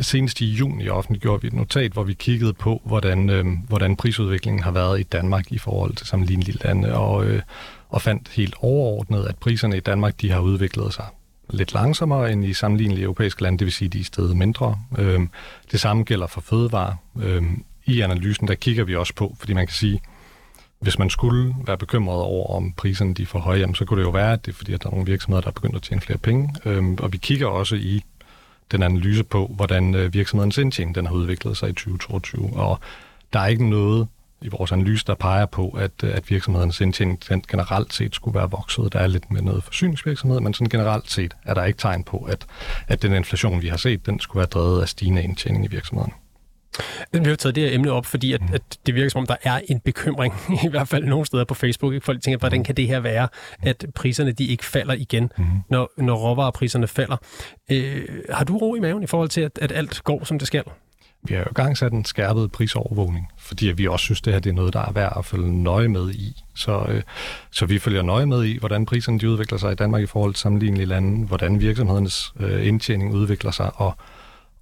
senest 0.00 0.40
i 0.40 0.44
juni 0.44 0.88
offentliggjort 0.88 1.42
vi 1.42 1.46
et 1.46 1.52
notat, 1.52 1.92
hvor 1.92 2.02
vi 2.02 2.14
kiggede 2.14 2.52
på, 2.52 2.82
hvordan, 2.84 3.30
øh, 3.30 3.46
hvordan 3.68 3.96
prisudviklingen 3.96 4.62
har 4.62 4.70
været 4.70 5.00
i 5.00 5.02
Danmark 5.02 5.52
i 5.52 5.58
forhold 5.58 5.94
til 5.94 6.06
sammenlignelige 6.06 6.58
lande, 6.64 6.94
og, 6.94 7.24
øh, 7.24 7.42
og 7.88 8.02
fandt 8.02 8.28
helt 8.28 8.54
overordnet, 8.58 9.26
at 9.26 9.36
priserne 9.36 9.76
i 9.76 9.80
Danmark 9.80 10.20
de 10.20 10.30
har 10.30 10.40
udviklet 10.40 10.94
sig 10.94 11.06
lidt 11.50 11.74
langsommere 11.74 12.32
end 12.32 12.44
i 12.44 12.52
sammenlignelige 12.52 13.04
europæiske 13.04 13.42
lande, 13.42 13.58
det 13.58 13.64
vil 13.64 13.72
sige, 13.72 13.86
at 13.86 13.92
de 13.92 14.00
er 14.00 14.04
stedet 14.04 14.36
mindre. 14.36 14.78
Øhm, 14.98 15.30
det 15.72 15.80
samme 15.80 16.02
gælder 16.02 16.26
for 16.26 16.40
fødevare. 16.40 16.96
Øhm, 17.22 17.64
I 17.86 18.00
analysen, 18.00 18.48
der 18.48 18.54
kigger 18.54 18.84
vi 18.84 18.96
også 18.96 19.14
på, 19.14 19.36
fordi 19.38 19.52
man 19.52 19.66
kan 19.66 19.74
sige, 19.74 20.00
hvis 20.80 20.98
man 20.98 21.10
skulle 21.10 21.54
være 21.66 21.78
bekymret 21.78 22.20
over, 22.20 22.56
om 22.56 22.72
priserne 22.72 23.14
de 23.14 23.22
er 23.22 23.26
for 23.26 23.38
høje, 23.38 23.58
jamen, 23.58 23.74
så 23.74 23.84
kunne 23.84 24.00
det 24.00 24.06
jo 24.06 24.10
være, 24.10 24.32
at 24.32 24.46
det 24.46 24.52
er 24.52 24.56
fordi, 24.56 24.72
at 24.72 24.82
der 24.82 24.88
er 24.88 24.90
nogle 24.90 25.06
virksomheder, 25.06 25.40
der 25.40 25.48
er 25.48 25.52
begyndt 25.52 25.76
at 25.76 25.82
tjene 25.82 26.00
flere 26.00 26.18
penge. 26.18 26.54
Øhm, 26.64 26.94
og 27.00 27.12
vi 27.12 27.18
kigger 27.18 27.46
også 27.46 27.76
i 27.76 28.02
den 28.72 28.82
analyse 28.82 29.24
på, 29.24 29.46
hvordan 29.56 29.94
øh, 29.94 30.14
virksomhedens 30.14 30.58
indtjening 30.58 30.94
den 30.94 31.06
har 31.06 31.14
udviklet 31.14 31.56
sig 31.56 31.68
i 31.68 31.72
2022. 31.72 32.50
Og 32.56 32.80
der 33.32 33.40
er 33.40 33.46
ikke 33.46 33.70
noget 33.70 34.08
i 34.42 34.48
vores 34.48 34.72
analyse, 34.72 35.04
der 35.06 35.14
peger 35.14 35.46
på, 35.46 35.68
at, 35.68 35.90
øh, 36.04 36.16
at 36.16 36.30
virksomhedens 36.30 36.80
indtjening 36.80 37.22
generelt 37.48 37.94
set 37.94 38.14
skulle 38.14 38.38
være 38.38 38.50
vokset. 38.50 38.92
Der 38.92 38.98
er 38.98 39.06
lidt 39.06 39.30
med 39.30 39.42
noget 39.42 39.64
forsyningsvirksomhed, 39.64 40.40
men 40.40 40.54
sådan 40.54 40.68
generelt 40.68 41.10
set 41.10 41.34
er 41.44 41.54
der 41.54 41.64
ikke 41.64 41.78
tegn 41.78 42.04
på, 42.04 42.18
at, 42.18 42.46
at 42.88 43.02
den 43.02 43.12
inflation, 43.12 43.62
vi 43.62 43.68
har 43.68 43.76
set, 43.76 44.06
den 44.06 44.20
skulle 44.20 44.40
være 44.40 44.46
drevet 44.46 44.82
af 44.82 44.88
stigende 44.88 45.22
indtjening 45.22 45.64
i 45.64 45.68
virksomheden. 45.68 46.12
Vi 47.12 47.18
har 47.28 47.36
taget 47.36 47.54
det 47.54 47.62
her 47.62 47.74
emne 47.74 47.90
op, 47.90 48.06
fordi 48.06 48.32
at, 48.32 48.40
at 48.52 48.62
det 48.86 48.94
virker 48.94 49.10
som 49.10 49.18
om, 49.18 49.26
der 49.26 49.36
er 49.42 49.60
en 49.68 49.80
bekymring, 49.80 50.34
i 50.66 50.68
hvert 50.68 50.88
fald 50.88 51.04
nogle 51.04 51.26
steder 51.26 51.44
på 51.44 51.54
Facebook. 51.54 52.02
Folk 52.02 52.22
tænker, 52.22 52.38
hvordan 52.38 52.64
kan 52.64 52.76
det 52.76 52.86
her 52.86 53.00
være, 53.00 53.28
at 53.62 53.86
priserne 53.94 54.32
de 54.32 54.44
ikke 54.44 54.64
falder 54.64 54.94
igen, 54.94 55.30
mm. 55.38 55.44
når, 55.70 55.90
når 55.98 56.16
råvarepriserne 56.16 56.86
falder. 56.86 57.16
Øh, 57.70 58.08
har 58.30 58.44
du 58.44 58.56
ro 58.58 58.74
i 58.74 58.80
maven 58.80 59.02
i 59.02 59.06
forhold 59.06 59.28
til, 59.28 59.40
at, 59.40 59.58
at 59.62 59.72
alt 59.72 60.04
går, 60.04 60.24
som 60.24 60.38
det 60.38 60.46
skal? 60.46 60.64
Vi 61.24 61.34
har 61.34 61.40
jo 61.40 61.52
gang 61.54 61.78
sat 61.78 61.92
en 61.92 62.04
skærpet 62.04 62.52
prisovervågning, 62.52 63.28
fordi 63.38 63.66
vi 63.66 63.88
også 63.88 64.04
synes, 64.04 64.20
det 64.20 64.32
her 64.32 64.40
det 64.40 64.50
er 64.50 64.54
noget, 64.54 64.72
der 64.72 64.80
er 64.80 64.92
værd 64.92 65.12
at 65.18 65.24
følge 65.24 65.62
nøje 65.62 65.88
med 65.88 66.10
i. 66.10 66.42
Så, 66.54 66.84
øh, 66.88 67.02
så 67.50 67.66
vi 67.66 67.78
følger 67.78 68.02
nøje 68.02 68.26
med 68.26 68.44
i, 68.44 68.58
hvordan 68.58 68.86
priserne 68.86 69.18
de 69.18 69.30
udvikler 69.30 69.58
sig 69.58 69.72
i 69.72 69.74
Danmark 69.74 70.02
i 70.02 70.06
forhold 70.06 70.34
til 70.34 70.40
sammenlignelige 70.40 70.86
lande, 70.86 71.26
hvordan 71.26 71.60
virksomhedernes 71.60 72.32
øh, 72.40 72.66
indtjening 72.66 73.14
udvikler 73.14 73.50
sig, 73.50 73.70
og 73.74 73.96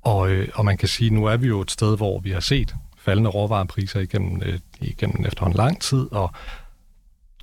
og, 0.02 0.30
øh, 0.30 0.48
og 0.54 0.64
man 0.64 0.76
kan 0.76 0.88
sige, 0.88 1.06
at 1.06 1.12
nu 1.12 1.24
er 1.24 1.36
vi 1.36 1.46
jo 1.46 1.60
et 1.60 1.70
sted, 1.70 1.96
hvor 1.96 2.20
vi 2.20 2.30
har 2.30 2.40
set 2.40 2.74
faldende 2.98 3.30
råvarepriser 3.30 4.00
igennem, 4.00 4.42
øh, 4.44 4.58
igennem 4.80 5.26
efterhånden 5.26 5.56
lang 5.56 5.80
tid, 5.80 6.12
og 6.12 6.30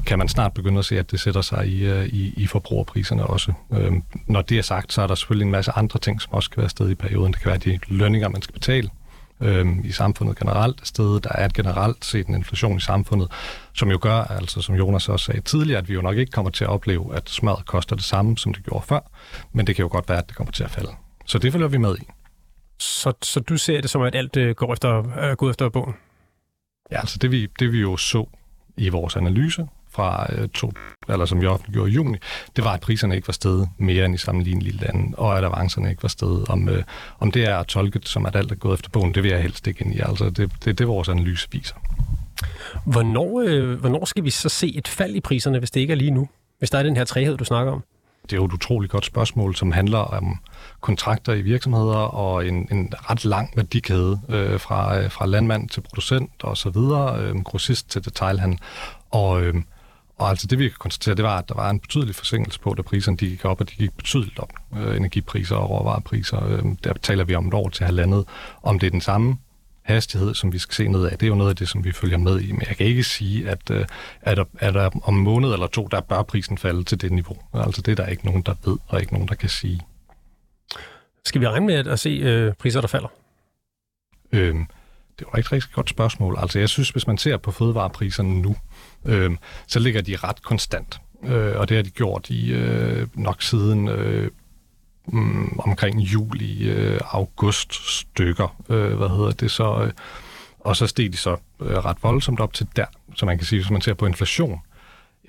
kan 0.06 0.18
man 0.18 0.28
snart 0.28 0.54
begynde 0.54 0.80
at 0.80 0.86
se, 0.86 1.00
at 1.00 1.12
det 1.12 1.20
sætter 1.20 1.42
sig 1.42 1.68
i, 1.68 1.86
øh, 1.86 2.06
i, 2.06 2.34
i 2.38 2.48
forbrugerpriserne 2.48 3.28
også. 3.28 3.54
Øh, 3.74 3.94
når 4.28 4.42
det 4.42 4.58
er 4.58 4.62
sagt, 4.62 4.94
så 4.94 5.02
er 5.02 5.08
der 5.08 5.16
selvfølgelig 5.16 5.46
en 5.46 5.52
masse 5.52 5.72
andre 5.72 6.00
ting, 6.00 6.22
som 6.22 6.34
også 6.34 6.50
kan 6.50 6.62
være 6.62 6.70
sted 6.70 6.90
i 6.90 6.96
perioden. 6.96 7.34
Det 7.34 7.42
kan 7.42 7.50
være 7.50 7.58
de 7.58 7.80
lønninger, 7.88 8.30
man 8.30 8.42
skal 8.42 8.54
betale 8.54 8.90
øh, 9.42 9.68
i 9.84 9.92
samfundet 9.92 10.38
generelt 10.38 10.88
sted. 10.88 11.20
Der 11.20 11.30
er 11.36 11.46
et 11.46 11.54
generelt 11.54 12.06
set 12.06 12.28
en 12.28 12.36
inflation 12.36 12.78
i 12.78 12.82
samfundet, 12.82 13.32
som 13.74 13.92
jo 13.92 14.00
gør, 14.02 14.22
altså 14.22 14.62
som 14.62 14.76
Jonas 14.76 15.10
også 15.10 15.26
sagde 15.26 15.42
tidligere, 15.42 15.80
at 15.80 15.90
vi 15.90 15.94
jo 15.94 16.02
nok 16.02 16.18
ikke 16.18 16.32
kommer 16.32 16.52
til 16.52 16.64
at 16.64 16.70
opleve, 16.70 17.16
at 17.16 17.30
smad 17.30 17.66
koster 17.66 17.96
det 17.96 18.06
samme, 18.06 18.38
som 18.38 18.54
det 18.54 18.64
gjorde 18.64 18.86
før, 18.86 19.00
men 19.54 19.68
det 19.68 19.76
kan 19.76 19.84
jo 19.84 19.90
godt 19.92 20.10
være, 20.10 20.18
at 20.18 20.28
det 20.28 20.36
kommer 20.36 20.52
til 20.52 20.64
at 20.64 20.72
falde. 20.72 20.92
Så 21.26 21.40
det 21.40 21.52
følger 21.52 21.68
vi 21.68 21.78
med 21.78 21.96
i. 21.98 22.08
Så, 22.80 23.14
så 23.22 23.40
du 23.40 23.58
ser 23.58 23.82
det 23.82 23.90
som, 23.90 24.02
at 24.02 24.16
alt 24.16 24.38
øh, 24.38 24.56
går 24.56 24.74
efter, 24.74 25.20
øh, 25.30 25.36
går 25.36 25.50
efter 25.50 25.70
bogen? 25.70 25.94
Ja, 26.92 27.00
altså 27.00 27.18
det 27.18 27.32
vi, 27.32 27.48
det 27.60 27.72
vi 27.72 27.80
jo 27.80 27.98
så 27.98 28.26
i 28.78 28.90
vores 28.90 29.16
analyse 29.16 29.68
fra 29.92 30.28
øh, 30.34 30.50
to, 30.50 30.74
eller 31.10 31.26
som 31.26 31.42
vi 31.42 31.46
offentliggjorde 31.46 31.92
i 31.92 31.94
juni, 31.94 32.18
det 32.56 32.64
var, 32.64 32.74
at 32.74 32.80
priserne 32.80 33.16
ikke 33.16 33.28
var 33.28 33.32
steget 33.32 33.70
mere 33.78 34.06
end 34.06 34.16
i 34.16 34.18
sammenlignelige 34.18 34.78
lande, 34.78 35.18
og 35.18 35.38
at 35.38 35.44
avancerne 35.44 35.90
ikke 35.90 36.04
var 36.04 36.10
steget. 36.10 36.50
Om, 36.50 36.70
øh, 36.70 36.84
om 37.20 37.32
det 37.32 37.44
er 37.44 37.64
tolket 37.64 38.08
som, 38.08 38.26
at 38.26 38.36
alt 38.36 38.52
er 38.52 38.56
gået 38.56 38.74
efter 38.74 38.90
bogen, 38.90 39.14
det 39.14 39.24
vil 39.24 39.32
jeg 39.32 39.42
helst 39.42 39.68
ikke 39.68 39.86
ind 39.86 39.96
i. 39.96 40.00
Altså 40.00 40.30
det, 40.30 40.52
det, 40.66 40.80
det 40.80 40.88
vores 40.88 41.10
analyse 41.10 41.48
viser. 41.52 41.76
Hvornår, 42.86 43.44
øh, 43.46 43.80
hvornår 43.80 44.06
skal 44.06 44.24
vi 44.24 44.30
så 44.30 44.50
se 44.50 44.76
et 44.76 44.88
fald 44.88 45.16
i 45.16 45.20
priserne, 45.20 45.60
hvis 45.60 45.72
det 45.72 45.80
ikke 45.80 45.92
er 45.92 45.98
lige 45.98 46.12
nu? 46.12 46.30
Hvis 46.60 46.70
der 46.70 46.80
er 46.80 46.84
den 46.84 46.96
her 46.96 47.04
træhed, 47.04 47.38
du 47.38 47.44
snakker 47.44 47.74
om? 47.74 47.84
Det 48.24 48.34
er 48.34 48.38
jo 48.38 48.46
et 48.46 48.54
utroligt 48.54 48.92
godt 48.92 49.06
spørgsmål, 49.06 49.56
som 49.56 49.72
handler 49.72 49.98
om 49.98 50.38
kontrakter 50.82 51.34
i 51.34 51.42
virksomheder 51.42 51.96
og 51.96 52.48
en, 52.48 52.68
en 52.72 52.94
ret 53.10 53.26
lang 53.26 53.54
værdikæde 53.56 54.20
øh, 54.30 54.60
fra, 54.60 55.00
øh, 55.00 55.12
fra 55.12 55.26
landmand 55.26 55.70
til 55.70 55.82
producent 55.82 56.32
og 56.44 56.58
så 56.58 56.70
videre, 56.70 57.20
øh, 57.22 57.36
grossist 57.36 57.90
til 57.90 58.06
detailhandel. 58.06 58.60
Og, 59.12 59.42
øh, 59.42 59.54
og 60.20 60.30
altså 60.30 60.48
det 60.48 60.60
vi 60.60 60.68
kan 60.68 60.78
konstatere, 60.80 61.16
det 61.16 61.24
var, 61.24 61.38
at 61.38 61.50
der 61.50 61.56
var 61.56 61.70
en 61.70 61.80
betydelig 61.80 62.16
forsinkelse 62.16 62.60
på, 62.60 62.74
da 62.74 62.82
priserne 62.82 63.18
de 63.18 63.30
gik 63.30 63.46
op, 63.46 63.62
og 63.62 63.70
de 63.70 63.76
gik 63.76 63.98
betydeligt 63.98 64.40
op. 64.40 64.54
Øh, 64.78 64.98
energipriser 64.98 65.56
og 65.56 65.70
råvarepriser, 65.70 66.46
øh, 66.46 66.64
der 66.84 66.94
taler 66.94 67.24
vi 67.24 67.36
om 67.36 67.48
et 67.48 67.54
år 67.54 67.70
til 67.70 67.86
halvandet. 67.86 68.26
Om 68.64 68.80
det 68.80 68.88
er 68.88 68.92
den 68.92 69.02
samme 69.02 69.38
hastighed, 69.82 70.34
som 70.34 70.54
vi 70.54 70.60
skal 70.60 70.76
se 70.76 70.88
ned 70.88 71.06
af, 71.06 71.18
det 71.18 71.24
er 71.24 71.28
jo 71.28 71.36
noget 71.36 71.50
af 71.50 71.56
det, 71.56 71.70
som 71.70 71.84
vi 71.84 71.92
følger 71.92 72.18
med 72.18 72.42
i. 72.42 72.52
Men 72.52 72.62
jeg 72.68 72.78
kan 72.78 72.86
ikke 72.86 73.04
sige, 73.04 73.50
at, 73.50 73.72
øh, 73.72 73.86
at, 74.22 74.40
at 74.60 74.74
der 74.74 74.90
om 75.04 75.16
en 75.16 75.24
måned 75.24 75.54
eller 75.54 75.68
to, 75.68 75.88
der 75.88 76.02
bør 76.02 76.24
prisen 76.24 76.58
falde 76.58 76.84
til 76.84 77.02
det 77.02 77.12
niveau. 77.12 77.38
Altså 77.54 77.82
det 77.82 77.92
er 77.92 77.96
der 77.96 78.08
ikke 78.08 78.26
nogen, 78.26 78.42
der 78.42 78.54
ved, 78.66 78.78
og 78.88 79.02
ikke 79.02 79.14
nogen, 79.14 79.28
der 79.28 79.36
kan 79.36 79.50
sige. 79.50 79.82
Skal 81.26 81.42
vi 81.42 81.48
regne 81.48 81.66
med 81.66 81.88
at 81.88 82.00
se 82.00 82.10
øh, 82.10 82.54
priser, 82.54 82.82
der 82.82 82.88
falder? 82.88 83.08
Øhm, 84.32 84.66
det 85.20 85.28
var 85.34 85.40
et 85.40 85.52
rigtig 85.52 85.72
godt 85.72 85.90
spørgsmål. 85.90 86.36
Altså 86.40 86.60
jeg 86.60 86.70
synes, 86.70 86.90
hvis 86.90 87.08
man 87.08 87.18
ser 87.18 87.38
på 87.38 87.52
fødevarepriserne 87.52 88.42
nu, 88.42 88.56
øh, 89.06 89.32
så 89.68 89.80
ligger 89.80 90.02
de 90.02 90.16
ret 90.16 90.42
konstant. 90.42 91.02
Øh, 91.24 91.60
og 91.60 91.70
det 91.70 91.78
har 91.78 91.84
de 91.84 91.90
gjort 91.90 92.30
i 92.30 92.52
øh, 92.52 93.08
nok 93.14 93.42
siden 93.42 93.88
øh, 93.88 94.32
mm, 95.08 95.60
omkring 95.60 96.00
juli, 96.00 96.70
øh, 96.70 97.00
august 97.12 97.74
stykker. 98.00 98.62
Øh, 98.70 98.94
hvad 98.94 99.10
hedder 99.10 99.32
det 99.32 99.52
så? 99.52 99.84
Øh, 99.84 99.92
og 100.60 100.76
så 100.76 100.88
steg 100.88 101.12
de 101.12 101.18
så 101.18 101.38
øh, 101.62 101.78
ret 101.86 101.98
voldsomt 102.04 102.40
op 102.40 102.54
til 102.54 102.68
der. 102.76 102.86
Så 103.16 103.26
man 103.26 103.38
kan 103.38 103.48
sige, 103.48 103.62
hvis 103.62 103.72
man 103.72 103.82
ser 103.82 103.94
på 103.94 104.06
inflation, 104.06 104.60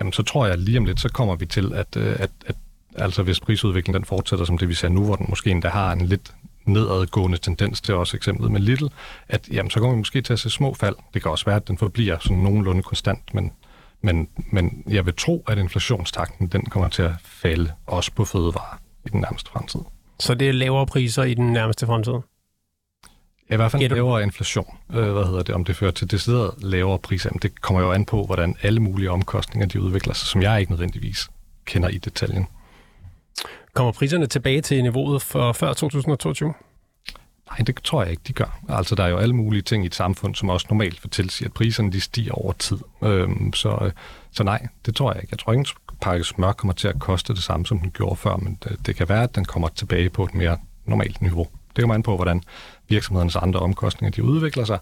jamen 0.00 0.12
så 0.12 0.22
tror 0.22 0.46
jeg 0.46 0.58
lige 0.58 0.78
om 0.78 0.84
lidt, 0.84 1.00
så 1.00 1.08
kommer 1.08 1.36
vi 1.36 1.46
til, 1.46 1.72
at, 1.74 1.96
øh, 1.96 2.16
at, 2.18 2.30
at 2.46 2.56
altså 2.94 3.22
hvis 3.22 3.40
prisudviklingen 3.40 4.00
den 4.00 4.04
fortsætter 4.04 4.44
som 4.44 4.58
det, 4.58 4.68
vi 4.68 4.74
ser 4.74 4.88
nu, 4.88 5.04
hvor 5.04 5.16
den 5.16 5.26
måske 5.28 5.50
endda 5.50 5.68
har 5.68 5.92
en 5.92 6.06
lidt 6.06 6.34
nedadgående 6.64 7.38
tendens 7.38 7.80
til 7.80 7.94
også 7.94 8.16
eksemplet 8.16 8.50
med 8.50 8.60
Little, 8.60 8.88
at 9.28 9.48
jamen, 9.52 9.70
så 9.70 9.80
kommer 9.80 9.94
vi 9.94 9.98
måske 9.98 10.22
til 10.22 10.32
at 10.32 10.38
se 10.38 10.50
små 10.50 10.74
fald. 10.74 10.96
Det 11.14 11.22
kan 11.22 11.30
også 11.30 11.44
være, 11.44 11.56
at 11.56 11.68
den 11.68 11.78
forbliver 11.78 12.18
sådan 12.20 12.36
nogenlunde 12.36 12.82
konstant, 12.82 13.34
men, 13.34 13.52
men, 14.02 14.28
men 14.52 14.84
jeg 14.88 15.06
vil 15.06 15.14
tro, 15.14 15.44
at 15.48 15.58
inflationstakten 15.58 16.46
den 16.46 16.62
kommer 16.62 16.88
til 16.88 17.02
at 17.02 17.12
falde 17.24 17.72
også 17.86 18.12
på 18.12 18.24
fødevarer 18.24 18.80
i 19.06 19.08
den 19.08 19.20
nærmeste 19.20 19.50
fremtid. 19.50 19.80
Så 20.20 20.34
det 20.34 20.48
er 20.48 20.52
lavere 20.52 20.86
priser 20.86 21.22
i 21.22 21.34
den 21.34 21.52
nærmeste 21.52 21.86
fremtid? 21.86 22.12
Ja, 23.50 23.54
i 23.54 23.56
hvert 23.56 23.70
fald 23.70 23.88
lavere 23.88 24.22
inflation. 24.22 24.76
Øh, 24.90 25.12
hvad 25.12 25.24
hedder 25.24 25.42
det? 25.42 25.54
Om 25.54 25.64
det 25.64 25.76
fører 25.76 25.90
til 25.90 26.10
decideret 26.10 26.54
lavere 26.58 26.98
priser, 26.98 27.30
men 27.32 27.38
det 27.42 27.60
kommer 27.60 27.82
jo 27.82 27.92
an 27.92 28.04
på, 28.04 28.24
hvordan 28.24 28.56
alle 28.62 28.80
mulige 28.80 29.10
omkostninger 29.10 29.66
de 29.66 29.80
udvikler 29.80 30.14
sig, 30.14 30.28
som 30.28 30.42
jeg 30.42 30.60
ikke 30.60 30.72
nødvendigvis 30.72 31.28
kender 31.64 31.88
i 31.88 31.98
detaljen. 31.98 32.46
Kommer 33.74 33.92
priserne 33.92 34.26
tilbage 34.26 34.60
til 34.60 34.82
niveauet 34.82 35.22
for 35.22 35.52
før 35.52 35.72
2022? 35.72 36.54
Nej, 37.50 37.56
det 37.66 37.76
tror 37.84 38.02
jeg 38.02 38.10
ikke, 38.10 38.22
de 38.26 38.32
gør. 38.32 38.60
Altså, 38.68 38.94
der 38.94 39.04
er 39.04 39.08
jo 39.08 39.16
alle 39.16 39.34
mulige 39.34 39.62
ting 39.62 39.84
i 39.84 39.86
et 39.86 39.94
samfund, 39.94 40.34
som 40.34 40.48
også 40.48 40.66
normalt 40.70 41.04
vil 41.04 41.10
tilsige, 41.10 41.46
at 41.46 41.52
priserne 41.52 41.92
de 41.92 42.00
stiger 42.00 42.32
over 42.32 42.52
tid. 42.52 42.78
Øhm, 43.02 43.52
så, 43.52 43.90
så 44.30 44.44
nej, 44.44 44.66
det 44.86 44.96
tror 44.96 45.12
jeg 45.12 45.22
ikke. 45.22 45.32
Jeg 45.32 45.38
tror 45.38 45.52
ikke, 45.52 45.60
en 45.60 45.96
pakke 46.00 46.24
smør 46.24 46.52
kommer 46.52 46.72
til 46.72 46.88
at 46.88 46.98
koste 46.98 47.34
det 47.34 47.42
samme, 47.42 47.66
som 47.66 47.78
den 47.78 47.90
gjorde 47.90 48.16
før, 48.16 48.36
men 48.36 48.58
det, 48.64 48.86
det 48.86 48.96
kan 48.96 49.08
være, 49.08 49.22
at 49.22 49.34
den 49.34 49.44
kommer 49.44 49.68
tilbage 49.68 50.10
på 50.10 50.24
et 50.24 50.34
mere 50.34 50.58
normalt 50.84 51.22
niveau. 51.22 51.48
Det 51.76 51.82
kommer 51.82 51.94
an 51.94 52.02
på, 52.02 52.16
hvordan 52.16 52.42
virksomhedernes 52.88 53.36
andre 53.36 53.60
omkostninger 53.60 54.12
de 54.12 54.24
udvikler 54.24 54.64
sig, 54.64 54.78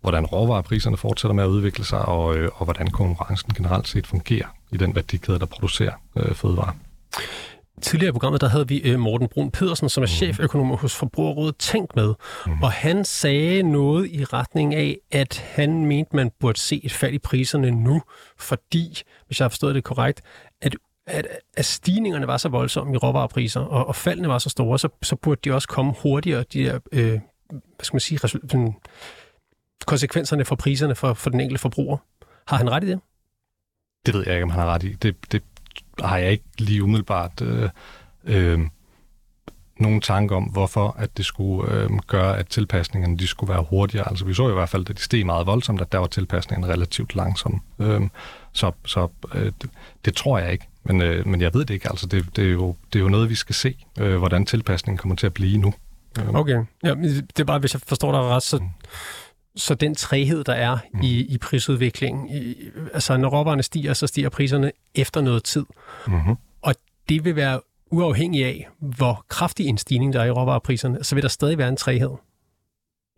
hvordan 0.00 0.26
råvarepriserne 0.26 0.96
fortsætter 0.96 1.34
med 1.34 1.44
at 1.44 1.48
udvikle 1.48 1.84
sig, 1.84 2.02
og, 2.02 2.36
øh, 2.36 2.50
og 2.54 2.64
hvordan 2.64 2.90
konkurrencen 2.90 3.54
generelt 3.54 3.88
set 3.88 4.06
fungerer 4.06 4.46
i 4.70 4.76
den 4.76 4.94
værdikæde, 4.94 5.38
der 5.38 5.46
producerer 5.46 5.92
øh, 6.16 6.34
fødevarer. 6.34 6.72
Tidligere 7.82 8.08
i 8.08 8.12
programmet, 8.12 8.40
der 8.40 8.48
havde 8.48 8.68
vi 8.68 8.78
øh, 8.78 8.98
Morten 8.98 9.28
Brun 9.28 9.50
Pedersen, 9.50 9.88
som 9.88 10.02
er 10.02 10.06
cheføkonom 10.06 10.66
hos 10.66 10.96
Forbrugerrådet 10.96 11.56
Tænk 11.56 11.96
med, 11.96 12.14
mm. 12.46 12.62
og 12.62 12.72
han 12.72 13.04
sagde 13.04 13.62
noget 13.62 14.10
i 14.10 14.24
retning 14.24 14.74
af, 14.74 14.98
at 15.12 15.38
han 15.54 15.86
mente, 15.86 16.16
man 16.16 16.30
burde 16.40 16.60
se 16.60 16.80
et 16.84 16.92
fald 16.92 17.14
i 17.14 17.18
priserne 17.18 17.70
nu, 17.70 18.02
fordi, 18.38 19.02
hvis 19.26 19.40
jeg 19.40 19.44
har 19.44 19.48
forstået 19.48 19.74
det 19.74 19.84
korrekt, 19.84 20.20
at 20.60 20.76
at, 21.06 21.26
at 21.56 21.64
stigningerne 21.64 22.26
var 22.26 22.36
så 22.36 22.48
voldsomme 22.48 22.94
i 22.94 22.96
råvarepriser, 22.96 23.60
og, 23.60 23.86
og 23.86 23.96
faldene 23.96 24.28
var 24.28 24.38
så 24.38 24.50
store, 24.50 24.78
så, 24.78 24.88
så 25.02 25.16
burde 25.16 25.40
de 25.44 25.54
også 25.54 25.68
komme 25.68 25.94
hurtigere, 26.02 26.44
de 26.52 26.64
der, 26.64 26.78
øh, 26.92 27.20
hvad 27.50 27.60
skal 27.82 27.94
man 27.94 28.00
sige, 28.00 28.18
sådan, 28.18 28.74
konsekvenserne 29.86 30.44
for 30.44 30.56
priserne 30.56 30.94
for, 30.94 31.14
for 31.14 31.30
den 31.30 31.40
enkelte 31.40 31.60
forbruger. 31.60 31.96
Har 32.48 32.56
han 32.56 32.70
ret 32.70 32.84
i 32.84 32.86
det? 32.86 33.00
Det 34.06 34.14
ved 34.14 34.22
jeg 34.26 34.34
ikke, 34.34 34.44
om 34.44 34.50
han 34.50 34.60
har 34.60 34.66
ret 34.66 34.82
i. 34.82 34.92
Det, 34.92 35.32
det 35.32 35.42
har 36.00 36.16
jeg 36.16 36.32
ikke 36.32 36.44
lige 36.58 36.82
umiddelbart 36.82 37.40
øh, 37.42 37.68
øh, 38.24 38.60
nogen 39.78 40.00
tanke 40.00 40.34
om, 40.34 40.44
hvorfor 40.44 40.96
at 40.98 41.16
det 41.16 41.24
skulle 41.24 41.72
øh, 41.72 41.90
gøre, 42.06 42.38
at 42.38 42.46
tilpasningerne 42.46 43.18
de 43.18 43.26
skulle 43.26 43.52
være 43.52 43.64
hurtigere. 43.70 44.08
Altså 44.08 44.24
vi 44.24 44.34
så 44.34 44.48
i 44.48 44.52
hvert 44.52 44.68
fald, 44.68 44.90
at 44.90 44.96
de 44.96 45.02
steg 45.02 45.26
meget 45.26 45.46
voldsomt, 45.46 45.80
at 45.80 45.92
der 45.92 45.98
var 45.98 46.06
tilpasningerne 46.06 46.72
relativt 46.72 47.14
langsomme. 47.16 47.60
Øh, 47.78 48.00
så 48.52 48.72
så 48.86 49.08
øh, 49.34 49.52
det, 49.62 49.70
det 50.04 50.14
tror 50.16 50.38
jeg 50.38 50.52
ikke. 50.52 50.68
Men, 50.84 51.02
øh, 51.02 51.26
men 51.26 51.40
jeg 51.40 51.54
ved 51.54 51.64
det 51.64 51.74
ikke. 51.74 51.88
Altså 51.88 52.06
det, 52.06 52.36
det, 52.36 52.44
er 52.44 52.52
jo, 52.52 52.76
det 52.92 52.98
er 52.98 53.02
jo 53.02 53.08
noget, 53.08 53.30
vi 53.30 53.34
skal 53.34 53.54
se, 53.54 53.76
øh, 53.98 54.16
hvordan 54.16 54.46
tilpasningen 54.46 54.98
kommer 54.98 55.16
til 55.16 55.26
at 55.26 55.34
blive 55.34 55.58
nu. 55.58 55.74
Øh, 56.18 56.28
Okay. 56.34 56.64
Ja, 56.84 56.94
det 56.94 57.40
er 57.40 57.44
bare, 57.44 57.58
hvis 57.58 57.74
jeg 57.74 57.80
forstår 57.86 58.12
dig 58.12 58.20
ret, 58.20 58.42
så, 58.42 58.60
så 59.56 59.74
den 59.74 59.94
træhed, 59.94 60.44
der 60.44 60.52
er 60.52 60.78
Mm. 60.94 61.00
i, 61.02 61.20
i 61.34 61.38
prisudviklingen, 61.38 62.28
i, 62.28 62.54
altså 62.94 63.16
når 63.16 63.28
råvarerne 63.28 63.62
stiger, 63.62 63.92
så 63.94 64.06
stiger 64.06 64.28
priserne 64.28 64.72
efter 64.94 65.20
noget 65.20 65.44
tid. 65.44 65.64
mm-hmm. 66.06 66.36
Og 66.62 66.74
det 67.08 67.24
vil 67.24 67.36
være 67.36 67.60
uafhængig 67.90 68.44
af, 68.44 68.68
hvor 68.80 69.24
kraftig 69.28 69.66
en 69.66 69.78
stigning 69.78 70.12
der 70.12 70.20
er 70.20 70.24
i 70.24 70.30
råvarepriserne, 70.30 71.04
så 71.04 71.14
vil 71.14 71.22
der 71.22 71.28
stadig 71.28 71.58
være 71.58 71.68
en 71.68 71.76
træhed. 71.76 72.10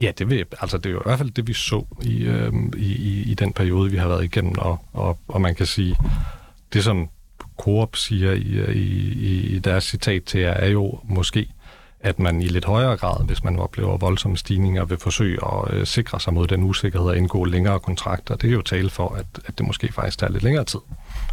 Ja, 0.03 0.13
det, 0.19 0.31
vil, 0.31 0.45
altså 0.61 0.79
det 0.79 0.87
er 0.87 0.91
jo 0.91 0.99
i 0.99 1.03
hvert 1.05 1.19
fald 1.19 1.31
det, 1.31 1.47
vi 1.47 1.53
så 1.53 1.85
i, 2.03 2.23
øhm, 2.25 2.73
i, 2.77 2.93
i, 2.97 3.31
i 3.31 3.35
den 3.35 3.53
periode, 3.53 3.91
vi 3.91 3.97
har 3.97 4.09
været 4.09 4.25
igennem, 4.25 4.55
og, 4.59 4.79
og, 4.93 5.19
og 5.29 5.41
man 5.41 5.55
kan 5.55 5.67
sige, 5.67 5.97
det 6.73 6.85
som 6.85 7.09
Coop 7.59 7.97
siger 7.97 8.33
i, 8.33 8.73
i, 8.73 9.41
i 9.57 9.59
deres 9.59 9.85
citat 9.85 10.25
til 10.25 10.41
jer, 10.41 10.53
er 10.53 10.69
jo 10.69 10.99
måske, 11.05 11.49
at 12.07 12.19
man 12.19 12.43
i 12.43 12.45
lidt 12.45 12.65
højere 12.65 12.97
grad, 12.97 13.25
hvis 13.27 13.45
man 13.45 13.59
oplever 13.59 13.97
voldsomme 13.97 14.37
stigninger, 14.37 14.85
vil 14.85 14.99
forsøge 14.99 15.39
at 15.45 15.75
øh, 15.75 15.87
sikre 15.87 16.21
sig 16.21 16.35
mod 16.35 16.47
den 16.47 16.63
usikkerhed 16.63 17.11
at 17.11 17.17
indgå 17.17 17.45
længere 17.45 17.81
kontrakter. 17.81 18.35
Det 18.35 18.41
kan 18.41 18.51
jo 18.51 18.63
tale 18.63 18.91
for, 18.91 19.09
at, 19.15 19.27
at 19.45 19.59
det 19.59 19.67
måske 19.67 19.93
faktisk 19.93 20.19
tager 20.19 20.33
lidt 20.33 20.43
længere 20.43 20.65
tid. 20.65 20.81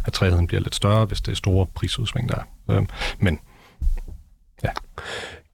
At 0.06 0.12
træheden 0.12 0.46
bliver 0.46 0.60
lidt 0.60 0.74
større, 0.74 1.04
hvis 1.04 1.20
det 1.20 1.32
er 1.32 1.36
store 1.36 1.66
prisudsving, 1.74 2.28
der 2.28 2.34
er. 2.34 2.74
Øhm, 2.74 2.88
men 3.18 3.38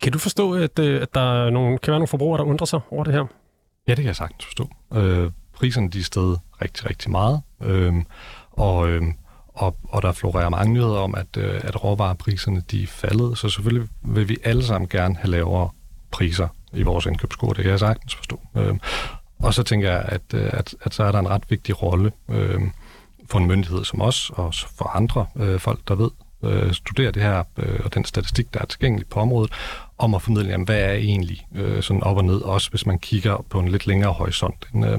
Kan 0.02 0.12
du 0.12 0.18
forstå, 0.18 0.54
at, 0.54 0.78
øh, 0.78 1.02
at 1.02 1.14
der 1.14 1.46
er 1.46 1.50
nogle, 1.50 1.78
kan 1.78 1.90
være 1.90 1.98
nogle 1.98 2.09
forbrugere, 2.09 2.38
der 2.38 2.44
undrer 2.44 2.66
sig 2.66 2.80
over 2.90 3.04
det 3.04 3.12
her? 3.12 3.24
Ja, 3.88 3.90
det 3.90 3.96
kan 3.96 4.06
jeg 4.06 4.16
sagtens 4.16 4.44
forstå. 4.44 4.68
Øh, 4.94 5.30
priserne 5.52 5.90
de 5.90 5.98
er 5.98 6.02
steget 6.02 6.40
rigtig, 6.62 6.90
rigtig 6.90 7.11
meget, 7.11 7.42
øh, 7.62 7.94
og, 8.50 8.88
øh, 8.88 9.02
og, 9.60 9.76
og 9.88 10.02
der 10.02 10.12
florerer 10.12 10.48
mange 10.48 10.72
nyheder 10.72 10.98
om, 10.98 11.14
at, 11.14 11.36
øh, 11.36 11.60
at 11.64 11.84
råvarepriserne 11.84 12.62
de 12.70 12.82
er 12.82 12.86
faldet, 12.86 13.38
så 13.38 13.48
selvfølgelig 13.48 13.88
vil 14.02 14.28
vi 14.28 14.36
alle 14.44 14.64
sammen 14.64 14.88
gerne 14.88 15.16
have 15.16 15.30
lavere 15.30 15.68
priser 16.10 16.48
i 16.72 16.82
vores 16.82 17.06
indkøbskur, 17.06 17.52
det 17.52 17.62
kan 17.62 17.70
jeg 17.70 17.78
sagtens 17.78 18.14
forstå. 18.14 18.40
Øh, 18.56 18.74
og 19.38 19.54
så 19.54 19.62
tænker 19.62 19.90
jeg, 19.92 20.04
at, 20.08 20.22
øh, 20.34 20.50
at, 20.52 20.74
at 20.82 20.94
så 20.94 21.04
er 21.04 21.12
der 21.12 21.18
en 21.18 21.28
ret 21.28 21.44
vigtig 21.48 21.82
rolle 21.82 22.12
øh, 22.28 22.60
for 23.30 23.38
en 23.38 23.46
myndighed 23.46 23.84
som 23.84 24.00
os, 24.02 24.30
og 24.34 24.54
for 24.54 24.96
andre 24.96 25.26
øh, 25.36 25.60
folk, 25.60 25.88
der 25.88 25.94
ved, 25.94 26.10
øh, 26.42 26.72
studerer 26.72 27.10
det 27.10 27.22
her, 27.22 27.44
øh, 27.56 27.80
og 27.84 27.94
den 27.94 28.04
statistik, 28.04 28.54
der 28.54 28.60
er 28.60 28.66
tilgængelig 28.66 29.06
på 29.06 29.20
området, 29.20 29.52
om 30.00 30.14
at 30.14 30.22
formidle, 30.22 30.50
jamen, 30.50 30.64
hvad 30.64 30.80
er 30.80 30.92
egentlig 30.92 31.46
øh, 31.54 31.82
sådan 31.82 32.02
op 32.02 32.16
og 32.16 32.24
ned, 32.24 32.40
også 32.40 32.70
hvis 32.70 32.86
man 32.86 32.98
kigger 32.98 33.44
på 33.50 33.60
en 33.60 33.68
lidt 33.68 33.86
længere 33.86 34.12
horisont 34.12 34.68
end, 34.74 34.86
øh, 34.86 34.98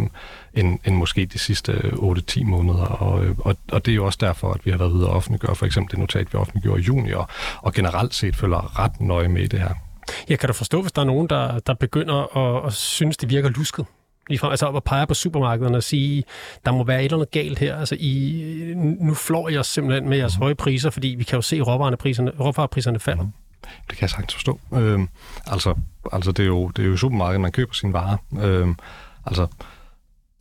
end, 0.54 0.80
end 0.86 0.96
måske 0.96 1.26
de 1.26 1.40
sidste 1.40 1.72
8-10 1.74 2.44
måneder. 2.44 2.86
Og, 2.86 3.26
øh, 3.26 3.36
og, 3.40 3.56
og 3.72 3.86
det 3.86 3.92
er 3.92 3.96
jo 3.96 4.06
også 4.06 4.18
derfor, 4.22 4.54
at 4.54 4.66
vi 4.66 4.72
har 4.72 4.78
været 4.78 4.92
ude 4.92 5.08
og 5.10 5.16
offentliggøre 5.16 5.56
for 5.56 5.66
eksempel 5.66 5.92
det 5.92 6.00
notat, 6.00 6.34
vi 6.34 6.38
offentliggjorde 6.38 6.82
i 6.82 6.84
juni, 6.84 7.12
og, 7.12 7.28
og 7.58 7.74
generelt 7.74 8.14
set 8.14 8.36
følger 8.36 8.80
ret 8.80 9.02
nøje 9.02 9.28
med 9.28 9.42
i 9.42 9.48
det 9.48 9.60
her. 9.60 9.74
Jeg 10.30 10.40
kan 10.40 10.48
da 10.48 10.54
forstå, 10.54 10.82
hvis 10.82 10.92
der 10.92 11.02
er 11.02 11.06
nogen, 11.06 11.28
der, 11.30 11.60
der 11.60 11.74
begynder 11.74 12.38
at, 12.38 12.68
at 12.68 12.74
synes, 12.74 13.18
det 13.18 13.30
virker 13.30 13.50
lusket. 13.50 13.86
Ligefrem, 14.30 14.52
altså 14.52 14.68
at 14.68 14.84
pege 14.84 15.08
på 15.08 15.14
supermarkederne 15.14 15.78
og 15.78 15.84
sige, 15.84 16.24
der 16.66 16.72
må 16.72 16.84
være 16.84 17.00
et 17.00 17.06
eller 17.06 17.18
andet 17.18 17.32
galt 17.32 17.60
her. 17.60 17.76
Altså, 17.76 17.96
I, 18.00 18.74
nu 19.00 19.14
flår 19.14 19.50
I 19.50 19.58
os 19.58 19.68
simpelthen 19.68 20.10
med 20.10 20.18
jeres 20.18 20.36
høje 20.36 20.56
priser, 20.56 20.90
fordi 20.90 21.08
vi 21.08 21.24
kan 21.24 21.36
jo 21.36 21.42
se, 21.42 21.56
at 21.56 21.68
råvarepriserne, 21.68 22.32
råvarepriserne 22.40 23.00
falder. 23.00 23.28
Det 23.90 23.98
kan 23.98 24.02
jeg 24.02 24.10
sagtens 24.10 24.34
forstå. 24.34 24.60
Øhm, 24.74 25.10
altså, 25.48 25.76
altså 26.12 26.32
det, 26.32 26.44
er 26.44 26.48
jo, 26.48 26.68
det 26.68 26.86
er 26.86 26.90
jo 26.90 26.98
supermarkedet, 26.98 27.42
man 27.42 27.52
køber 27.52 27.74
sine 27.74 27.94
varer. 27.94 28.18
Øhm, 28.40 28.76
altså, 29.26 29.48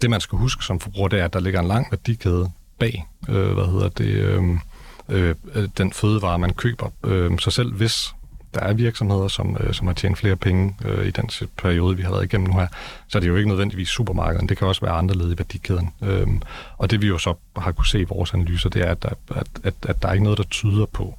det 0.03 0.11
man 0.11 0.21
skal 0.21 0.39
huske 0.39 0.65
som 0.65 0.81
forbruger, 0.81 1.09
det 1.09 1.21
er, 1.21 1.25
at 1.25 1.33
der 1.33 1.41
ligger 1.41 1.61
en 1.61 1.69
lang 1.69 1.87
værdikæde 1.91 2.51
bag, 2.79 3.07
øh, 3.29 3.53
hvad 3.53 3.67
hedder 3.67 3.89
det, 3.89 4.07
øhm, 4.07 4.61
øh, 5.09 5.35
øh, 5.55 5.69
den 5.79 5.93
fødevare, 5.93 6.39
man 6.39 6.53
køber. 6.53 6.91
Øh, 7.05 7.39
så 7.39 7.51
selv 7.51 7.73
hvis 7.73 8.15
der 8.55 8.61
er 8.61 8.73
virksomheder, 8.73 9.29
som, 9.29 9.57
øh, 9.61 9.75
som 9.75 9.87
har 9.87 9.95
tjent 9.95 10.19
flere 10.19 10.37
penge 10.37 10.77
øh, 10.85 11.07
i 11.07 11.11
den 11.11 11.31
periode, 11.59 11.97
vi 11.97 12.03
har 12.03 12.11
været 12.11 12.25
igennem 12.25 12.49
nu 12.49 12.59
her, 12.59 12.67
så 13.09 13.19
er 13.19 13.21
det 13.21 13.29
jo 13.29 13.37
ikke 13.37 13.49
nødvendigvis 13.49 13.89
supermarkedet. 13.89 14.49
Det 14.49 14.59
kan 14.59 14.69
også 14.69 14.81
være 14.81 14.95
andre 14.95 15.15
led 15.15 15.35
i 15.35 15.39
værdikæden. 15.39 15.91
Øhm, 16.03 16.43
og 16.79 16.91
det 16.91 17.03
vi 17.03 17.07
jo 17.07 17.19
så 17.19 17.35
har 17.57 17.73
kunne 17.73 17.87
se 17.87 18.01
i 18.01 18.05
vores 18.05 18.35
analyser, 18.35 18.69
det 18.69 18.83
er, 18.83 18.91
at 18.91 19.03
der, 19.03 19.09
at, 19.35 19.47
at, 19.65 19.75
at 19.89 20.03
der 20.03 20.09
er 20.09 20.13
ikke 20.13 20.25
noget, 20.25 20.39
der 20.39 20.45
tyder 20.45 20.87
på, 20.87 21.19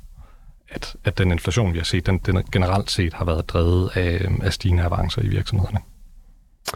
at, 0.71 0.95
at 1.03 1.17
den 1.17 1.31
inflation, 1.31 1.73
vi 1.73 1.77
har 1.77 1.86
set, 1.86 2.05
den, 2.05 2.17
den 2.17 2.43
generelt 2.51 2.91
set 2.91 3.13
har 3.13 3.25
været 3.25 3.49
drevet 3.49 3.89
af, 3.95 4.27
af 4.43 4.53
stigende 4.53 4.84
avancer 4.84 5.21
i 5.21 5.27
virksomhederne. 5.27 5.79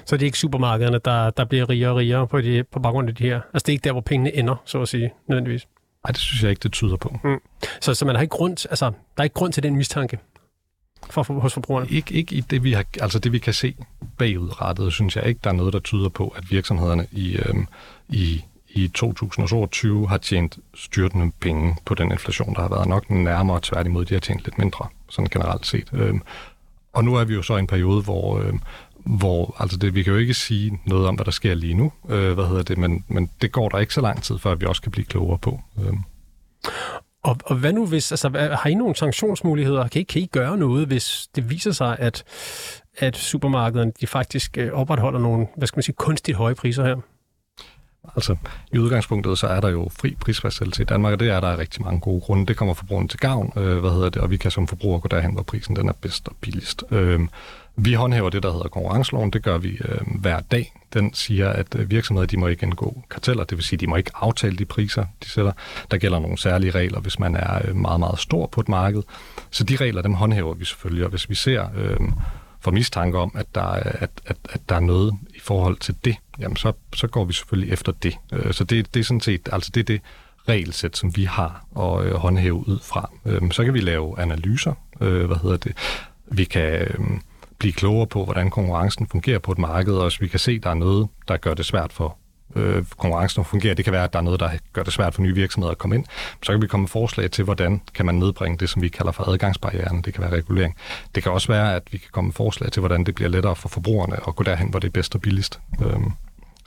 Så 0.05 0.17
det 0.17 0.21
er 0.21 0.25
ikke 0.25 0.37
supermarkederne, 0.37 0.99
der, 1.05 1.29
der 1.29 1.45
bliver 1.45 1.69
rigere 1.69 1.91
og 1.91 1.97
rigere 1.97 2.27
på, 2.27 2.41
de, 2.41 2.63
på 2.63 2.79
baggrund 2.79 3.09
af 3.09 3.15
de 3.15 3.23
her. 3.23 3.35
Altså 3.53 3.63
det 3.65 3.69
er 3.69 3.73
ikke 3.73 3.83
der, 3.83 3.91
hvor 3.91 4.01
pengene 4.01 4.35
ender, 4.35 4.55
så 4.65 4.81
at 4.81 4.87
sige, 4.87 5.11
nødvendigvis. 5.27 5.67
Nej, 6.05 6.11
det 6.11 6.19
synes 6.19 6.43
jeg 6.43 6.49
ikke, 6.49 6.59
det 6.63 6.71
tyder 6.71 6.97
på. 6.97 7.17
Så, 7.81 7.93
så 7.93 8.05
man 8.05 8.15
har 8.15 8.21
ikke 8.21 8.31
grund, 8.35 8.57
til- 8.57 8.67
altså, 8.69 8.85
der 8.85 8.91
er 9.17 9.23
ikke 9.23 9.33
grund 9.33 9.53
til 9.53 9.63
den 9.63 9.75
mistanke 9.75 10.19
for, 11.09 11.23
for, 11.23 11.33
hos 11.39 11.53
forbrugerne. 11.53 11.87
Ikke, 11.89 12.13
ikke 12.13 12.35
i 12.35 12.41
det, 12.41 12.63
vi 12.63 12.71
har, 12.73 12.85
altså 13.01 13.19
det, 13.19 13.31
vi 13.31 13.39
kan 13.39 13.53
se 13.53 13.75
bagudrettet, 14.17 14.93
synes 14.93 15.15
jeg 15.15 15.25
ikke, 15.25 15.39
der 15.43 15.49
er 15.49 15.53
noget, 15.53 15.73
der 15.73 15.79
tyder 15.79 16.09
på, 16.09 16.27
at 16.27 16.51
virksomhederne 16.51 17.07
i, 17.11 17.37
øhm, 17.37 17.67
i, 18.09 18.43
i 18.75 18.87
2022 18.87 20.09
har 20.09 20.17
tjent 20.17 20.57
styrtende 20.73 21.31
penge 21.39 21.75
på 21.85 21.95
den 21.95 22.11
inflation, 22.11 22.55
der 22.55 22.61
har 22.61 22.69
været. 22.69 22.87
Nok 22.87 23.09
nærmere 23.09 23.59
tværtimod, 23.63 24.05
de 24.05 24.13
har 24.13 24.21
tjent 24.21 24.43
lidt 24.43 24.57
mindre, 24.57 24.87
sådan 25.09 25.29
generelt 25.29 25.65
set. 25.65 25.89
Øhm, 25.93 26.21
og 26.93 27.03
nu 27.03 27.15
er 27.15 27.23
vi 27.23 27.33
jo 27.33 27.41
så 27.41 27.55
i 27.55 27.59
en 27.59 27.67
periode, 27.67 28.03
hvor, 28.03 28.39
øhm, 28.39 28.59
hvor 29.05 29.55
altså 29.59 29.77
det, 29.77 29.95
vi 29.95 30.03
kan 30.03 30.13
jo 30.13 30.19
ikke 30.19 30.33
sige 30.33 30.79
noget 30.85 31.07
om, 31.07 31.15
hvad 31.15 31.25
der 31.25 31.31
sker 31.31 31.53
lige 31.53 31.73
nu, 31.73 31.91
øh, 32.09 32.33
hvad 32.33 32.47
hedder 32.47 32.63
det, 32.63 32.77
men, 32.77 33.03
men 33.07 33.29
det 33.41 33.51
går 33.51 33.69
der 33.69 33.79
ikke 33.79 33.93
så 33.93 34.01
lang 34.01 34.23
tid, 34.23 34.39
før 34.39 34.55
vi 34.55 34.65
også 34.65 34.81
kan 34.81 34.91
blive 34.91 35.05
klogere 35.05 35.37
på. 35.37 35.61
Øhm. 35.85 35.99
Og, 37.23 37.37
og 37.45 37.55
hvad 37.55 37.73
nu 37.73 37.85
hvis, 37.85 38.11
altså 38.11 38.29
har 38.61 38.69
I 38.69 38.73
nogle 38.73 38.95
sanktionsmuligheder? 38.95 39.87
Kan 39.87 40.01
I, 40.01 40.03
kan 40.03 40.21
I 40.21 40.25
gøre 40.25 40.57
noget, 40.57 40.87
hvis 40.87 41.27
det 41.35 41.49
viser 41.49 41.71
sig, 41.71 41.99
at, 41.99 42.23
at 42.97 43.17
supermarkederne 43.17 43.91
de 44.01 44.07
faktisk 44.07 44.57
øh, 44.57 44.73
opretholder 44.73 45.19
nogle, 45.19 45.47
hvad 45.57 45.67
skal 45.67 45.77
man 45.77 45.83
sige, 45.83 45.95
kunstigt 45.95 46.37
høje 46.37 46.55
priser 46.55 46.85
her? 46.85 46.95
Altså, 48.15 48.35
i 48.73 48.77
udgangspunktet, 48.77 49.37
så 49.37 49.47
er 49.47 49.61
der 49.61 49.69
jo 49.69 49.89
fri 49.99 50.15
prisfastsættelse 50.19 50.81
i 50.81 50.85
Danmark, 50.85 51.13
og 51.13 51.19
det 51.19 51.29
er 51.29 51.39
der 51.39 51.47
er 51.47 51.57
rigtig 51.57 51.83
mange 51.83 51.99
gode 51.99 52.21
grunde. 52.21 52.45
Det 52.45 52.57
kommer 52.57 52.73
forbrugeren 52.73 53.07
til 53.07 53.19
gavn, 53.19 53.53
øh, 53.55 53.77
hvad 53.77 53.91
hedder 53.91 54.09
det, 54.09 54.21
og 54.21 54.31
vi 54.31 54.37
kan 54.37 54.51
som 54.51 54.67
forbrugere 54.67 54.99
gå 54.99 55.07
derhen, 55.07 55.33
hvor 55.33 55.43
prisen 55.43 55.75
den 55.75 55.89
er 55.89 55.93
bedst 56.01 56.27
og 56.27 56.35
billigst. 56.41 56.83
Øh, 56.91 57.19
Vi 57.77 57.93
håndhæver 57.93 58.29
det, 58.29 58.43
der 58.43 58.51
hedder 58.51 58.67
konkurrenceloven. 58.67 59.31
Det 59.31 59.43
gør 59.43 59.57
vi 59.57 59.69
øh, 59.69 59.97
hver 60.21 60.39
dag. 60.39 60.73
Den 60.93 61.13
siger, 61.13 61.49
at 61.49 61.75
øh, 61.75 61.89
virksomheder 61.91 62.27
de 62.27 62.37
må 62.37 62.47
ikke 62.47 62.63
indgå 62.65 63.03
karteller, 63.09 63.43
det 63.43 63.57
vil 63.57 63.65
sige, 63.65 63.77
de 63.77 63.87
må 63.87 63.95
ikke 63.95 64.11
aftale 64.13 64.57
de 64.57 64.65
priser, 64.65 65.05
de 65.23 65.29
sætter. 65.29 65.51
Der 65.91 65.97
gælder 65.97 66.19
nogle 66.19 66.37
særlige 66.37 66.71
regler, 66.71 66.99
hvis 66.99 67.19
man 67.19 67.35
er 67.35 67.61
øh, 67.67 67.75
meget, 67.75 67.99
meget 67.99 68.19
stor 68.19 68.47
på 68.47 68.61
et 68.61 68.69
marked. 68.69 69.03
Så 69.51 69.63
de 69.63 69.75
regler, 69.75 70.01
dem 70.01 70.13
håndhæver 70.13 70.53
vi 70.53 70.65
selvfølgelig, 70.65 71.03
og 71.03 71.09
hvis 71.09 71.29
vi 71.29 71.35
ser 71.35 71.67
øh, 71.77 71.99
for 72.65 72.71
mistanke 72.71 73.17
om, 73.17 73.31
at 73.35 73.45
der, 73.55 73.61
at, 73.61 74.09
at, 74.25 74.37
at 74.49 74.61
der 74.69 74.75
er 74.75 74.79
noget 74.79 75.13
i 75.35 75.39
forhold 75.39 75.77
til 75.77 75.95
det, 76.05 76.15
jamen 76.39 76.57
så, 76.57 76.73
så 76.95 77.07
går 77.07 77.25
vi 77.25 77.33
selvfølgelig 77.33 77.73
efter 77.73 77.91
det. 77.91 78.17
Øh, 78.33 78.53
så 78.53 78.63
det, 78.63 78.93
det 78.93 78.99
er 78.99 79.03
sådan 79.03 79.21
set, 79.21 79.49
altså 79.51 79.71
det 79.73 79.79
er 79.79 79.85
det 79.85 80.01
regelsæt, 80.49 80.97
som 80.97 81.15
vi 81.15 81.23
har 81.23 81.65
at 81.79 82.05
øh, 82.05 82.13
håndhæve 82.13 82.67
ud 82.67 82.79
fra. 82.79 83.11
Øh, 83.25 83.51
så 83.51 83.63
kan 83.63 83.73
vi 83.73 83.79
lave 83.79 84.19
analyser, 84.19 84.73
øh, 85.01 85.25
hvad 85.25 85.37
hedder 85.37 85.57
det, 85.57 85.77
vi 86.27 86.43
kan 86.43 86.71
øh, 86.71 86.99
blive 87.59 87.73
klogere 87.73 88.07
på, 88.07 88.23
hvordan 88.23 88.49
konkurrencen 88.49 89.07
fungerer 89.07 89.39
på 89.39 89.51
et 89.51 89.57
marked, 89.57 89.93
og 89.93 90.03
hvis 90.03 90.21
vi 90.21 90.27
kan 90.27 90.39
se, 90.39 90.51
at 90.51 90.63
der 90.63 90.69
er 90.69 90.73
noget, 90.73 91.07
der 91.27 91.37
gør 91.37 91.53
det 91.53 91.65
svært 91.65 91.93
for 91.93 92.17
øh, 92.55 92.85
konkurrencen 92.97 93.39
at 93.39 93.45
fungere. 93.45 93.73
Det 93.73 93.85
kan 93.85 93.93
være, 93.93 94.03
at 94.03 94.13
der 94.13 94.19
er 94.19 94.23
noget, 94.23 94.39
der 94.39 94.49
gør 94.73 94.83
det 94.83 94.93
svært 94.93 95.13
for 95.13 95.21
nye 95.21 95.35
virksomheder 95.35 95.71
at 95.71 95.77
komme 95.77 95.95
ind. 95.95 96.05
Så 96.43 96.51
kan 96.51 96.61
vi 96.61 96.67
komme 96.67 96.81
med 96.81 96.89
forslag 96.89 97.31
til, 97.31 97.43
hvordan 97.43 97.81
kan 97.93 98.05
man 98.05 98.15
nedbringe 98.15 98.57
det, 98.57 98.69
som 98.69 98.81
vi 98.81 98.89
kalder 98.89 99.11
for 99.11 99.29
adgangsbarrieren. 99.29 100.01
Det 100.01 100.13
kan 100.13 100.23
være 100.23 100.31
regulering. 100.31 100.75
Det 101.15 101.23
kan 101.23 101.31
også 101.31 101.47
være, 101.47 101.75
at 101.75 101.83
vi 101.91 101.97
kan 101.97 102.09
komme 102.11 102.27
med 102.27 102.33
forslag 102.33 102.71
til, 102.71 102.79
hvordan 102.79 103.03
det 103.03 103.15
bliver 103.15 103.29
lettere 103.29 103.55
for 103.55 103.69
forbrugerne 103.69 104.15
at 104.27 104.35
gå 104.35 104.43
derhen, 104.43 104.69
hvor 104.69 104.79
det 104.79 104.87
er 104.87 104.91
bedst 104.91 105.15
og 105.15 105.21
billigst. 105.21 105.59
Øh, 105.81 105.99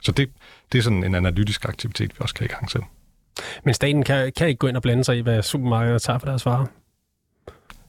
så 0.01 0.11
det, 0.11 0.29
det 0.71 0.77
er 0.77 0.81
sådan 0.81 1.03
en 1.03 1.15
analytisk 1.15 1.65
aktivitet, 1.65 2.11
vi 2.11 2.17
også 2.19 2.35
kan 2.35 2.45
i 2.45 2.47
gang 2.47 2.69
til. 2.69 2.81
Men 3.63 3.73
staten 3.73 4.03
kan, 4.03 4.31
kan 4.37 4.47
ikke 4.47 4.59
gå 4.59 4.67
ind 4.67 4.75
og 4.75 4.81
blande 4.81 5.03
sig 5.03 5.17
i, 5.17 5.21
hvad 5.21 5.43
supermarkederne 5.43 5.99
tager 5.99 6.19
for 6.19 6.25
deres 6.25 6.45
varer? 6.45 6.65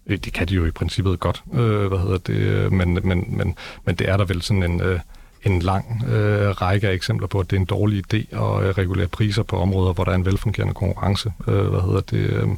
Øh, 0.06 0.18
det 0.18 0.32
kan 0.32 0.48
de 0.48 0.54
jo 0.54 0.66
i 0.66 0.70
princippet 0.70 1.20
godt, 1.20 1.42
øh, 1.52 1.86
hvad 1.86 1.98
hedder 1.98 2.18
det, 2.18 2.72
men, 2.72 2.94
men, 2.94 3.36
men, 3.36 3.56
men 3.84 3.94
det 3.94 4.08
er 4.08 4.16
der 4.16 4.24
vel 4.24 4.42
sådan 4.42 4.62
en, 4.62 4.80
øh, 4.80 5.00
en 5.42 5.62
lang 5.62 6.04
øh, 6.04 6.50
række 6.50 6.88
af 6.88 6.92
eksempler 6.92 7.26
på, 7.26 7.40
at 7.40 7.50
det 7.50 7.56
er 7.56 7.60
en 7.60 7.66
dårlig 7.66 8.04
idé 8.06 8.16
at 8.16 8.64
øh, 8.64 8.70
regulere 8.70 9.08
priser 9.08 9.42
på 9.42 9.58
områder, 9.58 9.92
hvor 9.92 10.04
der 10.04 10.10
er 10.10 10.16
en 10.16 10.24
velfungerende 10.24 10.74
konkurrence. 10.74 11.32
Øh, 11.48 11.66
hvad 11.66 11.80
hedder 11.80 12.00
det, 12.00 12.18
øh, 12.18 12.48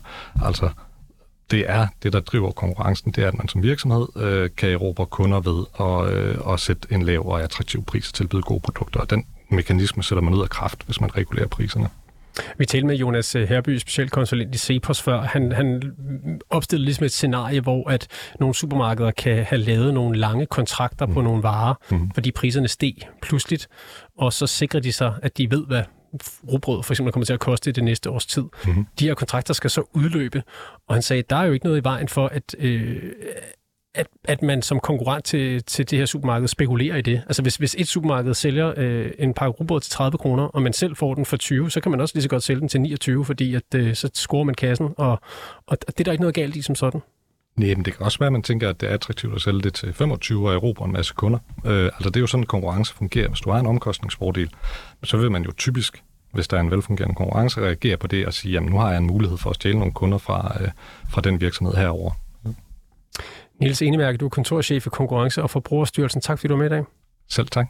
altså 0.45 0.69
det 1.51 1.65
er 1.69 1.87
det, 2.03 2.13
der 2.13 2.21
driver 2.21 2.51
konkurrencen, 2.51 3.13
det 3.13 3.25
er, 3.25 3.29
at 3.29 3.39
man 3.39 3.49
som 3.49 3.63
virksomhed 3.63 4.07
øh, 4.17 4.51
kan 4.57 4.71
erobre 4.71 5.07
kunder 5.07 5.41
ved 5.41 5.65
at, 5.81 6.15
øh, 6.15 6.53
at 6.53 6.61
sætte 6.61 6.89
en 6.91 7.03
lav 7.03 7.27
og 7.27 7.43
attraktiv 7.43 7.85
pris 7.85 8.09
og 8.09 8.15
tilbyde 8.15 8.43
gode 8.43 8.61
produkter. 8.61 9.01
Og 9.01 9.11
den 9.11 9.27
mekanisme 9.51 10.03
sætter 10.03 10.23
man 10.23 10.35
ud 10.35 10.43
af 10.43 10.49
kraft, 10.49 10.83
hvis 10.87 11.01
man 11.01 11.17
regulerer 11.17 11.47
priserne. 11.47 11.89
Vi 12.59 12.67
talte 12.67 12.87
med 12.87 12.97
Jonas 12.97 13.35
øh, 13.35 13.49
Herby, 13.49 13.79
specialkonsulent 13.79 14.55
i 14.55 14.59
Cepos 14.59 15.03
før. 15.03 15.21
Han, 15.21 15.53
han 15.53 15.83
opstillede 16.51 16.85
ligesom 16.85 17.05
et 17.05 17.13
scenarie, 17.13 17.61
hvor 17.61 17.91
at 17.91 18.09
nogle 18.41 18.55
supermarkeder 18.55 19.11
kan 19.11 19.45
have 19.45 19.61
lavet 19.61 19.95
nogle 19.95 20.19
lange 20.19 20.47
kontrakter 20.47 21.07
mm. 21.07 21.15
på 21.15 21.21
nogle 21.21 21.43
varer, 21.43 21.75
mm. 21.91 22.11
fordi 22.15 22.31
priserne 22.31 22.69
steg 22.69 22.95
pludseligt, 23.23 23.69
og 24.19 24.33
så 24.33 24.47
sikrer 24.47 24.81
de 24.81 24.93
sig, 24.93 25.15
at 25.23 25.39
de 25.39 25.51
ved, 25.51 25.67
hvad 25.67 25.83
rugbrød 26.53 26.83
for 26.83 26.93
eksempel 26.93 27.13
kommer 27.13 27.25
til 27.27 27.33
at 27.33 27.41
koste 27.41 27.73
det 27.73 27.85
næste 27.85 28.11
års 28.11 28.27
tid. 28.27 28.45
Mm. 28.67 28.87
De 28.99 29.07
her 29.07 29.15
kontrakter 29.15 29.55
skal 29.55 29.71
så 29.71 29.83
udløbe, 29.95 30.43
og 30.89 30.95
han 30.95 31.03
sagde, 31.03 31.19
at 31.23 31.31
der 31.31 31.37
er 31.37 31.45
jo 31.45 31.53
ikke 31.53 31.67
noget 31.67 31.81
i 31.81 31.85
vejen 31.85 32.09
for, 32.09 32.27
at, 32.27 32.55
øh, 32.59 33.03
at, 33.95 34.07
at 34.25 34.43
man 34.43 34.63
som 34.63 34.81
konkurrent 34.81 35.25
til, 35.25 35.65
til 35.65 35.91
det 35.91 35.99
her 35.99 36.07
supermarked 36.07 36.49
spekulerer 36.49 36.97
i 36.97 37.03
det. 37.03 37.23
Altså 37.27 37.43
hvis, 37.43 37.57
hvis 37.57 37.77
et 37.79 37.89
supermarked 37.89 38.35
sælger 38.35 38.75
øh, 38.77 39.11
en 39.19 39.35
pakke 39.35 39.51
rugbrød 39.51 39.81
til 39.81 39.91
30 39.91 40.19
kroner, 40.19 40.45
og 40.45 40.63
man 40.63 40.73
selv 40.73 40.97
får 40.97 41.15
den 41.15 41.25
for 41.25 41.37
20, 41.37 41.71
så 41.71 41.81
kan 41.81 41.91
man 41.91 42.01
også 42.01 42.15
lige 42.15 42.23
så 42.23 42.29
godt 42.29 42.43
sælge 42.43 42.61
den 42.61 42.69
til 42.69 42.81
29, 42.81 43.25
fordi 43.25 43.55
at, 43.55 43.75
øh, 43.75 43.95
så 43.95 44.11
scorer 44.15 44.45
man 44.45 44.55
kassen, 44.55 44.89
og, 44.97 45.21
og 45.67 45.79
det 45.87 46.01
er 46.01 46.05
der 46.05 46.13
ikke 46.13 46.23
noget 46.23 46.35
galt 46.35 46.57
i 46.57 46.63
som 46.63 46.75
sådan. 46.75 47.01
Nej, 47.57 47.75
men 47.75 47.85
det 47.85 47.97
kan 47.97 48.05
også 48.07 48.19
være, 48.19 48.27
at 48.27 48.33
man 48.33 48.43
tænker, 48.43 48.69
at 48.69 48.81
det 48.81 48.89
er 48.91 48.95
attraktivt 48.95 49.35
at 49.35 49.41
sælge 49.41 49.61
det 49.61 49.75
til 49.75 49.93
25 49.93 50.49
og 50.49 50.55
erobre 50.55 50.87
en 50.87 50.93
masse 50.93 51.15
kunder. 51.15 51.39
Øh, 51.67 51.85
altså 51.85 52.11
det 52.11 52.17
er 52.17 52.21
jo 52.21 52.27
sådan, 52.27 52.43
at 52.45 52.49
konkurrence 52.49 52.95
fungerer. 52.95 53.29
Hvis 53.29 53.41
du 53.41 53.51
har 53.51 53.61
en 53.61 53.67
omkostningsfordel, 53.67 54.51
så 55.05 55.17
vil 55.17 55.31
man 55.31 55.43
jo 55.43 55.53
typisk, 55.53 56.03
hvis 56.33 56.49
der 56.49 56.57
er 56.57 56.61
en 56.61 56.71
velfungerende 56.71 57.15
konkurrence, 57.15 57.61
reagere 57.61 57.97
på 57.97 58.07
det 58.07 58.27
og 58.27 58.35
sige, 58.35 58.53
jamen 58.53 58.71
nu 58.71 58.79
har 58.79 58.89
jeg 58.89 58.99
en 58.99 59.07
mulighed 59.07 59.39
for 59.39 59.51
at 59.51 59.57
stjæle 59.57 59.79
nogle 59.79 59.93
kunder 59.93 60.19
fra, 60.19 60.57
øh, 60.61 60.69
fra 61.11 61.21
den 61.21 61.41
virksomhed 61.41 61.75
herover. 61.75 62.13
Niels 63.63 63.83
Enemærke, 63.83 64.19
du 64.19 64.25
er 64.25 64.29
kontorchef 64.29 64.87
i 64.87 64.89
Konkurrence- 64.89 65.43
og 65.43 65.51
Forbrugerstyrelsen. 65.51 66.21
Tak 66.21 66.39
fordi 66.39 66.49
du 66.49 66.55
var 66.55 66.59
med 66.59 66.67
i 66.67 66.69
dag. 66.69 66.85
Selv 67.29 67.49
tak. 67.49 67.67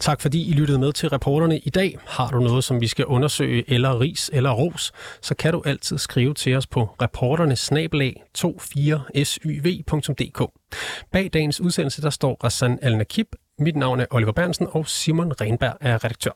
Tak 0.00 0.20
fordi 0.20 0.50
I 0.50 0.52
lyttede 0.52 0.78
med 0.78 0.92
til 0.92 1.08
reporterne 1.08 1.58
i 1.58 1.70
dag. 1.70 1.98
Har 2.06 2.30
du 2.30 2.40
noget, 2.40 2.64
som 2.64 2.80
vi 2.80 2.86
skal 2.86 3.04
undersøge, 3.04 3.70
eller 3.70 4.00
ris 4.00 4.30
eller 4.32 4.50
ros, 4.50 4.92
så 5.20 5.34
kan 5.34 5.52
du 5.52 5.62
altid 5.66 5.98
skrive 5.98 6.34
til 6.34 6.56
os 6.56 6.66
på 6.66 6.88
reporterne 7.02 7.56
24syv.dk. 8.34 10.52
Bag 11.12 11.30
dagens 11.32 11.60
udsendelse, 11.60 12.02
der 12.02 12.10
står 12.10 12.40
Rassan 12.44 12.78
Al-Nakib, 12.82 13.26
mit 13.58 13.76
navn 13.76 14.00
er 14.00 14.06
Oliver 14.10 14.32
Bernsen, 14.32 14.66
og 14.70 14.88
Simon 14.88 15.32
Renberg 15.40 15.76
er 15.80 16.04
redaktør. 16.04 16.32